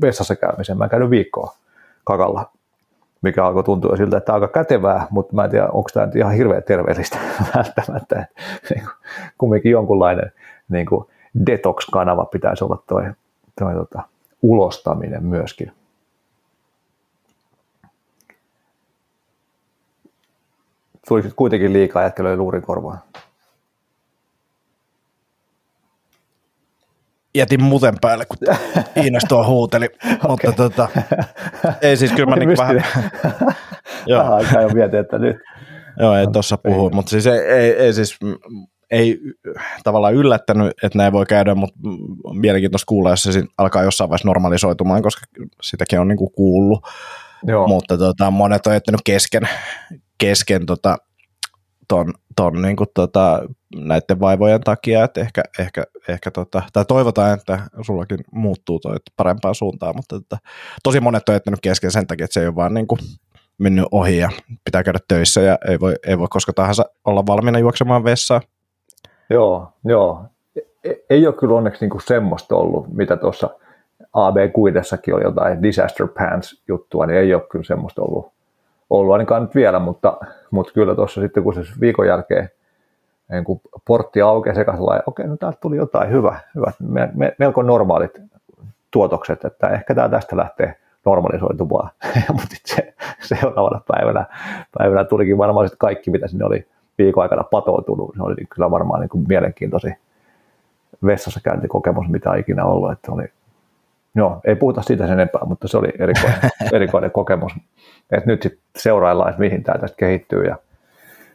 vessassa 0.01 0.36
käymisen. 0.36 0.78
Mä 0.78 0.84
en 0.84 0.89
käynyt 0.89 1.09
viikkoa 1.09 1.55
kakalla, 2.03 2.49
mikä 3.22 3.45
alkoi 3.45 3.64
tuntua 3.64 3.97
siltä, 3.97 4.18
että 4.18 4.34
aika 4.34 4.47
kätevää, 4.47 5.07
mutta 5.09 5.36
mä 5.36 5.43
en 5.43 5.49
tiedä, 5.49 5.68
onko 5.68 5.89
tämä 5.93 6.07
ihan 6.16 6.34
hirveän 6.34 6.64
terveellistä 6.64 7.18
välttämättä. 7.55 8.26
Niin 8.70 8.84
kuin, 8.84 8.93
kumminkin 9.38 9.72
jonkunlainen 9.72 10.32
niin 10.70 10.86
kuin 10.86 11.05
detox-kanava 11.45 12.26
pitäisi 12.26 12.64
olla 12.64 12.84
toi, 12.88 13.03
toi 13.59 13.74
tota, 13.74 14.01
ulostaminen 14.41 15.24
myöskin. 15.24 15.72
Tuli 21.08 21.24
kuitenkin 21.36 21.74
liikaa 21.74 22.04
jätkä 22.04 22.24
löi 22.24 22.38
luurin 22.38 22.62
korvaan. 22.62 22.99
Jätin 27.36 27.64
muuten 27.64 27.93
päälle, 28.02 28.26
kun 28.26 28.38
Iinas 29.04 29.24
tuo 29.30 29.47
huuteli, 29.47 29.86
okay. 30.24 30.28
mutta 30.28 30.52
tota, 30.52 30.88
ei 31.82 31.97
siis 31.97 32.12
kyllä 32.12 32.30
mä 32.30 32.36
niin 32.45 32.58
vähän... 32.58 32.84
Joo. 34.06 34.20
Vähän 34.20 34.34
aikaa 34.34 34.62
jo 34.62 34.70
mietin, 34.70 34.99
että 34.99 35.20
nyt. 35.20 35.38
Joo, 35.99 36.16
ei 36.16 36.28
tuossa 36.28 36.58
puhu, 36.58 36.89
mutta 36.89 37.10
siis 37.10 37.28
ei, 37.28 37.39
ei, 37.39 37.72
ei 37.72 37.93
siis 37.93 38.20
ei 38.91 39.20
tavallaan 39.84 40.14
yllättänyt, 40.14 40.74
että 40.84 40.97
näin 40.97 41.14
voi 41.14 41.26
käydä, 41.26 41.56
mutta 41.56 41.80
mielenkiintoista 42.34 42.86
kuulla, 42.88 43.10
jos 43.10 43.24
se 43.24 43.43
alkaa 43.58 43.84
jossain 43.84 44.10
vaiheessa 44.10 44.28
normalisoitumaan, 44.28 45.02
koska 45.02 45.26
sitäkin 45.62 45.99
on 45.99 46.08
niin 46.08 46.18
kuin 46.18 46.32
kuullut. 46.32 46.80
Joo. 47.43 47.68
Mutta 47.68 47.97
tota, 47.97 48.32
monet 48.32 48.68
on 48.68 48.74
jättänyt 48.74 49.02
kesken, 49.04 49.49
kesken 50.22 50.65
tota, 50.65 50.97
ton, 51.88 52.13
ton 52.36 52.61
niin 52.61 52.76
kuin, 52.76 52.88
tota, 52.93 53.41
näiden 53.76 54.19
vaivojen 54.19 54.61
takia, 54.61 55.03
että 55.03 55.22
ehkä, 55.22 55.43
ehkä, 55.59 55.84
ehkä 56.07 56.32
tota, 56.32 56.61
tai 56.74 56.86
toivotaan, 56.86 57.34
että 57.34 57.59
sullakin 57.82 58.19
muuttuu 58.32 58.80
toi 58.80 58.95
parempaan 59.17 59.55
suuntaan, 59.55 59.95
mutta 59.95 60.19
tota, 60.19 60.38
tosi 60.84 60.99
monet 60.99 61.30
on 61.30 61.36
jättänyt 61.36 61.59
kesken 61.61 61.91
sen 61.91 62.07
takia, 62.07 62.26
että 62.26 62.34
se 62.34 62.39
ei 62.39 62.47
ole 62.47 62.55
vaan 62.55 62.74
niin 62.74 62.88
kuin, 62.88 62.99
mennyt 63.57 63.86
ohi 63.91 64.17
ja 64.17 64.30
pitää 64.65 64.84
käydä 64.84 64.99
töissä 65.07 65.41
ja 65.41 65.57
ei 65.67 65.80
voi, 65.80 65.95
ei 66.07 66.19
voi 66.19 66.28
koska 66.30 66.53
tahansa 66.53 66.86
olla 67.05 67.26
valmiina 67.28 67.59
juoksemaan 67.59 68.03
vessaan. 68.03 68.41
Joo, 69.30 69.74
joo. 69.86 70.26
E, 70.84 70.91
ei 71.09 71.28
ole 71.28 71.36
kyllä 71.36 71.55
onneksi 71.55 71.82
niin 71.82 71.89
kuin 71.89 72.01
semmoista 72.01 72.55
ollut, 72.55 72.88
mitä 72.93 73.17
tuossa 73.17 73.49
AB 74.13 74.36
kuidessakin 74.53 75.15
oli 75.15 75.24
jotain 75.24 75.63
disaster 75.63 76.07
pants 76.07 76.63
juttua, 76.67 77.05
niin 77.05 77.19
ei 77.19 77.34
ole 77.34 77.43
kyllä 77.51 77.65
semmoista 77.65 78.01
ollut 78.01 78.34
ollut 78.92 79.14
ainakaan 79.14 79.42
nyt 79.42 79.56
vielä, 79.56 79.80
mutta, 79.80 80.18
mutta 80.52 80.74
kyllä 80.74 80.96
tuossa 80.96 81.22
sitten 81.22 81.44
kun 81.44 81.54
se 81.54 81.62
viikon 81.82 82.08
jälkeen 82.08 82.50
niin 83.32 83.44
kun 83.44 83.62
portti 83.88 84.22
aukeaa 84.22 84.56
se 84.56 84.66
okei, 85.06 85.28
no 85.28 85.38
täältä 85.38 85.58
tuli 85.62 85.78
jotain 85.78 86.10
hyvä, 86.10 86.39
hyvä 86.56 86.72
me, 86.80 87.10
me, 87.14 87.36
melko 87.38 87.62
normaalit 87.62 88.22
tuotokset, 88.92 89.46
että 89.46 89.68
ehkä 89.68 89.96
tämä 89.96 90.10
tästä 90.10 90.38
lähtee 90.38 90.76
normalisoitumaan, 91.06 91.89
mutta 92.38 92.56
se, 92.66 92.94
seuraavana 93.22 93.82
päivänä, 93.88 94.26
päivänä 94.78 95.04
tulikin 95.04 95.38
varmaan 95.38 95.68
sitten 95.68 95.80
kaikki, 95.80 96.12
mitä 96.12 96.28
sinne 96.28 96.46
oli 96.46 96.68
viikon 96.98 97.24
aikana 97.24 97.44
patoutunut, 97.44 98.14
se 98.16 98.24
oli 98.24 98.36
kyllä 98.50 98.72
varmaan 98.72 99.00
niin 99.00 99.10
kuin 99.10 99.26
mielenkiintoisi 99.28 99.94
vessassa 101.06 101.39
käyntikokemus, 101.44 102.08
mitä 102.10 102.36
ikinä 102.36 102.66
ollut, 102.66 102.92
että 102.92 103.12
oli 103.12 103.24
Joo, 104.16 104.41
ei 104.43 104.55
puhuta 104.55 104.82
siitä 104.82 105.03
sen 105.03 105.14
enempää, 105.14 105.41
mutta 105.45 105.68
se 105.68 105.78
oli 105.78 105.93
erikoinen, 105.99 106.39
erikoinen 106.74 107.12
kokemus. 107.12 107.53
Et 108.12 108.26
nyt 108.26 108.41
sitten 108.41 108.62
seuraillaan, 108.78 109.30
että 109.30 109.39
mihin 109.39 109.64
tämä 109.64 109.78
tästä 109.78 109.97
kehittyy 109.97 110.43
ja, 110.43 110.55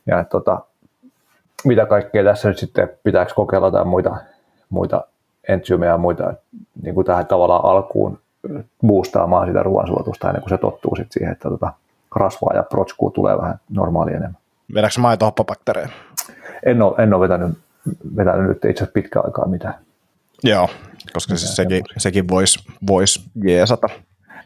ja 0.07 0.25
tota, 0.25 0.61
mitä 1.65 1.87
kaikkea 1.87 2.25
tässä 2.25 2.49
nyt 2.49 2.59
sitten 2.59 2.89
pitääkö 3.05 3.35
kokeilla 3.35 3.71
tai 3.71 3.85
muita, 3.85 4.17
muita 4.71 5.05
entsyymejä 5.49 5.93
ja 5.93 5.99
muita 5.99 6.35
niin 6.83 6.95
kuin 6.95 7.05
tähän 7.05 7.27
tavallaan 7.27 7.65
alkuun 7.65 8.19
boostaamaan 8.87 9.47
sitä 9.47 9.63
ruoansuotusta 9.63 10.29
ennen 10.29 10.43
kuin 10.43 10.51
se 10.51 10.59
tottuu 10.59 10.97
sitten 10.97 11.13
siihen, 11.13 11.33
että 11.33 11.49
tota, 11.49 11.73
rasvaa 12.17 12.55
ja 12.55 12.63
protskuu 12.63 13.11
tulee 13.11 13.39
vähän 13.39 13.61
normaali 13.71 14.11
enemmän. 14.11 14.41
Vedätkö 14.75 15.01
maitohoppabaktereja? 15.01 15.89
En 16.67 16.83
ole, 16.83 17.03
en 17.03 17.15
ole 17.15 17.29
vetänyt, 17.29 17.59
vetänyt 18.17 18.47
nyt 18.47 18.57
itse 18.57 18.71
asiassa 18.71 18.93
pitkään 18.93 19.25
aikaa 19.25 19.47
mitään. 19.47 19.75
Joo, 20.45 20.69
koska 21.13 21.37
siis 21.37 21.57
sekin, 21.57 21.83
sekin 21.97 22.29
voisi 22.29 22.59
vois 22.89 23.31
jeesata. 23.45 23.89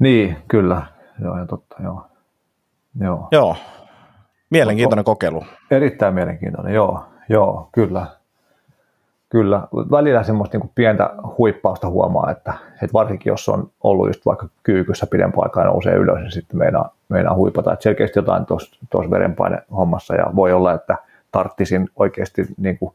Niin, 0.00 0.36
kyllä. 0.48 0.82
Joo, 1.22 1.38
ja 1.38 1.46
totta, 1.46 1.76
joo. 1.82 2.06
Joo. 3.00 3.28
joo. 3.32 3.56
Mielenkiintoinen 4.50 5.04
kokeilu. 5.04 5.44
Erittäin 5.70 6.14
mielenkiintoinen, 6.14 6.74
joo, 6.74 7.04
joo, 7.28 7.68
kyllä. 7.72 8.06
Kyllä, 9.28 9.68
välillä 9.90 10.22
semmoista 10.22 10.54
niin 10.54 10.60
kuin 10.60 10.72
pientä 10.74 11.10
huippausta 11.38 11.88
huomaa, 11.88 12.30
että, 12.30 12.52
että 12.72 12.92
varsinkin 12.92 13.30
jos 13.30 13.48
on 13.48 13.70
ollut 13.82 14.08
just 14.08 14.26
vaikka 14.26 14.48
kyykyssä 14.62 15.06
pidempään 15.06 15.42
aikaa 15.42 15.64
nousee 15.64 15.94
ylös, 15.94 16.18
niin 16.18 16.32
sitten 16.32 16.58
meinaa, 16.58 16.94
meinaa 17.08 17.34
huipata. 17.34 17.72
Että 17.72 17.82
selkeästi 17.82 18.18
jotain 18.18 18.46
tuossa 18.46 19.10
verenpaine 19.10 19.62
hommassa 19.76 20.14
ja 20.14 20.30
voi 20.36 20.52
olla, 20.52 20.72
että 20.72 20.96
tarttisin 21.32 21.88
oikeasti 21.96 22.46
niin 22.56 22.78
kuin 22.78 22.94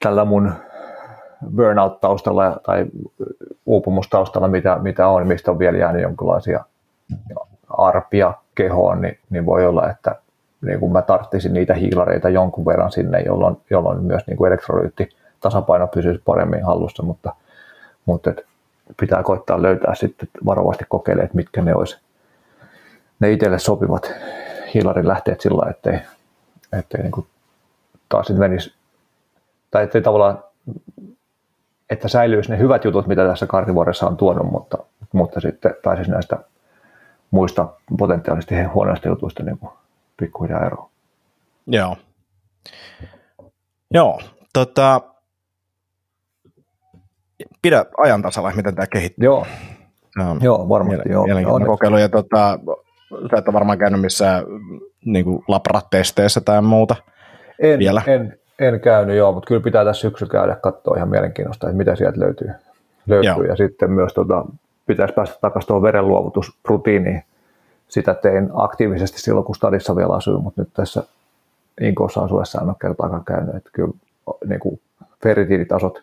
tällä 0.00 0.24
mun 0.24 0.52
burnout-taustalla 1.56 2.60
tai 2.62 2.86
uupumustaustalla, 3.66 4.48
mitä, 4.48 4.78
mitä 4.82 5.08
on, 5.08 5.26
mistä 5.26 5.50
on 5.50 5.58
vielä 5.58 5.78
jäänyt 5.78 6.02
jonkinlaisia 6.02 6.64
arpia 7.68 8.34
kehoon, 8.54 9.00
niin, 9.00 9.18
niin 9.30 9.46
voi 9.46 9.66
olla, 9.66 9.90
että 9.90 10.16
niin 10.60 10.80
kuin 10.80 10.92
mä 10.92 11.02
tarttisin 11.02 11.52
niitä 11.52 11.74
hiilareita 11.74 12.28
jonkun 12.28 12.66
verran 12.66 12.92
sinne, 12.92 13.20
jolloin, 13.20 13.56
jolloin 13.70 14.04
myös 14.04 14.26
niin 14.26 14.36
kuin 14.36 14.48
elektrolyytti 14.48 15.08
tasapaino 15.40 15.86
pysyisi 15.86 16.22
paremmin 16.24 16.64
hallussa, 16.64 17.02
mutta, 17.02 17.34
mutta 18.06 18.30
et 18.30 18.46
pitää 19.00 19.22
koittaa 19.22 19.62
löytää 19.62 19.94
sitten 19.94 20.28
varovasti 20.46 20.84
kokeilemaan, 20.88 21.24
että 21.24 21.36
mitkä 21.36 21.62
ne 21.62 21.74
olisi 21.74 22.00
ne 23.20 23.32
itselle 23.32 23.58
sopivat 23.58 24.12
hiilarin 24.74 25.08
lähteet 25.08 25.40
sillä 25.40 25.70
ettei, 25.70 25.98
ettei 26.72 27.02
niin 27.02 27.12
kuin 27.12 27.26
taas 28.08 28.26
sitten 28.26 28.40
menisi, 28.40 28.74
tai 29.70 29.84
ettei 29.84 30.02
tavallaan, 30.02 30.44
että 31.90 32.08
säilyisi 32.08 32.50
ne 32.50 32.58
hyvät 32.58 32.84
jutut, 32.84 33.06
mitä 33.06 33.26
tässä 33.26 33.46
karnivuoressa 33.46 34.06
on 34.06 34.16
tuonut, 34.16 34.50
mutta, 34.50 34.78
mutta 35.12 35.40
sitten 35.40 35.74
pääsisi 35.84 36.10
näistä 36.10 36.38
muista 37.30 37.68
potentiaalisesti 37.98 38.62
huonoista 38.62 39.08
jutuista 39.08 39.42
niin 39.42 39.58
kuin 39.58 39.72
pikkuhiljaa 40.16 40.66
eroon. 40.66 40.90
Joo. 41.66 41.96
Joo, 43.90 44.20
tota, 44.52 45.00
pidä 47.62 47.84
ajan 47.98 48.22
tasalla, 48.22 48.52
miten 48.56 48.74
tämä 48.74 48.86
kehittyy. 48.86 49.24
Joo, 49.24 49.46
no, 50.16 50.36
joo 50.40 50.68
varmasti. 50.68 51.12
Joo. 51.12 51.24
Mielenkiintoinen 51.24 51.66
kokeilu, 51.66 51.96
ja 51.96 52.08
tota, 52.08 52.58
sä 53.30 53.36
et 53.38 53.48
ole 53.48 53.52
varmaan 53.52 53.78
käynyt 53.78 54.00
missään 54.00 54.44
niin 55.04 55.24
labratesteissä 55.48 56.40
tai 56.40 56.62
muuta 56.62 56.96
en, 57.58 57.78
vielä. 57.78 58.02
En, 58.06 58.37
en 58.58 58.80
käynyt, 58.80 59.16
joo, 59.16 59.32
mutta 59.32 59.48
kyllä 59.48 59.60
pitää 59.60 59.84
tässä 59.84 60.00
syksyllä 60.00 60.32
käydä 60.32 60.54
katsoa 60.54 60.96
ihan 60.96 61.08
mielenkiinnosta, 61.08 61.66
että 61.66 61.76
mitä 61.76 61.96
sieltä 61.96 62.20
löytyy. 62.20 62.50
löytyy. 63.06 63.46
Ja 63.46 63.56
sitten 63.56 63.90
myös 63.90 64.14
tota, 64.14 64.44
pitäisi 64.86 65.14
päästä 65.14 65.38
takaisin 65.40 65.66
tuohon 65.66 65.82
verenluovutusrutiiniin, 65.82 67.22
sitä 67.88 68.14
tein 68.14 68.50
aktiivisesti 68.54 69.20
silloin, 69.20 69.46
kun 69.46 69.54
stadissa 69.54 69.96
vielä 69.96 70.14
asuin, 70.14 70.42
mutta 70.42 70.62
nyt 70.62 70.70
tässä 70.74 71.02
Inkoossa 71.80 72.20
asuessa 72.20 72.60
en 72.60 72.68
ole 72.68 72.76
kertaakaan 72.80 73.24
käynyt. 73.24 73.54
Että 73.54 73.70
kyllä 73.72 73.92
niin 74.46 74.60
kuin 74.60 74.80
ferritiinitasot 75.22 76.02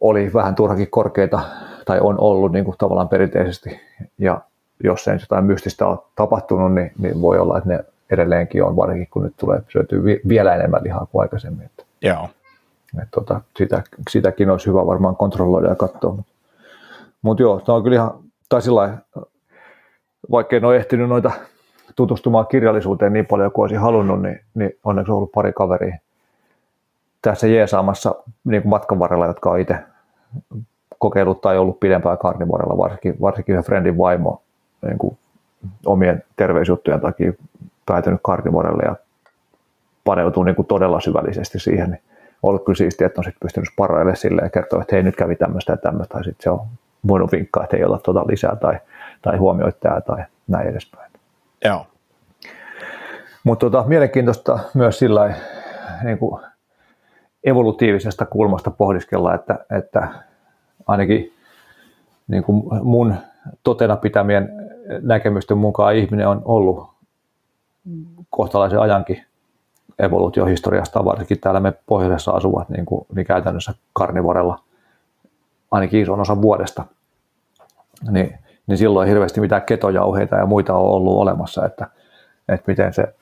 oli 0.00 0.30
vähän 0.34 0.54
turhakin 0.54 0.90
korkeita, 0.90 1.40
tai 1.84 2.00
on 2.00 2.20
ollut 2.20 2.52
niin 2.52 2.64
kuin 2.64 2.76
tavallaan 2.78 3.08
perinteisesti, 3.08 3.80
ja 4.18 4.40
jos 4.84 5.08
ei 5.08 5.18
jotain 5.20 5.44
mystistä 5.44 5.86
ole 5.86 5.98
tapahtunut, 6.16 6.74
niin, 6.74 6.92
niin 6.98 7.20
voi 7.20 7.38
olla, 7.38 7.58
että 7.58 7.68
ne 7.68 7.84
edelleenkin 8.10 8.64
on, 8.64 8.76
varsinkin 8.76 9.08
kun 9.10 9.22
nyt 9.22 9.36
tulee 9.36 9.62
syötyä 9.68 9.98
vielä 10.28 10.54
enemmän 10.54 10.84
lihaa 10.84 11.06
kuin 11.06 11.22
aikaisemmin. 11.22 11.66
Että, 11.66 11.84
Joo. 12.02 12.28
Että, 12.94 13.08
tota, 13.10 13.40
sitä, 13.56 13.82
sitäkin 14.10 14.50
olisi 14.50 14.66
hyvä 14.66 14.86
varmaan 14.86 15.16
kontrolloida 15.16 15.68
ja 15.68 15.74
katsoa. 15.74 16.12
Mutta, 16.12 16.32
mutta 17.22 17.42
joo, 17.42 17.60
tämä 17.60 17.76
on 17.76 17.82
kyllä 17.82 17.94
ihan, 17.94 18.10
tai 18.48 18.62
sillä 18.62 18.98
vaikka 20.30 20.56
en 20.56 20.64
ole 20.64 20.76
ehtinyt 20.76 21.08
noita 21.08 21.30
tutustumaan 21.96 22.46
kirjallisuuteen 22.46 23.12
niin 23.12 23.26
paljon 23.26 23.52
kuin 23.52 23.62
olisin 23.62 23.80
halunnut, 23.80 24.22
niin, 24.22 24.40
niin 24.54 24.70
onneksi 24.84 25.12
on 25.12 25.16
ollut 25.16 25.32
pari 25.32 25.52
kaveria 25.52 25.98
tässä 27.22 27.46
jeesaamassa 27.46 28.14
niin 28.44 28.62
kuin 28.62 28.70
matkan 28.70 28.98
varrella, 28.98 29.26
jotka 29.26 29.50
on 29.50 29.60
itse 29.60 29.78
kokeillut 30.98 31.40
tai 31.40 31.58
ollut 31.58 31.80
pidempään 31.80 32.18
karnivuorella, 32.18 32.78
varsinkin, 32.78 33.20
varsinkin 33.20 33.52
yhden 33.52 33.64
friendin 33.64 33.98
vaimo 33.98 34.42
niin 34.86 34.98
kuin 34.98 35.18
omien 35.86 36.22
terveysjuttujen 36.36 37.00
takia 37.00 37.32
päätynyt 37.86 38.20
karnivuorelle 38.22 38.82
ja 38.86 38.96
paneutuu 40.04 40.42
niin 40.42 40.56
kuin 40.56 40.66
todella 40.66 41.00
syvällisesti 41.00 41.58
siihen, 41.58 41.90
niin 41.90 42.02
on 42.42 42.48
ollut 42.48 42.64
kyllä 42.64 42.76
siistiä, 42.76 43.06
että 43.06 43.20
on 43.20 43.24
sitten 43.24 43.40
pystynyt 43.40 43.68
sparraille 43.72 44.16
silleen 44.16 44.46
ja 44.46 44.50
kertoa, 44.50 44.82
että 44.82 44.96
hei 44.96 45.02
nyt 45.02 45.16
kävi 45.16 45.36
tämmöistä 45.36 45.72
ja 45.72 45.76
tämmöistä, 45.76 46.12
tai 46.12 46.24
sitten 46.24 46.42
se 46.42 46.50
on 46.50 46.60
voinut 47.08 47.32
vinkkaa, 47.32 47.64
että 47.64 47.76
ei 47.76 47.84
olla 47.84 47.98
tuota 47.98 48.24
lisää 48.26 48.56
tai 48.56 48.78
tai 49.22 49.36
huomioit 49.36 49.80
tämä 49.80 50.00
tai 50.00 50.24
näin 50.48 50.68
edespäin. 50.68 51.12
Joo. 51.64 51.86
Mutta 53.44 53.70
tota, 53.70 53.84
mielenkiintoista 53.88 54.58
myös 54.74 54.98
sillä 54.98 55.34
niin 56.02 56.18
kuin 56.18 56.42
evolutiivisesta 57.44 58.26
kulmasta 58.26 58.70
pohdiskella, 58.70 59.34
että, 59.34 59.64
että 59.78 60.08
ainakin 60.86 61.32
niin 62.28 62.44
kuin 62.44 62.62
mun 62.82 63.14
totena 63.62 63.96
pitämien 63.96 64.48
näkemysten 65.02 65.58
mukaan 65.58 65.96
ihminen 65.96 66.28
on 66.28 66.42
ollut 66.44 66.93
kohtalaisen 68.30 68.80
ajankin 68.80 69.24
evoluutiohistoriasta, 69.98 71.04
varsinkin 71.04 71.40
täällä 71.40 71.60
me 71.60 71.72
pohjoisessa 71.86 72.32
asuvat, 72.32 72.68
niin, 72.68 72.86
kuin, 72.86 73.06
niin 73.14 73.26
käytännössä 73.26 73.74
karnivorella 73.92 74.60
ainakin 75.70 76.02
ison 76.02 76.20
osan 76.20 76.42
vuodesta. 76.42 76.84
Niin 78.10 78.38
niin 78.66 78.78
silloin 78.78 79.08
hirveästi 79.08 79.40
mitään 79.40 79.62
ketojauheita 79.62 80.36
ja 80.36 80.46
muita 80.46 80.74
on 80.74 80.90
ollut 80.90 81.16
olemassa, 81.16 81.66
että, 81.66 81.86
että 82.48 82.64
miten 82.66 82.94
se 82.94 83.14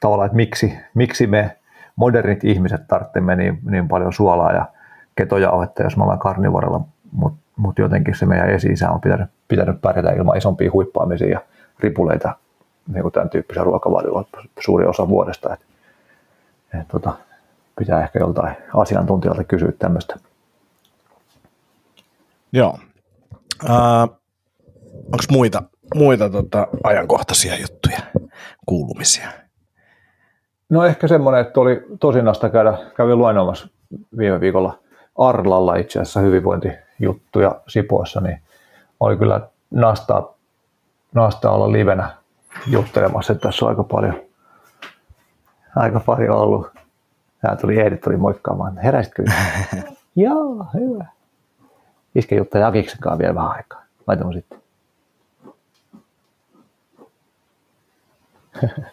tavallaan, 0.00 0.26
että 0.26 0.36
miksi, 0.36 0.78
miksi 0.94 1.26
me 1.26 1.56
modernit 1.96 2.44
ihmiset 2.44 2.88
tarvitsemme 2.88 3.36
niin, 3.36 3.58
niin 3.70 3.88
paljon 3.88 4.12
suolaa 4.12 4.52
ja 4.52 4.66
ketojauhetta, 5.16 5.82
jos 5.82 5.96
me 5.96 6.02
ollaan 6.02 6.18
karnivorella, 6.18 6.80
mutta 7.12 7.38
mut 7.56 7.78
jotenkin 7.78 8.14
se 8.14 8.26
meidän 8.26 8.50
esi 8.50 8.68
on 8.92 9.00
pitänyt, 9.00 9.30
pitänyt 9.48 9.80
pärjätä 9.82 10.10
ilman 10.10 10.36
isompia 10.36 10.70
huippaamisia 10.72 11.28
ja 11.28 11.40
ripuleita 11.80 12.36
niin 12.88 13.02
kuin 13.02 13.12
tämän 13.12 13.30
tyyppisen 13.30 13.64
ruokavaliolla 13.64 14.24
suuri 14.60 14.86
osa 14.86 15.08
vuodesta. 15.08 15.54
Et, 15.54 15.60
et, 16.80 16.88
tota, 16.88 17.12
pitää 17.78 18.02
ehkä 18.02 18.18
joltain 18.18 18.56
asiantuntijalta 18.74 19.44
kysyä 19.44 19.72
tämmöistä. 19.72 20.16
Joo, 22.52 22.78
Uh, 23.62 24.16
Onko 25.04 25.24
muita, 25.30 25.62
muita 25.94 26.30
tota, 26.30 26.66
ajankohtaisia 26.84 27.56
juttuja, 27.60 27.98
kuulumisia? 28.66 29.28
No 30.68 30.84
ehkä 30.84 31.08
semmoinen, 31.08 31.40
että 31.40 31.60
oli 31.60 31.82
tosi 32.00 32.22
nasta 32.22 32.50
käydä, 32.50 32.78
kävin 32.96 33.18
luennoimassa 33.18 33.68
viime 34.18 34.40
viikolla 34.40 34.78
Arlalla 35.18 35.76
itse 35.76 36.00
asiassa 36.00 36.20
hyvinvointijuttuja 36.20 37.60
Sipoissa, 37.68 38.20
niin 38.20 38.42
oli 39.00 39.16
kyllä 39.16 39.40
nastaa, 39.70 40.34
nastaa 41.14 41.52
olla 41.52 41.72
livenä 41.72 42.16
juttelemassa, 42.66 43.32
että 43.32 43.48
tässä 43.48 43.64
on 43.64 43.68
aika 43.68 43.84
paljon, 43.84 44.22
aika 45.76 46.00
paljon 46.00 46.36
ollut. 46.36 46.70
Tämä 47.40 47.56
tuli 47.56 47.80
Eedit 47.80 48.00
tuli 48.00 48.16
moikkaamaan, 48.16 48.78
heräsitkö? 48.78 49.24
Joo, 50.16 50.66
hyvä. 50.74 51.04
Iske 52.14 52.36
juttu 52.36 52.58
Jakiksen 52.58 52.98
kanssa 53.00 53.18
vielä 53.18 53.34
vähän 53.34 53.50
aikaa. 53.50 53.82
Laitamme 54.06 54.32
sitten. 54.32 54.58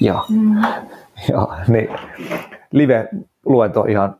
Joo. 0.00 0.26
Joo, 1.28 1.54
niin. 1.68 1.88
Live-luento 2.72 3.84
ihan 3.88 4.16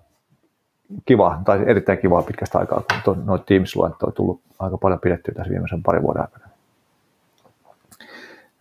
kiva, 1.06 1.40
tai 1.44 1.64
erittäin 1.66 1.98
kiva 1.98 2.22
pitkästä 2.22 2.58
aikaa, 2.58 2.82
kun 3.04 3.22
noita 3.26 3.44
Teams-luentoja 3.44 4.08
on 4.08 4.12
tullut 4.12 4.40
aika 4.58 4.78
paljon 4.78 5.00
pidettyä 5.00 5.34
tässä 5.34 5.50
viimeisen 5.50 5.82
parin 5.82 6.02
vuoden 6.02 6.22
aikana. 6.22 6.48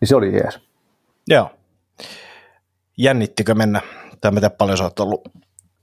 Niin 0.00 0.08
se 0.08 0.16
oli 0.16 0.34
jees. 0.34 0.60
Joo. 1.28 1.50
Jännittikö 2.96 3.54
mennä 3.54 3.80
tai 4.20 4.32
miten 4.32 4.50
paljon 4.58 4.78
sä 4.78 4.84
oot 4.84 5.00
ollut 5.00 5.28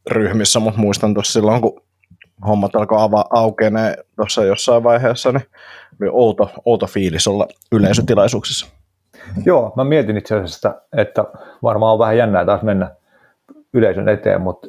ryhmissä, 0.10 0.60
mutta 0.60 0.80
muistan 0.80 1.14
tuossa 1.14 1.34
silloin, 1.34 1.62
kun 1.62 1.82
hommat 2.48 2.76
alkoi 2.76 2.98
ava- 2.98 3.28
aukenee 3.30 3.98
tuossa 4.16 4.44
jossain 4.44 4.84
vaiheessa, 4.84 5.32
niin 5.32 5.48
oli 6.02 6.10
outo, 6.14 6.52
outo 6.66 6.88
fiilis 6.88 7.28
olla 7.28 7.48
yleisötilaisuuksissa. 7.72 8.68
Joo, 9.46 9.74
mä 9.76 9.84
mietin 9.84 10.18
itse 10.18 10.36
asiassa, 10.36 10.82
että 10.98 11.26
varmaan 11.64 11.94
on 11.94 12.00
vähän 12.00 12.18
jännää 12.18 12.46
taas 12.46 12.62
mennä 12.62 12.92
yleisön 13.74 14.10
eteen, 14.10 14.42
mutta 14.42 14.68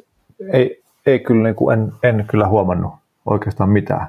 ei, 0.53 0.83
ei 1.09 1.19
kyllä, 1.19 1.43
niin 1.43 1.55
kuin 1.55 1.79
en, 1.79 1.93
en 2.03 2.25
kyllä 2.27 2.47
huomannut 2.47 2.93
oikeastaan 3.25 3.69
mitään, 3.69 4.07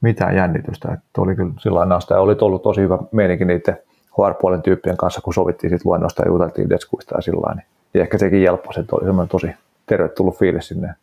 mitään 0.00 0.36
jännitystä. 0.36 0.88
Että 0.92 1.20
oli 1.20 1.34
kyllä 1.34 1.52
sillä 1.58 1.78
lailla 1.78 2.00
ja 2.10 2.20
oli 2.20 2.36
ollut 2.40 2.62
tosi 2.62 2.80
hyvä 2.80 2.98
meininki 3.12 3.44
niiden 3.44 3.78
HR-puolen 4.18 4.62
tyyppien 4.62 4.96
kanssa, 4.96 5.20
kun 5.20 5.34
sovittiin 5.34 5.70
sit 5.70 5.84
luennosta 5.84 6.22
ja 6.22 6.28
juteltiin 6.28 6.70
deskuista 6.70 7.14
ja 7.18 7.22
sillä 7.22 7.54
niin 7.54 7.66
ja 7.94 8.00
ehkä 8.00 8.18
sekin 8.18 8.42
jelppasi, 8.42 8.80
että 8.80 8.96
oli 8.96 9.04
semmoinen 9.04 9.28
tosi 9.28 9.50
tervetullut 9.86 10.38
fiilis 10.38 10.68
sinne. 10.68 10.94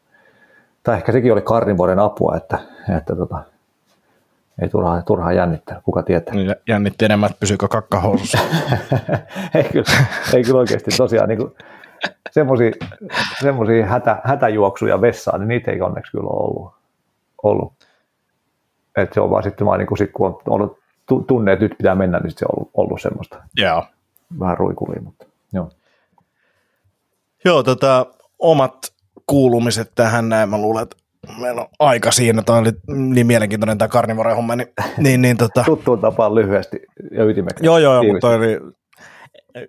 Tai 0.84 0.96
ehkä 0.98 1.12
sekin 1.12 1.34
oli 1.34 1.42
karnivuoden 1.42 2.00
apua, 2.00 2.38
että, 2.38 2.60
että 2.98 3.16
tota, 3.16 3.44
Ei 4.62 4.70
turhaa, 4.70 5.02
turhaa 5.02 5.34
jännittää, 5.34 5.82
kuka 5.84 6.04
tietää. 6.04 6.36
Niin, 6.36 6.56
jännitti 6.68 7.06
enemmän, 7.06 7.30
että 7.30 7.40
pysyykö 7.40 7.68
kakkahousussa. 7.68 8.38
ei, 9.56 9.64
kyllä, 9.64 10.06
ei 10.34 10.44
kyllä 10.44 10.60
oikeasti 10.60 10.92
tosiaan 10.98 11.30
niin 11.30 11.52
semmoisia 13.42 13.86
hätä, 13.86 14.22
hätäjuoksuja 14.24 15.02
vessaan, 15.02 15.40
niin 15.40 15.48
niitä 15.48 15.72
ei 15.72 15.82
onneksi 15.82 16.12
kyllä 16.12 16.28
ole 16.30 16.48
ollut. 16.48 16.74
ollut. 17.44 17.74
Et 18.98 19.14
se 19.14 19.22
on 19.22 19.30
vaan 19.30 19.44
sitten 19.44 19.68
vaan 19.68 19.80
niin 19.80 19.88
kuin 19.88 19.98
sit, 19.98 20.12
kun 20.12 20.28
on 20.28 20.42
ollut 20.46 20.80
tunne, 21.28 21.54
että 21.54 21.66
nyt 21.66 21.78
pitää 21.78 21.96
mennä, 21.96 22.20
niin 22.20 22.32
se 22.32 22.46
on 22.46 22.58
ollut, 22.58 22.72
ollut 22.74 23.02
semmoista. 23.02 23.44
Joo. 23.58 23.84
Vähän 24.40 24.58
ruikulia, 24.58 25.02
mutta 25.02 25.26
joo. 25.54 25.70
Joo, 27.46 27.64
tota, 27.64 28.06
omat 28.40 28.78
kuulumiset 29.28 29.92
tähän 29.96 30.30
näin, 30.30 30.50
mä 30.50 30.58
luulen, 30.58 30.84
että 30.84 30.96
meillä 31.42 31.62
on 31.62 31.68
aika 31.80 32.12
siinä, 32.12 32.42
tämä 32.42 32.60
oli 32.60 32.72
niin 32.88 33.28
mielenkiintoinen 33.28 33.78
tämä 33.78 33.90
karnivore 33.90 34.34
homma, 34.34 34.56
niin, 34.56 34.68
niin, 34.98 35.22
niin 35.22 35.38
tota... 35.38 35.64
Tuttuun 35.66 36.00
tapaan 36.00 36.36
lyhyesti 36.36 36.82
ja 37.12 37.24
ytimekkäästi. 37.24 37.66
Joo, 37.66 37.78
joo, 37.78 38.04
mutta 38.04 38.30
oli 38.30 38.60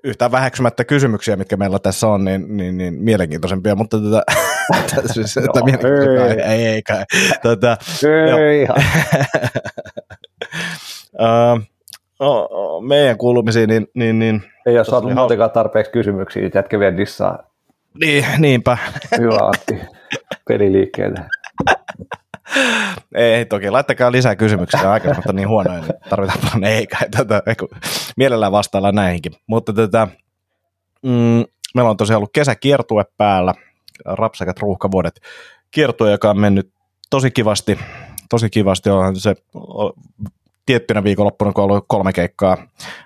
yhtään 0.05 0.33
väheksymättä 0.33 0.85
kysymyksiä, 0.85 1.37
mitkä 1.37 1.57
meillä 1.57 1.79
tässä 1.79 2.09
on, 2.09 2.25
niin, 2.25 2.57
niin, 2.57 2.79
niin 2.79 2.95
mielenkiintoisempia, 2.95 3.75
mutta 3.75 3.99
tota, 4.01 4.23
siis, 5.15 5.37
no, 5.37 5.43
ei, 6.27 6.41
ei, 6.41 6.67
ei 6.67 6.83
kai. 6.83 7.05
Tota, 7.43 7.77
ei, 8.39 8.67
uh, 11.21 11.61
oh, 12.19 12.49
oh, 12.51 12.83
meidän 12.83 13.19
kuulumisiin, 13.19 13.69
niin, 13.69 13.87
niin, 13.95 14.19
niin 14.19 14.43
ei 14.67 14.77
ole 14.77 14.85
saatu 14.85 15.11
muutenkaan 15.11 15.51
tarpeeksi 15.51 15.93
kysymyksiä, 15.93 16.43
niin 16.43 16.53
jätkä 16.55 16.79
vielä 16.79 16.97
dissaa. 16.97 17.43
Niin, 18.01 18.25
niinpä. 18.39 18.79
Hyvä 19.19 19.39
Antti, 19.43 19.81
peliliikkeelle. 20.49 21.21
Ei, 23.15 23.45
toki 23.45 23.71
laittakaa 23.71 24.13
lisää 24.13 24.37
kysymyksiä 24.37 24.91
aika, 24.91 25.15
mutta 25.15 25.33
niin 25.33 25.49
huonoja, 25.49 25.81
niin 25.81 25.95
tarvitaan 26.11 26.39
paljon 26.41 26.65
ei 26.65 26.87
kai. 26.87 27.09
Tätä, 27.11 27.43
mielellään 28.17 28.53
vastaillaan 28.53 28.95
näihinkin. 28.95 29.33
Mutta 29.47 29.73
tätä, 29.73 30.09
mm, 31.03 31.45
meillä 31.75 31.91
on 31.91 31.97
tosiaan 31.97 32.19
ollut 32.19 32.33
kesäkiertue 32.33 33.05
päällä, 33.17 33.55
rapsakat 34.05 34.59
ruuhkavuodet 34.59 35.21
kiertue, 35.71 36.11
joka 36.11 36.31
on 36.31 36.41
mennyt 36.41 36.73
tosi 37.11 37.31
kivasti. 37.31 37.79
Tosi 38.29 38.51
kivasti 38.51 38.91
on 38.91 39.17
se 39.17 39.35
tiettynä 40.67 41.05
viikonloppuna, 41.05 41.53
kun 41.53 41.65
on 41.65 41.71
ollut 41.71 41.85
kolme 41.89 42.13
keikkaa, 42.13 42.57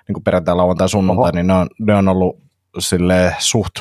niin 0.07 0.13
kuin 0.13 0.23
perjantai, 0.23 0.55
lauantai, 0.55 0.89
sunnuntai, 0.89 1.23
Oho. 1.23 1.31
niin 1.31 1.47
ne 1.47 1.53
on, 1.53 1.69
ne 1.79 1.95
on 1.95 2.07
ollut 2.07 2.39
sille 2.79 3.35
suht 3.39 3.79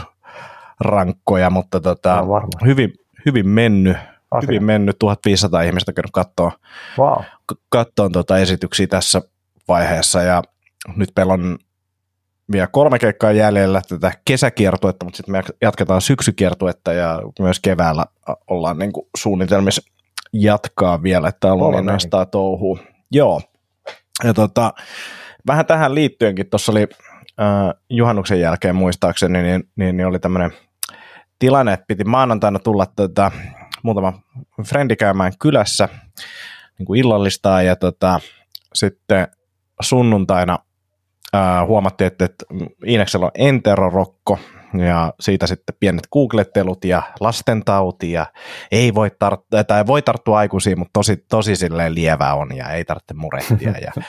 rankkoja, 0.80 1.50
mutta 1.50 1.80
tota, 1.80 2.16
no, 2.16 2.48
hyvin, 2.66 2.92
hyvin 3.26 3.48
mennyt 3.48 3.96
asia. 4.30 4.46
hyvin 4.46 4.64
mennyt, 4.64 4.98
1500 4.98 5.62
ihmistä 5.62 5.92
käynyt 5.92 6.10
katsoa, 6.10 6.52
wow. 6.98 7.22
katsoa 7.68 8.10
tuota 8.10 8.38
esityksiä 8.38 8.86
tässä 8.86 9.22
vaiheessa 9.68 10.22
ja 10.22 10.42
nyt 10.96 11.10
meillä 11.16 11.32
on 11.32 11.58
vielä 12.52 12.66
kolme 12.66 12.98
keikkaa 12.98 13.32
jäljellä 13.32 13.82
tätä 13.88 14.12
kesäkiertuetta, 14.24 15.04
mutta 15.04 15.16
sitten 15.16 15.32
me 15.32 15.42
jatketaan 15.62 16.00
syksykiertuetta 16.00 16.92
ja 16.92 17.22
myös 17.38 17.60
keväällä 17.60 18.04
ollaan 18.46 18.78
niin 18.78 18.92
kuin 18.92 19.06
suunnitelmissa 19.16 19.82
jatkaa 20.32 21.02
vielä, 21.02 21.28
että 21.28 21.52
on 21.52 21.74
onnistaa 21.74 22.26
touhuu. 22.26 22.78
Joo, 23.10 23.42
ja 24.24 24.34
tota, 24.34 24.72
vähän 25.46 25.66
tähän 25.66 25.94
liittyenkin, 25.94 26.50
tuossa 26.50 26.72
oli 26.72 26.88
äh, 27.40 27.46
juhannuksen 27.90 28.40
jälkeen 28.40 28.76
muistaakseni, 28.76 29.42
niin, 29.42 29.64
niin, 29.76 29.96
niin 29.96 30.06
oli 30.06 30.18
tämmöinen 30.18 30.52
tilanne, 31.38 31.72
että 31.72 31.84
piti 31.88 32.04
maanantaina 32.04 32.58
tulla 32.58 32.86
tota, 32.86 33.30
muutama 33.82 34.12
frendi 34.64 34.96
käymään 34.96 35.32
kylässä 35.38 35.88
niin 36.78 36.86
kuin 36.86 37.00
illallistaa 37.00 37.62
ja 37.62 37.76
tota, 37.76 38.20
sitten 38.74 39.28
sunnuntaina 39.80 40.58
ää, 41.32 41.66
huomattiin, 41.66 42.06
että, 42.06 42.24
että 42.24 42.44
Iineksellä 42.86 43.26
on 43.26 43.32
enterorokko 43.34 44.38
ja 44.78 45.12
siitä 45.20 45.46
sitten 45.46 45.76
pienet 45.80 46.06
googlettelut 46.12 46.84
ja 46.84 47.02
lastentauti 47.20 48.12
ja 48.12 48.26
ei 48.72 48.94
voi, 48.94 49.08
tart- 49.08 49.64
tai 49.66 49.86
voi 49.86 50.02
tarttua 50.02 50.38
aikuisiin, 50.38 50.78
mutta 50.78 50.92
tosi, 50.92 51.16
tosi 51.16 51.56
silleen 51.56 51.94
lievä 51.94 52.34
on 52.34 52.56
ja 52.56 52.70
ei 52.70 52.84
tarvitse 52.84 53.14
murehtia 53.14 53.74
ja 53.80 53.92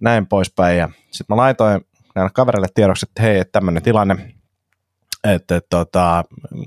näin 0.00 0.26
poispäin. 0.26 0.78
Ja 0.78 0.88
sitten 1.10 1.26
mä 1.28 1.36
laitoin 1.36 1.80
näille 2.14 2.30
kavereille 2.34 2.68
tiedoksi, 2.74 3.06
että 3.08 3.22
hei, 3.22 3.38
että 3.38 3.52
tämmöinen 3.52 3.82
tilanne, 3.82 4.34
että, 5.24 5.60
tota, 5.70 6.24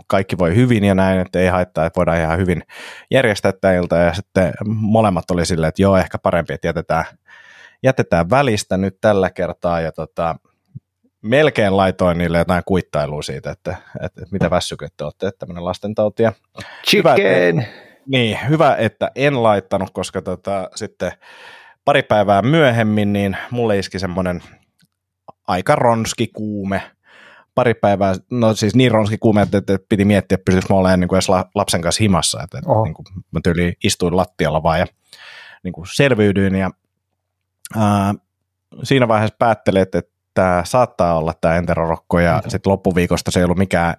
kaikki 0.07 0.37
voi 0.37 0.55
hyvin 0.55 0.83
ja 0.83 0.95
näin, 0.95 1.19
että 1.19 1.39
ei 1.39 1.47
haittaa, 1.47 1.85
että 1.85 1.97
voidaan 1.97 2.19
ihan 2.19 2.37
hyvin 2.39 2.63
järjestää 3.11 3.51
tämä 3.51 3.73
ilta. 3.73 3.97
Ja 3.97 4.13
sitten 4.13 4.53
molemmat 4.65 5.31
oli 5.31 5.45
silleen, 5.45 5.69
että 5.69 5.81
joo, 5.81 5.97
ehkä 5.97 6.17
parempi, 6.17 6.53
että 6.53 6.67
jätetään, 6.67 7.05
jätetään 7.83 8.29
välistä 8.29 8.77
nyt 8.77 8.97
tällä 9.01 9.29
kertaa. 9.29 9.81
Ja 9.81 9.91
tota, 9.91 10.35
melkein 11.21 11.77
laitoin 11.77 12.17
niille 12.17 12.37
jotain 12.37 12.63
kuittailua 12.65 13.21
siitä, 13.21 13.51
että, 13.51 13.75
että, 13.95 14.21
että 14.21 14.31
mitä 14.31 14.49
väsyköt 14.49 15.01
olette, 15.01 15.27
että 15.27 15.39
tämmöinen 15.39 15.65
lastentauti. 15.65 16.23
Chicken! 16.85 17.15
Hyvä, 17.15 17.63
että, 17.63 17.71
niin, 18.07 18.37
hyvä, 18.49 18.75
että 18.75 19.11
en 19.15 19.43
laittanut, 19.43 19.89
koska 19.93 20.21
tota, 20.21 20.69
sitten 20.75 21.11
pari 21.85 22.03
päivää 22.03 22.41
myöhemmin, 22.41 23.13
niin 23.13 23.37
mulle 23.51 23.77
iski 23.77 23.99
semmoinen 23.99 24.43
aika 25.47 25.75
ronski 25.75 26.27
kuume, 26.27 26.81
pari 27.55 27.73
päivää, 27.73 28.15
no 28.31 28.53
siis 28.53 28.75
niin 28.75 28.91
ronski 28.91 29.17
kuume, 29.17 29.41
että, 29.41 29.79
piti 29.89 30.05
miettiä, 30.05 30.35
että 30.35 30.45
pystyisikö 30.45 30.73
mä 30.73 30.79
olemaan 30.79 30.99
niin 30.99 31.07
kuin 31.07 31.17
edes 31.17 31.29
lapsen 31.55 31.81
kanssa 31.81 32.03
himassa, 32.03 32.43
että, 32.43 32.57
että 32.57 32.69
niin 32.83 32.93
kuin, 32.93 33.05
mä 33.31 33.39
tyyli 33.43 33.73
istuin 33.83 34.17
lattialla 34.17 34.63
vaan 34.63 34.79
ja 34.79 34.85
niin 35.63 35.73
kuin 35.73 35.87
selviydyin 35.93 36.55
ja 36.55 36.71
ää, 37.77 38.13
siinä 38.83 39.07
vaiheessa 39.07 39.35
päättelin, 39.39 39.81
että, 39.81 39.97
että 39.97 40.11
tämä 40.33 40.61
saattaa 40.65 41.17
olla 41.17 41.33
tämä 41.41 41.55
enterorokko 41.55 42.19
ja 42.19 42.33
mm-hmm. 42.33 42.49
sitten 42.49 42.71
loppuviikosta 42.71 43.31
se 43.31 43.39
ei 43.39 43.43
ollut 43.43 43.57
mikään 43.57 43.93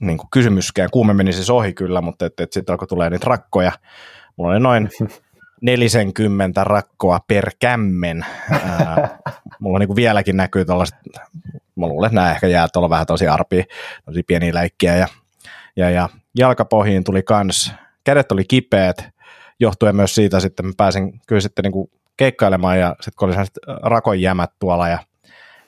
niin 0.00 0.18
kuin 0.18 0.28
kysymyskään, 0.30 0.90
kuume 0.92 1.14
meni 1.14 1.32
siis 1.32 1.50
ohi 1.50 1.72
kyllä, 1.72 2.00
mutta 2.00 2.26
että, 2.26 2.44
että 2.44 2.54
sitten 2.54 2.72
alkoi 2.72 2.88
tulee 2.88 3.10
niitä 3.10 3.26
rakkoja, 3.26 3.72
mulla 4.36 4.50
oli 4.50 4.60
noin 4.60 4.88
40 5.62 6.64
rakkoa 6.64 7.20
per 7.28 7.50
kämmen. 7.58 8.26
Ää, 8.50 9.18
mulla 9.60 9.78
niin 9.78 9.86
kuin 9.86 9.96
vieläkin 9.96 10.36
näkyy 10.36 10.64
tuollaiset 10.64 10.98
mä 11.80 11.86
luulen, 11.86 12.08
että 12.08 12.14
nämä 12.14 12.30
ehkä 12.30 12.46
jää 12.46 12.68
tuolla 12.72 12.90
vähän 12.90 13.06
tosi 13.06 13.28
arpia, 13.28 13.64
tosi 14.04 14.22
pieniä 14.22 14.54
läikkiä 14.54 14.96
ja, 14.96 15.06
ja, 15.76 15.90
ja 15.90 16.08
jalkapohjiin 16.38 17.04
tuli 17.04 17.22
kans, 17.22 17.72
kädet 18.04 18.32
oli 18.32 18.44
kipeät, 18.44 19.08
johtuen 19.60 19.96
myös 19.96 20.14
siitä 20.14 20.40
sitten 20.40 20.66
mä 20.66 20.72
pääsin 20.76 21.20
kyllä 21.26 21.40
sitten 21.40 21.62
niin 21.62 21.72
kuin 21.72 21.90
keikkailemaan 22.16 22.78
ja 22.78 22.96
sitten 23.00 23.12
kun 23.18 23.28
oli 23.28 23.36
rakonjämät 23.82 24.50
tuolla 24.58 24.88
ja 24.88 24.98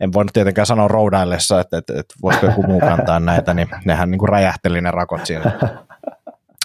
en 0.00 0.12
voinut 0.12 0.32
tietenkään 0.32 0.66
sanoa 0.66 0.88
roudaillessa, 0.88 1.60
että, 1.60 1.78
että, 1.78 1.92
että 2.00 2.14
voisiko 2.22 2.46
joku 2.46 2.62
muu 2.62 2.80
kantaa 2.80 3.20
näitä, 3.20 3.54
niin 3.54 3.68
nehän 3.84 4.10
niin 4.10 4.18
kuin 4.18 4.28
räjähteli 4.28 4.80
ne 4.80 4.90
rakot 4.90 5.26
siinä 5.26 5.52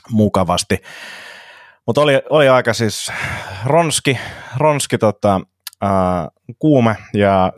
mukavasti. 0.09 0.81
Mutta 1.85 2.01
oli, 2.01 2.21
oli 2.29 2.49
aika 2.49 2.73
siis 2.73 3.11
ronski, 3.65 4.19
ronski 4.57 4.97
tota, 4.97 5.41
äh, 5.83 6.27
kuume 6.59 6.95
ja 7.13 7.53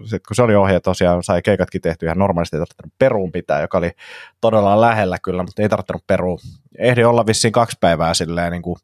sitten 0.00 0.20
kun 0.28 0.36
se 0.36 0.42
oli 0.42 0.54
ohje 0.54 0.80
tosiaan 0.80 1.22
sai 1.22 1.42
keikatkin 1.42 1.80
tehty 1.80 2.06
ihan 2.06 2.18
normaalisti, 2.18 2.56
ei 2.56 2.60
tarvittanut 2.60 2.94
peruun 2.98 3.32
pitää, 3.32 3.60
joka 3.60 3.78
oli 3.78 3.90
todella 4.40 4.80
lähellä 4.80 5.16
kyllä, 5.22 5.42
mutta 5.42 5.62
ei 5.62 5.68
tarvittanut 5.68 6.06
peruun. 6.06 6.38
Ehdi 6.78 7.04
olla 7.04 7.26
vissiin 7.26 7.52
kaksi 7.52 7.76
päivää 7.80 8.14
silleen 8.14 8.52
niin 8.52 8.62
kuin 8.62 8.76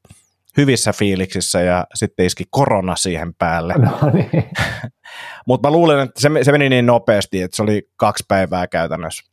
hyvissä 0.57 0.93
fiiliksissä 0.93 1.61
ja 1.61 1.87
sitten 1.95 2.26
iski 2.26 2.45
korona 2.51 2.97
siihen 2.97 3.35
päälle. 3.35 3.74
No 3.74 3.99
niin. 4.12 4.51
mutta 5.47 5.68
mä 5.68 5.72
luulen, 5.72 6.01
että 6.01 6.20
se, 6.20 6.30
se 6.43 6.53
meni 6.53 6.68
niin 6.68 6.87
nopeasti, 6.87 7.43
että 7.43 7.57
se 7.57 7.62
oli 7.62 7.89
kaksi 7.97 8.24
päivää 8.28 8.66
käytännössä 8.66 9.24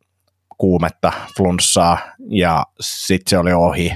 kuumetta, 0.57 1.11
flunssaa 1.37 1.97
ja 2.29 2.65
sitten 2.79 3.29
se 3.29 3.37
oli 3.37 3.53
ohi. 3.53 3.93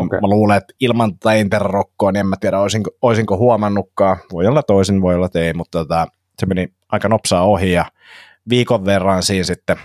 Niin 0.00 0.06
okay. 0.06 0.20
mä 0.20 0.28
luulen, 0.28 0.56
että 0.56 0.74
ilman 0.80 1.18
tätä 1.18 1.34
interrokkoa, 1.34 2.12
niin 2.12 2.20
en 2.20 2.26
mä 2.26 2.36
tiedä, 2.40 2.60
olisinko, 2.60 2.90
olisinko 3.02 3.36
huomannutkaan. 3.36 4.16
Voi 4.32 4.46
olla 4.46 4.62
toisin, 4.62 5.02
voi 5.02 5.14
olla, 5.14 5.26
että 5.26 5.40
ei, 5.40 5.54
mutta 5.54 5.78
tota, 5.78 6.06
se 6.38 6.46
meni 6.46 6.72
aika 6.88 7.08
nopsaa 7.08 7.42
ohi 7.42 7.72
ja 7.72 7.84
viikon 8.48 8.84
verran 8.84 9.22
siinä 9.22 9.44
sitten 9.44 9.76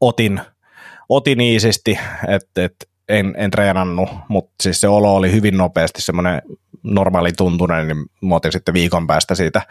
otin, 0.00 0.40
otin 1.08 1.40
iisisti, 1.40 1.98
että 2.28 2.64
et, 2.64 2.74
en, 3.08 3.34
en 3.36 3.50
treenannut, 3.50 4.08
mutta 4.28 4.52
siis 4.62 4.80
se 4.80 4.88
olo 4.88 5.14
oli 5.14 5.32
hyvin 5.32 5.56
nopeasti 5.56 6.02
semmoinen 6.02 6.42
normaali 6.82 7.32
tuntunen, 7.32 7.88
niin 7.88 8.06
mä 8.22 8.34
otin 8.34 8.52
sitten 8.52 8.74
viikon 8.74 9.06
päästä 9.06 9.34
siitä 9.34 9.62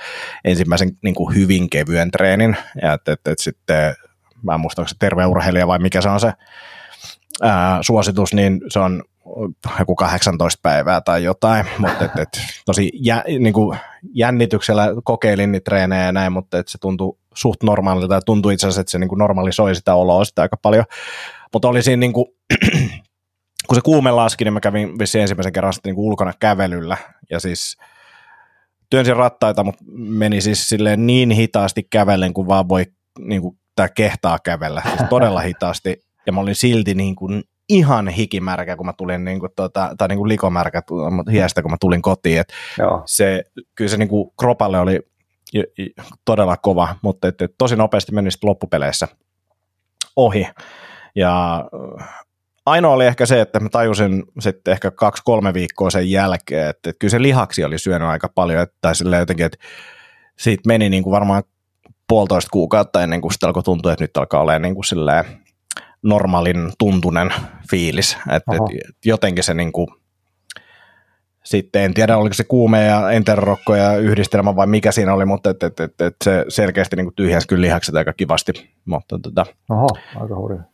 ensimmäisen 0.46 0.92
niin 1.04 1.16
kuin 1.16 1.36
hyvin 1.36 1.70
kevyen 1.70 2.12
treenin, 2.12 2.58
ja 2.82 2.94
että 2.94 3.12
et, 3.12 3.28
et 3.28 3.40
sitten, 3.40 3.96
mä 4.44 4.54
en 4.54 4.60
muista, 4.60 4.82
onko 4.82 4.90
se 4.90 4.96
terve 5.00 5.26
urheilija 5.26 5.68
vai 5.68 5.80
mikä 5.80 6.02
se 6.02 6.10
on 6.10 6.20
se 6.20 6.34
ää, 7.42 7.80
suositus, 7.82 8.34
niin 8.34 8.62
se 8.70 8.80
on 8.80 9.04
joku 9.80 9.96
18 9.96 10.60
päivää 10.64 11.02
tai 11.02 11.24
jotain, 11.24 11.66
mutta 11.78 12.06
et, 12.06 12.12
et, 12.20 12.42
tosi 12.66 12.92
jä, 12.94 13.24
niin 13.40 13.54
kuin 13.54 13.80
jännityksellä 14.14 14.88
kokeilin 15.04 15.52
niitä 15.52 15.64
treenejä 15.64 16.06
ja 16.06 16.12
näin, 16.12 16.32
mutta 16.32 16.58
et 16.60 16.68
se 16.68 16.78
tuntui 16.78 17.18
suht 17.34 17.64
normaalilta 17.64 18.16
ja 18.16 18.22
tuntui 18.22 18.54
itse 18.54 18.68
asiassa, 18.68 18.82
että 18.82 18.92
se 18.92 19.00
niin 19.00 19.10
kuin 19.10 19.20
normalisoi 19.20 19.76
sitä 19.76 19.96
oloa 19.96 20.26
sitä 20.26 20.42
aika 20.42 20.58
paljon, 20.58 20.86
mutta 21.54 21.68
oli 21.68 21.84
siinä 21.84 22.00
niin 22.00 22.14
kuin, 22.14 22.26
kun 23.68 23.76
se 23.76 23.82
kuume 23.84 24.12
laski, 24.12 24.44
niin 24.44 24.54
mä 24.54 24.60
kävin 24.60 25.00
vissi 25.00 25.20
ensimmäisen 25.20 25.54
kerran 25.54 25.74
sitten 25.74 25.90
niin 25.90 25.96
kuin 25.96 26.06
ulkona 26.06 26.34
kävelyllä 26.40 26.98
ja 27.30 27.40
siis 27.40 27.78
työnsin 28.90 29.16
rattaita, 29.16 29.64
mutta 29.64 29.84
meni 29.96 30.42
siis 30.42 30.70
silleen 30.70 31.08
niin 31.08 31.32
hitaasti 31.32 31.84
kävellen, 31.84 32.34
kuin 32.34 32.48
vaan 32.48 32.70
voi 32.70 32.86
niin 33.20 33.42
kuin, 33.42 33.58
tää 33.76 33.90
kehtaa 33.90 34.38
kävellä. 34.44 34.82
Siis 34.88 35.10
todella 35.10 35.40
hitaasti. 35.40 36.02
Ja 36.26 36.34
mä 36.34 36.42
olin 36.42 36.56
silti 36.56 36.94
niin 36.94 37.16
kuin 37.16 37.44
ihan 37.72 38.08
hikimärkä, 38.08 38.76
kun 38.76 38.86
mä 38.86 38.94
tulin, 38.94 39.26
niin 39.26 39.40
kuin, 39.40 39.52
tota, 39.56 39.96
tai 39.98 40.08
niin 40.08 40.18
kuin 40.18 40.30
likomärkä 40.30 40.82
hiestä, 41.32 41.62
kun 41.62 41.72
mä 41.72 41.78
tulin 41.80 42.02
kotiin. 42.02 42.40
Et 42.40 42.54
Joo. 42.80 43.02
Se, 43.06 43.44
kyllä 43.76 43.90
se 43.90 43.98
niin 43.98 44.10
kuin 44.10 44.32
kropalle 44.40 44.80
oli 44.80 45.00
todella 46.26 46.58
kova, 46.58 46.96
mutta 47.02 47.28
et, 47.28 47.42
et, 47.42 47.52
tosi 47.58 47.76
nopeasti 47.76 48.12
meni 48.12 48.30
loppupeleissä 48.44 49.08
ohi. 50.16 50.48
Ja 51.16 51.66
ainoa 52.66 52.94
oli 52.94 53.06
ehkä 53.06 53.26
se, 53.26 53.42
että 53.42 53.60
mä 53.60 53.70
tajusin 53.70 54.24
sitten 54.40 54.72
ehkä 54.72 54.92
kaksi-kolme 54.92 55.54
viikkoa 55.54 55.90
sen 55.90 56.12
jälkeen, 56.12 56.70
että, 56.70 56.90
että 56.90 57.00
kyllä 57.00 57.12
se 57.12 57.22
lihaksi 57.22 57.64
oli 57.64 57.80
syönyt 57.80 58.08
aika 58.08 58.30
paljon, 58.36 58.62
että, 58.62 58.76
tai 58.82 58.96
silleen 58.96 59.20
jotenkin, 59.20 59.46
että 59.46 59.58
siitä 60.40 60.68
meni 60.68 60.90
niin 60.90 61.04
kuin 61.04 61.12
varmaan 61.12 61.44
puolitoista 62.08 62.50
kuukautta 62.52 63.04
ennen 63.04 63.22
kuin 63.22 63.32
sitten 63.32 63.48
alkoi 63.48 63.64
tuntua, 63.64 63.94
että 63.94 64.04
nyt 64.04 64.18
alkaa 64.18 64.42
olla 64.42 64.60
niin 64.60 64.76
kuin 64.76 64.86
silleen 64.86 65.26
normaalin 66.04 66.72
tuntunen 66.78 67.34
fiilis, 67.72 68.18
että, 68.18 68.52
että 68.56 69.00
jotenkin 69.06 69.44
se 69.44 69.54
niin 69.54 69.72
kuin, 69.72 69.88
sitten 71.44 71.82
en 71.82 71.94
tiedä, 71.94 72.18
oliko 72.18 72.34
se 72.34 72.44
kuume 72.44 72.86
ja 72.86 73.12
enterrokko 73.12 73.76
ja 73.76 73.98
yhdistelmä 73.98 74.56
vai 74.56 74.68
mikä 74.68 74.92
siinä 74.92 75.14
oli, 75.14 75.26
mutta 75.26 75.50
et, 75.50 75.64
et, 75.64 75.80
et, 75.80 76.02
et 76.02 76.16
se 76.24 76.46
selkeästi 76.50 76.96
niin 76.96 77.16
tyhjäsi 77.16 77.48
kyllä 77.48 77.62
lihakset 77.62 77.96
aika 77.96 78.14
kivasti. 78.14 78.70
Mutta, 78.86 79.20
tota, 79.20 79.46
Oho, 79.70 79.88
aika 80.16 80.36
hurjaa 80.36 80.72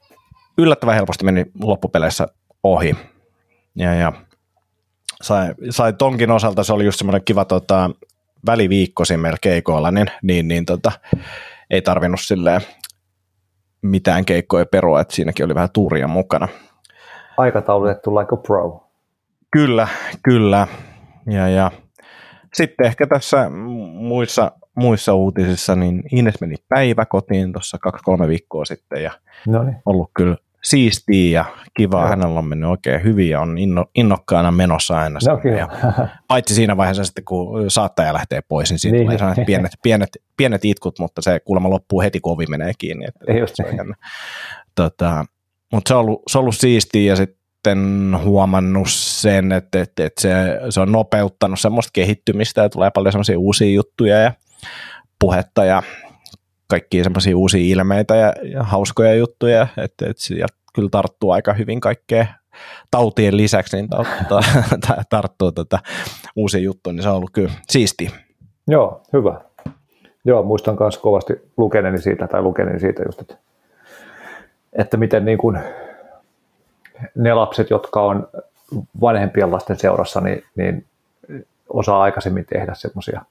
yllättävän 0.57 0.95
helposti 0.95 1.25
meni 1.25 1.45
loppupeleissä 1.61 2.27
ohi. 2.63 2.95
Ja, 3.75 3.93
ja 3.93 4.11
sai, 5.21 5.53
sai 5.69 5.93
tonkin 5.93 6.31
osalta, 6.31 6.63
se 6.63 6.73
oli 6.73 6.85
just 6.85 6.97
semmoinen 6.97 7.21
kiva 7.25 7.45
tota, 7.45 7.89
väliviikko 8.45 9.05
siinä 9.05 9.33
keikoilla, 9.41 9.91
niin, 9.91 10.07
niin, 10.21 10.47
niin 10.47 10.65
tota, 10.65 10.91
ei 11.69 11.81
tarvinnut 11.81 12.21
silleen 12.21 12.61
mitään 13.87 14.25
keikkoja 14.25 14.65
perua, 14.65 15.01
että 15.01 15.15
siinäkin 15.15 15.45
oli 15.45 15.55
vähän 15.55 15.69
tuuria 15.73 16.07
mukana. 16.07 16.47
Aikataulutettu 17.37 18.15
like 18.15 18.35
a 18.35 18.37
pro. 18.37 18.83
Kyllä, 19.51 19.87
kyllä. 20.23 20.67
Ja, 21.29 21.49
ja 21.49 21.71
sitten 22.53 22.85
ehkä 22.85 23.07
tässä 23.07 23.49
muissa, 23.93 24.51
muissa 24.75 25.13
uutisissa, 25.13 25.75
niin 25.75 26.03
Ines 26.11 26.41
meni 26.41 26.55
päiväkotiin 26.69 27.53
tuossa 27.53 27.77
kaksi-kolme 27.81 28.27
viikkoa 28.27 28.65
sitten 28.65 29.03
ja 29.03 29.11
Noniin. 29.47 29.77
ollut 29.85 30.11
kyllä 30.13 30.37
siistiä 30.69 31.39
ja 31.39 31.45
kivaa. 31.77 32.01
Joo. 32.01 32.09
Hänellä 32.09 32.39
on 32.39 32.45
mennyt 32.45 32.69
oikein 32.69 33.03
hyvin 33.03 33.29
ja 33.29 33.41
on 33.41 33.57
inno, 33.57 33.85
innokkaana 33.95 34.51
menossa 34.51 34.99
aina. 34.99 35.19
No, 35.27 35.51
ja, 35.57 35.69
paitsi 36.27 36.55
siinä 36.55 36.77
vaiheessa 36.77 37.03
sitten, 37.03 37.25
kun 37.25 37.71
saattaja 37.71 38.13
lähtee 38.13 38.41
pois, 38.47 38.69
niin 38.69 38.79
siitä 38.79 38.97
niin. 38.97 39.17
tulee 39.17 39.45
pienet, 39.45 39.71
pienet, 39.83 40.09
pienet 40.37 40.65
itkut, 40.65 40.99
mutta 40.99 41.21
se 41.21 41.39
kuulemma 41.39 41.69
loppuu 41.69 42.01
heti, 42.01 42.19
kun 42.19 42.33
ovi 42.33 42.45
menee 42.45 42.71
kiinni. 42.77 43.05
Että 43.05 43.25
Ei 43.27 43.39
just 43.39 43.55
se 43.55 43.63
tota, 44.75 45.25
mutta 45.73 45.89
se 45.89 45.93
on 45.93 45.99
ollut, 45.99 46.21
se 46.27 46.37
on 46.37 46.41
ollut 46.41 46.55
siistiä 46.55 47.11
ja 47.11 47.15
sitten 47.15 48.17
huomannut 48.23 48.87
sen, 48.89 49.51
että, 49.51 49.81
että, 49.81 50.05
että 50.05 50.21
se, 50.21 50.29
se 50.69 50.79
on 50.79 50.91
nopeuttanut 50.91 51.59
semmoista 51.59 51.91
kehittymistä 51.93 52.61
ja 52.61 52.69
tulee 52.69 52.91
paljon 52.91 53.11
semmoisia 53.11 53.39
uusia 53.39 53.71
juttuja 53.71 54.17
ja 54.17 54.31
puhetta 55.19 55.65
ja 55.65 55.83
kaikkia 56.67 57.03
semmoisia 57.03 57.37
uusia 57.37 57.61
ilmeitä 57.61 58.15
ja, 58.15 58.33
ja 58.43 58.63
hauskoja 58.63 59.15
juttuja, 59.15 59.67
että, 59.77 60.09
että 60.09 60.23
sieltä 60.23 60.56
kyllä 60.77 60.89
tarttuu 60.91 61.31
aika 61.31 61.53
hyvin 61.53 61.81
kaikkea 61.81 62.25
tautien 62.91 63.37
lisäksi, 63.37 63.77
niin 63.77 63.89
tarttuu 65.09 65.51
tätä 65.51 65.79
uusia 66.35 66.61
juttuja, 66.61 66.93
niin 66.93 67.03
se 67.03 67.09
on 67.09 67.15
ollut 67.15 67.31
kyllä 67.33 67.51
siisti. 67.69 68.11
Joo, 68.67 69.01
hyvä. 69.13 69.41
Joo, 70.25 70.43
muistan 70.43 70.77
myös 70.79 70.97
kovasti 70.97 71.33
lukeneeni 71.57 72.01
siitä, 72.01 72.27
tai 72.27 72.41
lukeneeni 72.41 72.79
siitä 72.79 73.03
just, 73.03 73.21
että, 73.21 73.35
että 74.73 74.97
miten 74.97 75.25
niin 75.25 75.37
kuin 75.37 75.59
ne 77.15 77.33
lapset, 77.33 77.69
jotka 77.69 78.01
on 78.01 78.27
vanhempien 79.01 79.51
lasten 79.51 79.79
seurassa, 79.79 80.21
niin, 80.21 80.43
niin 80.55 80.85
osaa 81.69 82.01
aikaisemmin 82.01 82.45
tehdä 82.45 82.73
semmoisia 82.73 83.21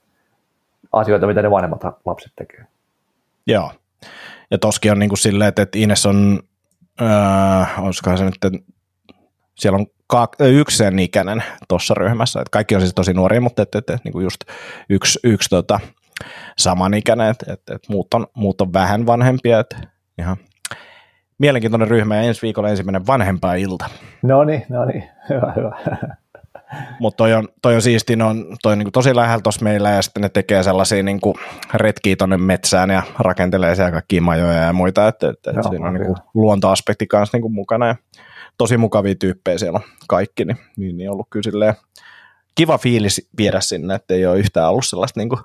asioita, 0.93 1.27
mitä 1.27 1.43
ne 1.43 1.51
vanhemmat 1.51 1.81
lapset 2.05 2.33
tekevät. 2.37 2.67
Joo. 3.47 3.73
Ja 4.51 4.59
toskin 4.59 4.93
on 4.93 4.99
niin 4.99 5.09
kuin 5.09 5.19
silleen, 5.19 5.49
että, 5.49 5.67
Ines 5.75 6.07
on, 6.07 6.43
äh, 7.03 7.85
olisikohan 7.85 8.19
se 8.19 8.25
nyt, 8.25 8.63
siellä 9.59 9.77
on 9.77 9.87
kaak, 10.07 10.37
yksi 10.41 10.77
sen 10.77 10.99
ikäinen 10.99 11.45
tuossa 11.69 11.95
ryhmässä, 11.95 12.41
että 12.41 12.51
kaikki 12.51 12.75
on 12.75 12.81
siis 12.81 12.95
tosi 12.95 13.13
nuoria, 13.13 13.41
mutta 13.41 13.63
että, 13.63 13.79
että, 13.79 13.95
että 13.95 14.05
niin 14.05 14.13
kuin 14.13 14.25
just 14.25 14.41
yksi, 14.91 15.19
yksi 15.25 15.49
tota, 15.49 15.81
samanikäinen, 16.59 17.31
että, 17.31 17.53
että, 17.53 17.75
että 17.75 17.93
muut, 17.93 18.15
on, 18.15 18.27
muut 18.35 18.61
on 18.61 18.73
vähän 18.73 19.07
vanhempia, 19.07 19.61
että 19.61 19.77
ihan 20.19 20.37
mielenkiintoinen 21.39 21.89
ryhmä 21.89 22.17
ja 22.17 22.23
ensi 22.23 22.43
viikolla 22.43 22.69
ensimmäinen 22.69 23.07
vanhempaa 23.07 23.55
ilta. 23.55 23.91
No 24.23 24.45
niin, 24.45 24.67
no 24.69 24.85
niin, 24.85 25.05
hyvä, 25.29 25.53
hyvä. 25.57 25.77
Mutta 27.01 27.17
toi 27.17 27.35
on, 27.35 27.49
toi 27.63 27.75
on 27.75 27.83
siisti, 27.83 28.23
on, 28.23 28.57
toi 28.63 28.73
on 28.73 28.79
niin 28.79 28.93
tosi 28.93 29.17
lähellä 29.17 29.43
tuossa 29.43 29.65
meillä 29.65 29.91
ja 29.91 30.03
sitten 30.03 30.23
ne 30.23 30.29
tekee 30.29 30.63
sellaisia 30.63 31.03
niin 31.03 31.21
retkiä 31.75 32.17
tuonne 32.17 32.37
metsään 32.37 32.91
ja 32.91 33.03
rakentelee 33.19 33.75
siellä 33.75 33.93
kaikkia 33.93 34.23
majoja 34.23 34.53
ja 34.53 34.73
muita, 34.73 35.09
että, 35.09 35.29
että 35.29 35.51
Joo, 35.51 35.63
siinä 35.63 35.89
on 35.89 35.95
niin 35.95 36.07
kuin 36.07 36.17
luontoaspekti 36.35 37.07
kanssa 37.07 37.39
niin 37.39 37.53
mukana 37.53 37.87
ja 37.87 37.97
tosi 38.59 38.77
mukavia 38.77 39.15
tyyppejä 39.15 39.59
siellä 39.59 39.77
on 39.77 39.85
kaikki, 40.09 40.45
niin, 40.45 40.57
niin, 40.77 40.97
niin 40.97 41.11
ollut 41.11 41.27
kyllä 41.31 41.75
kiva 42.55 42.79
fiilis 42.79 43.29
viedä 43.39 43.61
sinne, 43.61 43.95
että 43.95 44.15
ei 44.15 44.27
ole 44.27 44.39
yhtään 44.39 44.71
ollut 44.71 44.87
sellaista 44.87 45.21
niin 45.21 45.29
kuin 45.29 45.41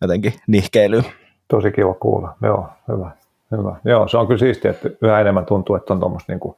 jotenkin 0.00 0.34
nihkeilyä. 0.46 1.02
Tosi 1.48 1.72
kiva 1.72 1.94
kuulla, 1.94 2.36
joo, 2.42 2.68
hyvä. 2.88 3.10
Hyvä. 3.56 3.76
Joo, 3.84 4.08
se 4.08 4.16
on 4.16 4.26
kyllä 4.26 4.38
siistiä, 4.38 4.70
että 4.70 4.90
yhä 5.02 5.20
enemmän 5.20 5.46
tuntuu, 5.46 5.76
että 5.76 5.92
on 5.92 6.00
tuommoista 6.00 6.32
niin 6.32 6.54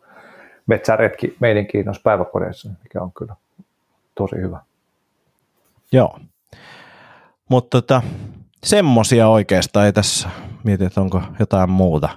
metsäretki 0.66 1.36
meidän 1.40 1.66
noissa 1.84 2.02
päiväkodeissa, 2.04 2.70
mikä 2.82 3.02
on 3.02 3.12
kyllä 3.12 3.34
tosi 4.14 4.36
hyvä. 4.36 4.60
Joo. 5.92 6.18
Mutta 7.48 7.80
tota, 7.80 8.02
semmosia 8.64 9.28
oikeastaan 9.28 9.86
ei 9.86 9.92
tässä 9.92 10.28
mieti, 10.64 10.84
että 10.84 11.00
onko 11.00 11.22
jotain 11.38 11.70
muuta, 11.70 12.08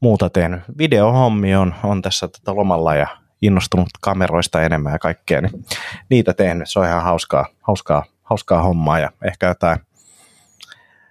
muuta 0.00 0.30
tehnyt. 0.30 0.60
Videohommi 0.78 1.56
on, 1.56 1.74
on 1.82 2.02
tässä 2.02 2.28
tota 2.28 2.56
lomalla 2.56 2.94
ja 2.94 3.06
innostunut 3.42 3.88
kameroista 4.00 4.62
enemmän 4.62 4.92
ja 4.92 4.98
kaikkea, 4.98 5.40
niin 5.40 5.64
niitä 6.10 6.34
tehnyt. 6.34 6.70
Se 6.70 6.78
on 6.78 6.86
ihan 6.86 7.02
hauskaa, 7.02 7.46
hauskaa, 7.60 8.04
hauskaa 8.22 8.62
hommaa 8.62 8.98
ja 8.98 9.10
ehkä 9.24 9.46
jotain, 9.48 9.78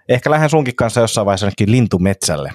ehkä 0.09 0.31
lähden 0.31 0.49
sunkin 0.49 0.75
kanssa 0.75 1.01
jossain 1.01 1.25
vaiheessa 1.25 1.45
jonnekin 1.45 1.71
lintumetsälle. 1.71 2.51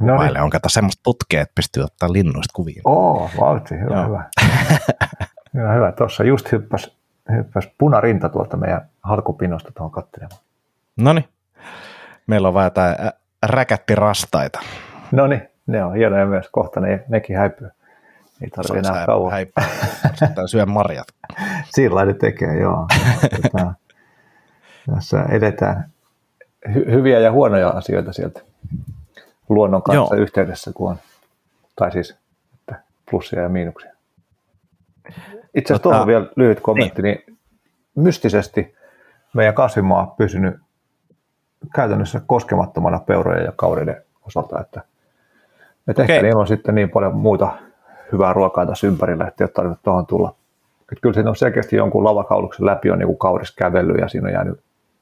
No 0.00 0.22
niin. 0.22 0.40
On 0.40 0.50
kato 0.50 0.68
semmoista 0.68 1.00
putkea, 1.04 1.42
että 1.42 1.54
pystyy 1.54 1.82
ottaa 1.82 2.12
linnuista 2.12 2.52
kuvia. 2.54 2.82
Oo, 2.84 3.30
valti, 3.40 3.74
hyvä, 3.74 3.94
Joo. 3.94 4.06
hyvä. 4.06 4.24
hyvä, 5.54 5.72
hyvä. 5.72 5.92
Tuossa 5.92 6.24
just 6.24 6.52
hyppäsi 6.52 6.97
hyppäsi 7.36 7.74
punarinta 7.78 8.28
tuolta 8.28 8.56
meidän 8.56 8.88
halkupinnosta 9.02 9.72
tuohon 9.72 9.90
katselemaan. 9.90 10.40
No 10.96 11.12
niin. 11.12 11.28
Meillä 12.26 12.48
on 12.48 12.54
vähän 12.54 12.66
jotain 12.66 12.96
räkättirastaita. 13.42 14.60
No 15.12 15.26
niin, 15.26 15.42
ne 15.66 15.84
on 15.84 15.94
hienoja 15.94 16.26
myös. 16.26 16.48
Kohta 16.52 16.80
ne, 16.80 17.04
nekin 17.08 17.36
häipyy. 17.36 17.68
Ei 18.42 18.50
tarvitse 18.50 18.90
enää 18.90 19.06
kauan. 19.06 19.32
Häipyy. 19.32 19.64
syö 20.46 20.66
marjat. 20.66 21.06
Sillä 21.74 22.04
ne 22.04 22.14
tekee, 22.14 22.58
joo. 22.60 22.86
Tätä, 23.20 23.72
tässä 24.94 25.22
edetään 25.30 25.90
hy- 26.68 26.90
hyviä 26.90 27.18
ja 27.18 27.32
huonoja 27.32 27.68
asioita 27.68 28.12
sieltä 28.12 28.40
luonnon 29.48 29.82
kanssa 29.82 30.14
joo. 30.14 30.22
yhteydessä, 30.22 30.72
kun 30.74 30.90
on, 30.90 30.96
tai 31.76 31.92
siis 31.92 32.16
että 32.54 32.82
plussia 33.10 33.42
ja 33.42 33.48
miinuksia. 33.48 33.92
Itse 35.54 35.74
asiassa 35.74 35.82
tuohon 35.82 36.06
vielä 36.06 36.26
lyhyt 36.36 36.60
kommentti, 36.60 37.02
niin. 37.02 37.22
niin 37.26 37.38
mystisesti 37.94 38.74
meidän 39.34 39.54
kasvimaa 39.54 40.00
on 40.00 40.10
pysynyt 40.10 40.54
käytännössä 41.74 42.20
koskemattomana 42.26 43.00
peurojen 43.00 43.44
ja 43.44 43.52
kaureiden 43.56 44.02
osalta, 44.26 44.60
että, 44.60 44.82
että 45.88 46.02
okay. 46.02 46.14
ehkä 46.14 46.26
niillä 46.26 46.40
on 46.40 46.46
sitten 46.46 46.74
niin 46.74 46.90
paljon 46.90 47.16
muuta 47.16 47.52
hyvää 48.12 48.32
ruokaa 48.32 48.66
tässä 48.66 48.86
ympärillä, 48.86 49.26
että 49.26 49.44
ei 49.44 49.46
ole 49.46 49.50
tarvinnut 49.50 49.82
tuohon 49.82 50.06
tulla. 50.06 50.34
Että 50.80 51.02
kyllä 51.02 51.14
siinä 51.14 51.30
on 51.30 51.36
selkeästi 51.36 51.76
jonkun 51.76 52.04
lavakauluksen 52.04 52.66
läpi 52.66 52.90
on 52.90 52.98
niin 52.98 53.18
kauris 53.18 53.50
kävellyt 53.50 53.98
ja 54.00 54.08
siinä 54.08 54.26
on 54.26 54.32
jäänyt, 54.32 54.60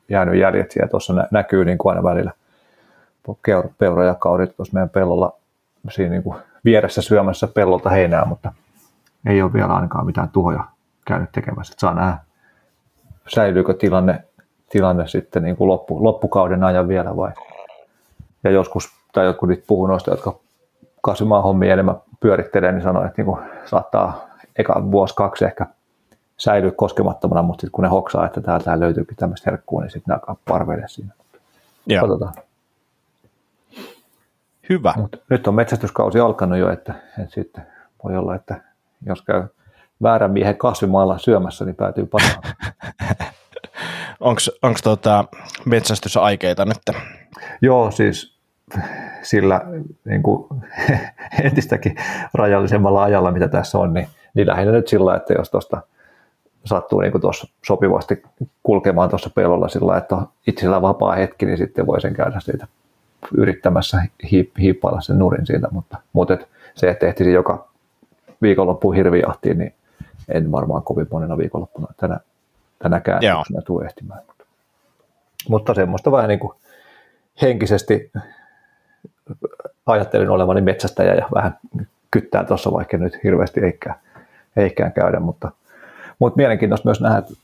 jäänyt 0.09 0.41
jäljet 0.41 0.71
siellä 0.71 0.89
tuossa 0.89 1.13
nä- 1.13 1.29
näkyy 1.31 1.65
niin 1.65 1.79
kuin 1.79 1.91
aina 1.91 2.03
välillä 2.03 2.33
peura 3.79 4.05
ja 4.05 4.15
kaurit 4.15 4.57
tuossa 4.57 4.75
meidän 4.75 4.89
pellolla 4.89 5.37
siinä 5.91 6.11
niin 6.11 6.23
kuin 6.23 6.37
vieressä 6.65 7.03
syömässä 7.03 7.47
pellolta 7.47 7.91
heinää, 7.91 8.25
mutta 8.25 8.53
ei 9.27 9.43
ole 9.43 9.53
vielä 9.53 9.75
ainakaan 9.75 10.07
mitään 10.07 10.29
tuhoja 10.29 10.65
käynyt 11.07 11.33
tekemässä. 11.33 11.73
Että 11.73 11.81
saa 11.81 11.95
nähdä, 11.95 12.19
säilyykö 13.29 13.75
tilanne, 13.75 14.25
tilanne 14.69 15.07
sitten 15.07 15.43
niin 15.43 15.57
kuin 15.57 15.69
loppu, 15.69 16.05
loppukauden 16.05 16.65
ajan 16.65 16.89
vielä 16.89 17.17
vai. 17.17 17.33
Ja 18.45 18.51
joskus, 18.51 18.91
tai 19.13 19.25
jotkut 19.25 19.49
nyt 19.49 19.65
puhuu 19.67 19.87
noista, 19.87 20.11
jotka 20.11 20.39
kasvimaan 21.03 21.43
hommia 21.43 21.73
enemmän 21.73 21.97
pyörittelee, 22.21 22.73
niin 22.73 22.83
sanoo, 22.83 23.05
että 23.05 23.15
niin 23.17 23.27
kuin 23.27 23.41
saattaa 23.65 24.27
eka 24.57 24.91
vuosi 24.91 25.15
kaksi 25.15 25.45
ehkä 25.45 25.67
säilyä 26.39 26.71
koskemattomana, 26.71 27.43
mutta 27.43 27.61
sitten 27.61 27.73
kun 27.73 27.85
ne 27.85 27.89
hoksaa, 27.89 28.27
että 28.27 28.41
täältä 28.41 28.81
löytyykin 28.81 29.17
tämmöistä 29.17 29.51
herkkua, 29.51 29.83
niin 29.83 29.91
sitten 29.91 30.13
ne 30.13 30.15
alkaa 30.15 30.37
parveille 30.49 30.89
siinä. 30.89 31.13
Joo. 31.87 32.01
Katsotaan. 32.01 32.35
Hyvä. 34.69 34.95
Mut 34.97 35.23
nyt 35.31 35.47
on 35.47 35.55
metsästyskausi 35.55 36.21
alkanut 36.21 36.59
jo, 36.59 36.71
että, 36.73 36.95
että 37.19 37.35
sitten 37.35 37.67
voi 38.05 38.17
olla, 38.17 38.35
että 38.35 38.61
jos 39.07 39.23
käy 39.23 39.43
väärän 40.03 40.31
miehen 40.31 40.57
kasvimaalla 40.57 41.19
syömässä, 41.19 41.65
niin 41.65 41.77
päätyy 41.77 42.07
pataan. 42.07 42.43
Onko 44.63 44.79
tota 44.83 45.25
metsästysaikeita 45.65 46.65
nyt? 46.65 46.97
Joo, 47.61 47.91
siis 47.91 48.37
sillä 49.23 49.61
niin 50.05 50.23
kuin, 50.23 50.47
entistäkin 51.45 51.97
rajallisemmalla 52.35 53.03
ajalla, 53.03 53.31
mitä 53.31 53.49
tässä 53.49 53.79
on, 53.79 53.95
niin, 53.95 54.09
niin 54.35 54.47
lähinnä 54.47 54.73
nyt 54.73 54.89
sillä, 54.89 55.17
että 55.17 55.35
jos 55.35 55.51
tuosta 55.51 55.83
sattuu 56.65 57.01
niin 57.01 57.21
tuossa 57.21 57.49
sopivasti 57.67 58.23
kulkemaan 58.63 59.09
tuossa 59.09 59.31
pellolla 59.31 59.69
sillä, 59.69 59.97
että 59.97 60.15
on 60.15 60.29
itsellä 60.47 60.83
vapaa 60.83 61.15
hetki, 61.15 61.47
niin 61.47 61.59
sitten 61.59 61.87
voi 61.87 62.01
sen 62.01 62.15
käydä 62.15 62.41
siitä 62.41 62.67
yrittämässä 63.37 64.03
hiip, 64.31 64.51
hiippailla 64.59 65.01
sen 65.01 65.19
nurin 65.19 65.47
siitä, 65.47 65.69
mutta, 65.71 65.97
mutta 66.13 66.35
et 66.35 66.49
se, 66.75 66.91
että 66.91 67.07
ehtisi 67.07 67.33
joka 67.33 67.69
viikonloppu 68.43 68.93
hirvijahtiin, 68.93 69.59
niin 69.59 69.75
en 70.29 70.53
varmaan 70.53 70.83
kovin 70.83 71.07
monena 71.11 71.39
viikonloppuna 71.39 71.87
tänä, 71.97 72.21
tänäkään 72.79 73.23
syksynä 73.23 73.63
tule 73.63 73.85
ehtimään. 73.85 74.21
Mutta, 74.27 74.45
mutta 75.49 75.75
semmoista 75.75 76.13
vähän 76.13 76.29
niin 76.29 76.39
kuin 76.39 76.53
henkisesti 77.43 78.11
ajattelin 79.87 80.31
olevani 80.31 80.61
metsästäjä 80.61 81.15
ja 81.15 81.29
vähän 81.35 81.59
kyttää 82.11 82.45
tuossa, 82.45 82.73
vaikka 82.73 82.97
nyt 82.97 83.19
hirveästi 83.25 83.61
eikään, 83.61 83.97
eikään 84.57 84.93
käydä, 84.93 85.21
mutta, 85.21 85.51
mutta 86.19 86.37
mielenkiintoista 86.37 86.89
myös 86.89 87.01
nähdä, 87.01 87.19
että 87.19 87.35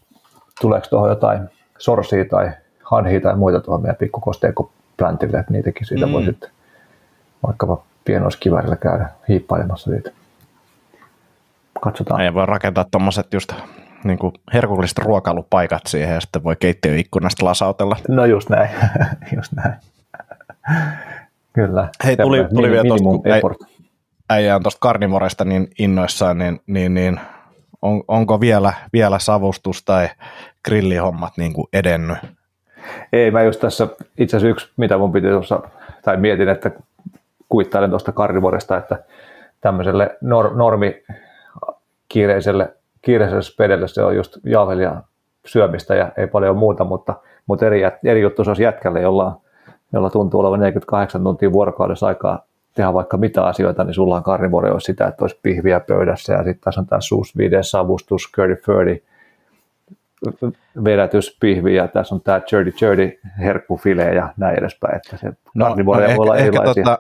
tuleeko 0.61 0.87
tuohon 0.91 1.09
jotain 1.09 1.49
sorsia 1.79 2.25
tai 2.25 2.51
hanhia 2.83 3.21
tai 3.21 3.37
muita 3.37 3.61
tuohon 3.61 3.83
meidän 3.83 3.97
pikkukosteikkoplantille, 3.97 5.39
että 5.39 5.53
niitäkin 5.53 5.87
siitä 5.87 6.07
mm. 6.07 6.13
voi 6.13 6.25
sitten 6.25 6.51
vaikkapa 7.47 7.83
pienoiskivärillä 8.05 8.77
käydä 8.77 9.09
hiippailemassa 9.29 9.91
siitä. 9.91 10.11
Katsotaan. 11.83 12.25
Ja 12.25 12.35
voi 12.35 12.47
rakentaa 12.47 12.85
tuommoiset 12.91 13.35
just 13.35 13.53
niin 14.05 14.19
kuin 14.19 14.33
herkulliset 14.55 14.99
ruokailupaikat 14.99 15.83
siihen 15.87 16.15
ja 16.15 16.21
sitten 16.21 16.45
voi 16.45 16.57
keittiöikkunasta 16.57 17.45
lasautella. 17.45 17.97
No 18.09 18.25
just 18.25 18.49
näin, 18.49 18.71
just 19.37 19.53
näin. 19.53 19.75
Kyllä. 21.53 21.89
Hei, 22.05 22.17
tuli, 22.17 22.45
tuli 22.55 22.71
vielä 22.71 22.85
tuosta, 22.89 23.65
äijä 24.31 24.57
on 24.57 24.63
tuosta 24.63 24.79
karnivoresta 24.81 25.45
niin 25.45 25.69
innoissaan, 25.79 26.39
niin, 26.39 26.61
niin, 26.67 26.95
niin 26.95 27.21
on, 27.83 28.03
onko 28.09 28.41
vielä, 28.41 28.73
vielä 28.93 29.19
savustus 29.19 29.85
tai 29.85 30.09
grillihommat 30.65 31.33
niin 31.37 31.53
kuin 31.53 31.67
edennyt? 31.73 32.19
Ei, 33.13 33.31
mä 33.31 33.43
just 33.43 33.61
tässä 33.61 33.89
itse 34.19 34.37
asiassa 34.37 34.51
yksi, 34.51 34.73
mitä 34.77 34.99
mun 34.99 35.13
piti 35.13 35.29
tuossa, 35.29 35.61
tai 36.05 36.17
mietin, 36.17 36.49
että 36.49 36.71
kuittailen 37.49 37.91
tuosta 37.91 38.13
karnivoresta, 38.13 38.77
että 38.77 38.99
tämmöiselle 39.61 40.17
nor, 40.21 40.57
normi 40.57 41.03
kiireiselle, 42.13 42.75
kiireiselle 43.03 43.43
spedelle 43.43 43.89
se 43.89 44.03
on 44.03 44.17
just 44.17 44.37
jauhelia 44.45 45.03
syömistä 45.47 45.95
ja 45.95 46.13
ei 46.17 46.27
paljon 46.27 46.57
muuta, 46.57 46.85
mutta, 46.85 47.15
mutta 47.47 47.67
eri, 47.67 47.83
eri 48.05 48.21
juttu 48.21 48.45
se 48.45 48.51
olisi 48.51 48.63
jätkälle, 48.63 49.01
jolla, 49.01 49.41
jolla 49.93 50.11
tuntuu 50.11 50.41
olevan 50.41 50.61
48 50.61 51.25
tuntia 51.25 51.53
vuorokaudessa 51.53 52.07
aikaa 52.07 52.45
tehdä 52.75 52.93
vaikka 52.93 53.17
mitä 53.17 53.45
asioita, 53.45 53.85
niin 53.85 53.95
sulla 53.95 54.17
on 54.17 54.23
karnivore 54.23 54.71
olisi 54.71 54.85
sitä, 54.85 55.07
että 55.07 55.25
olisi 55.25 55.39
pihviä 55.43 55.81
pöydässä 55.81 56.33
ja 56.33 56.45
sitten 56.45 56.65
tässä 56.65 56.81
on 56.81 56.87
tämä 56.87 57.01
vide, 57.39 57.63
savustus, 57.63 58.23
curdy 58.37 58.57
furdy, 58.57 59.03
vedätyspihvi 60.85 61.75
ja 61.75 61.89
tässä 61.89 62.15
on 62.15 62.21
tämä 62.21 62.41
Jerdy 62.53 62.73
Jerdy 62.81 63.19
herkkufile 63.39 64.15
ja 64.15 64.33
näin 64.37 64.59
edespäin, 64.59 64.97
että 64.97 65.17
se 65.17 65.33
no, 65.55 65.69
no 65.69 65.85
voi 65.85 66.15
olla 66.17 66.37
erilaisia. 66.37 66.85
Tota, 66.85 66.99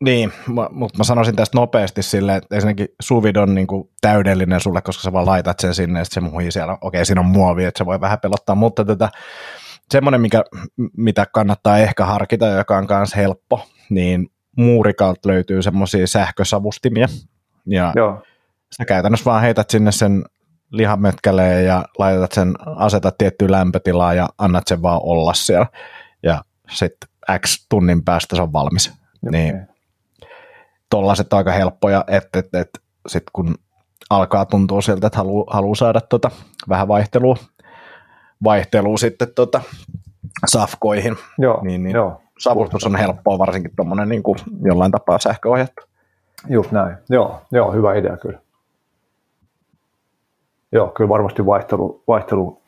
niin, 0.00 0.32
mutta 0.70 0.98
mä 0.98 1.04
sanoisin 1.04 1.36
tästä 1.36 1.58
nopeasti 1.58 2.02
silleen, 2.02 2.38
että 2.38 2.54
ensinnäkin 2.54 2.88
suvid 3.02 3.36
on 3.36 3.54
niin 3.54 3.66
kuin 3.66 3.90
täydellinen 4.00 4.60
sulle, 4.60 4.82
koska 4.82 5.02
sä 5.02 5.12
vaan 5.12 5.26
laitat 5.26 5.60
sen 5.60 5.74
sinne 5.74 5.98
ja 5.98 6.04
se 6.04 6.20
muhii 6.20 6.52
siellä. 6.52 6.72
Okei, 6.72 6.86
okay, 6.88 7.04
siinä 7.04 7.20
on 7.20 7.26
muovi, 7.26 7.64
että 7.64 7.78
se 7.78 7.86
voi 7.86 8.00
vähän 8.00 8.20
pelottaa, 8.20 8.54
mutta 8.54 8.84
tätä, 8.84 9.08
semmoinen, 9.90 10.20
mikä, 10.20 10.44
mitä 10.96 11.26
kannattaa 11.32 11.78
ehkä 11.78 12.04
harkita, 12.04 12.46
joka 12.46 12.76
on 12.76 12.86
myös 12.90 13.16
helppo, 13.16 13.66
niin 13.90 14.28
muurikalta 14.56 15.28
löytyy 15.28 15.62
semmoisia 15.62 16.06
sähkösavustimia. 16.06 17.08
Ja 17.66 17.92
Joo. 17.96 18.22
sä 18.76 18.84
käytännössä 18.84 19.24
vaan 19.24 19.42
heität 19.42 19.70
sinne 19.70 19.92
sen 19.92 20.24
lihamötkäleen 20.70 21.66
ja 21.66 21.84
laitat 21.98 22.32
sen, 22.32 22.54
asetat 22.76 23.18
tiettyä 23.18 23.50
lämpötilaa 23.50 24.14
ja 24.14 24.28
annat 24.38 24.66
sen 24.66 24.82
vaan 24.82 25.00
olla 25.02 25.34
siellä. 25.34 25.66
Ja 26.22 26.44
sitten 26.70 27.08
X 27.40 27.66
tunnin 27.68 28.04
päästä 28.04 28.36
se 28.36 28.42
on 28.42 28.52
valmis. 28.52 28.88
Okay. 28.88 29.30
Niin 29.30 29.73
tollaset 30.90 31.32
aika 31.32 31.52
helppoja, 31.52 32.04
että 32.08 32.38
et, 32.38 32.54
et, 32.54 32.68
sitten 33.06 33.30
kun 33.32 33.54
alkaa 34.10 34.46
tuntua 34.46 34.80
siltä, 34.80 35.06
että 35.06 35.16
haluaa 35.16 35.54
haluu 35.54 35.74
saada 35.74 36.00
tota, 36.00 36.30
vähän 36.68 36.88
vaihtelua, 36.88 37.36
vaihtelua 38.44 38.96
sitten 38.96 39.28
tota, 39.34 39.60
safkoihin, 40.46 41.16
joo, 41.38 41.60
niin, 41.62 41.82
niin 41.82 41.94
joo. 41.94 42.20
savustus 42.38 42.86
on 42.86 42.96
helppoa, 42.96 43.38
varsinkin 43.38 43.76
tuommoinen 43.76 44.08
niin 44.08 44.22
kuin 44.22 44.38
jollain 44.62 44.92
tapaa 44.92 45.18
sähköohjattu. 45.18 45.82
Just 46.48 46.72
näin. 46.72 46.96
Joo, 47.08 47.42
joo, 47.52 47.72
hyvä 47.72 47.94
idea 47.94 48.16
kyllä. 48.16 48.38
Joo, 50.72 50.88
kyllä 50.88 51.08
varmasti 51.08 51.46
vaihtelu, 51.46 52.02
vaihtelu, 52.08 52.62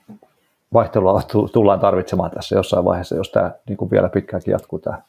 vaihtelua 0.72 1.22
tullaan 1.52 1.80
tarvitsemaan 1.80 2.30
tässä 2.30 2.56
jossain 2.56 2.84
vaiheessa, 2.84 3.16
jos 3.16 3.30
tämä 3.30 3.50
niin 3.68 3.76
kuin 3.76 3.90
vielä 3.90 4.08
pitkäänkin 4.08 4.52
jatkuu 4.52 4.78
tämä 4.78 5.02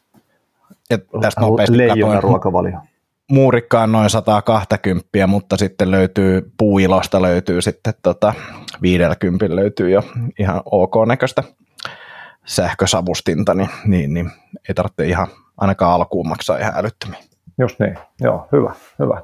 ja 0.89 0.97
tästä 1.21 1.41
nopeasti 1.41 1.77
leijona 1.77 2.21
ruokavalio 2.21 2.79
muurikkaan 3.31 3.91
noin 3.91 4.09
120, 4.09 5.27
mutta 5.27 5.57
sitten 5.57 5.91
löytyy 5.91 6.51
puuilosta 6.57 7.21
löytyy 7.21 7.61
sitten 7.61 7.93
tota, 8.01 8.33
50 8.81 9.55
löytyy 9.55 9.89
jo 9.89 10.03
ihan 10.39 10.61
ok 10.65 10.93
näköistä 11.07 11.43
sähkösavustinta, 12.45 13.53
niin, 13.53 13.69
niin, 13.85 14.13
niin 14.13 14.31
ei 14.69 14.75
tarvitse 14.75 15.05
ihan 15.05 15.27
ainakaan 15.57 15.93
alkuun 15.93 16.27
maksaa 16.27 16.57
ihan 16.57 16.73
älyttömiä. 16.75 17.19
Just 17.57 17.79
niin, 17.79 17.97
joo, 18.21 18.47
hyvä, 18.51 18.73
hyvä. 18.99 19.23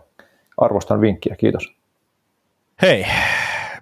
Arvostan 0.57 1.01
vinkkiä, 1.01 1.35
kiitos. 1.35 1.73
Hei, 2.81 3.05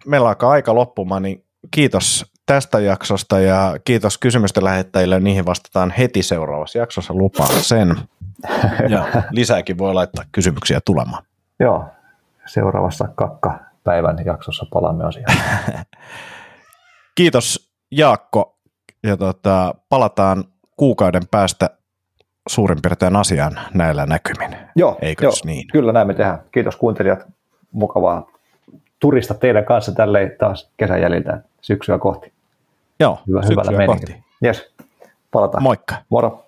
meillä 0.06 0.28
alkaa 0.28 0.52
aika 0.52 0.76
loppumaan, 0.76 1.24
niin 1.24 1.44
kiitos 1.72 2.31
tästä 2.52 2.80
jaksosta 2.80 3.40
ja 3.40 3.76
kiitos 3.84 4.18
kysymysten 4.18 4.64
lähettäjille. 4.64 5.20
Niihin 5.20 5.46
vastataan 5.46 5.94
heti 5.98 6.24
seuraavassa 6.24 6.80
jaksossa, 6.80 7.14
lupaan 7.14 7.62
sen. 7.62 7.96
Ja 8.90 9.06
lisääkin 9.32 9.78
voi 9.78 9.94
laittaa 9.94 10.26
kysymyksiä 10.32 10.80
tulemaan. 10.86 11.24
Joo, 11.60 11.86
seuraavassa 12.46 13.08
kakka-päivän 13.16 14.18
jaksossa 14.26 14.66
palaamme 14.74 15.04
asiaan. 15.04 15.38
Kiitos 17.16 17.72
Jaakko 17.92 18.58
ja 19.04 19.18
tota, 19.18 19.76
palataan 19.90 20.44
kuukauden 20.78 21.24
päästä 21.32 21.70
suurin 22.50 22.82
piirtein 22.82 23.16
asiaan 23.16 23.60
näillä 23.74 24.06
näkymin. 24.06 24.58
Joo, 24.76 24.98
Eikö 25.02 25.26
joo 25.26 25.34
niin? 25.46 25.68
kyllä 25.68 25.92
näin 25.92 26.08
me 26.08 26.14
tehdään. 26.14 26.40
Kiitos 26.52 26.76
kuuntelijat. 26.76 27.20
Mukavaa 27.72 28.28
turista 29.00 29.34
teidän 29.34 29.66
kanssa 29.66 29.92
tälle 29.92 30.36
taas 30.40 30.70
kesän 30.78 31.02
jäljiltä 31.02 31.42
syksyä 31.62 31.98
kohti. 31.98 32.41
Joo, 33.02 33.20
Hyvä, 33.28 33.42
hyvällä 33.50 33.86
kohti. 33.86 34.24
Yes, 34.46 34.74
palataan. 35.32 35.64
Moikka. 35.64 35.96
Moro. 36.10 36.46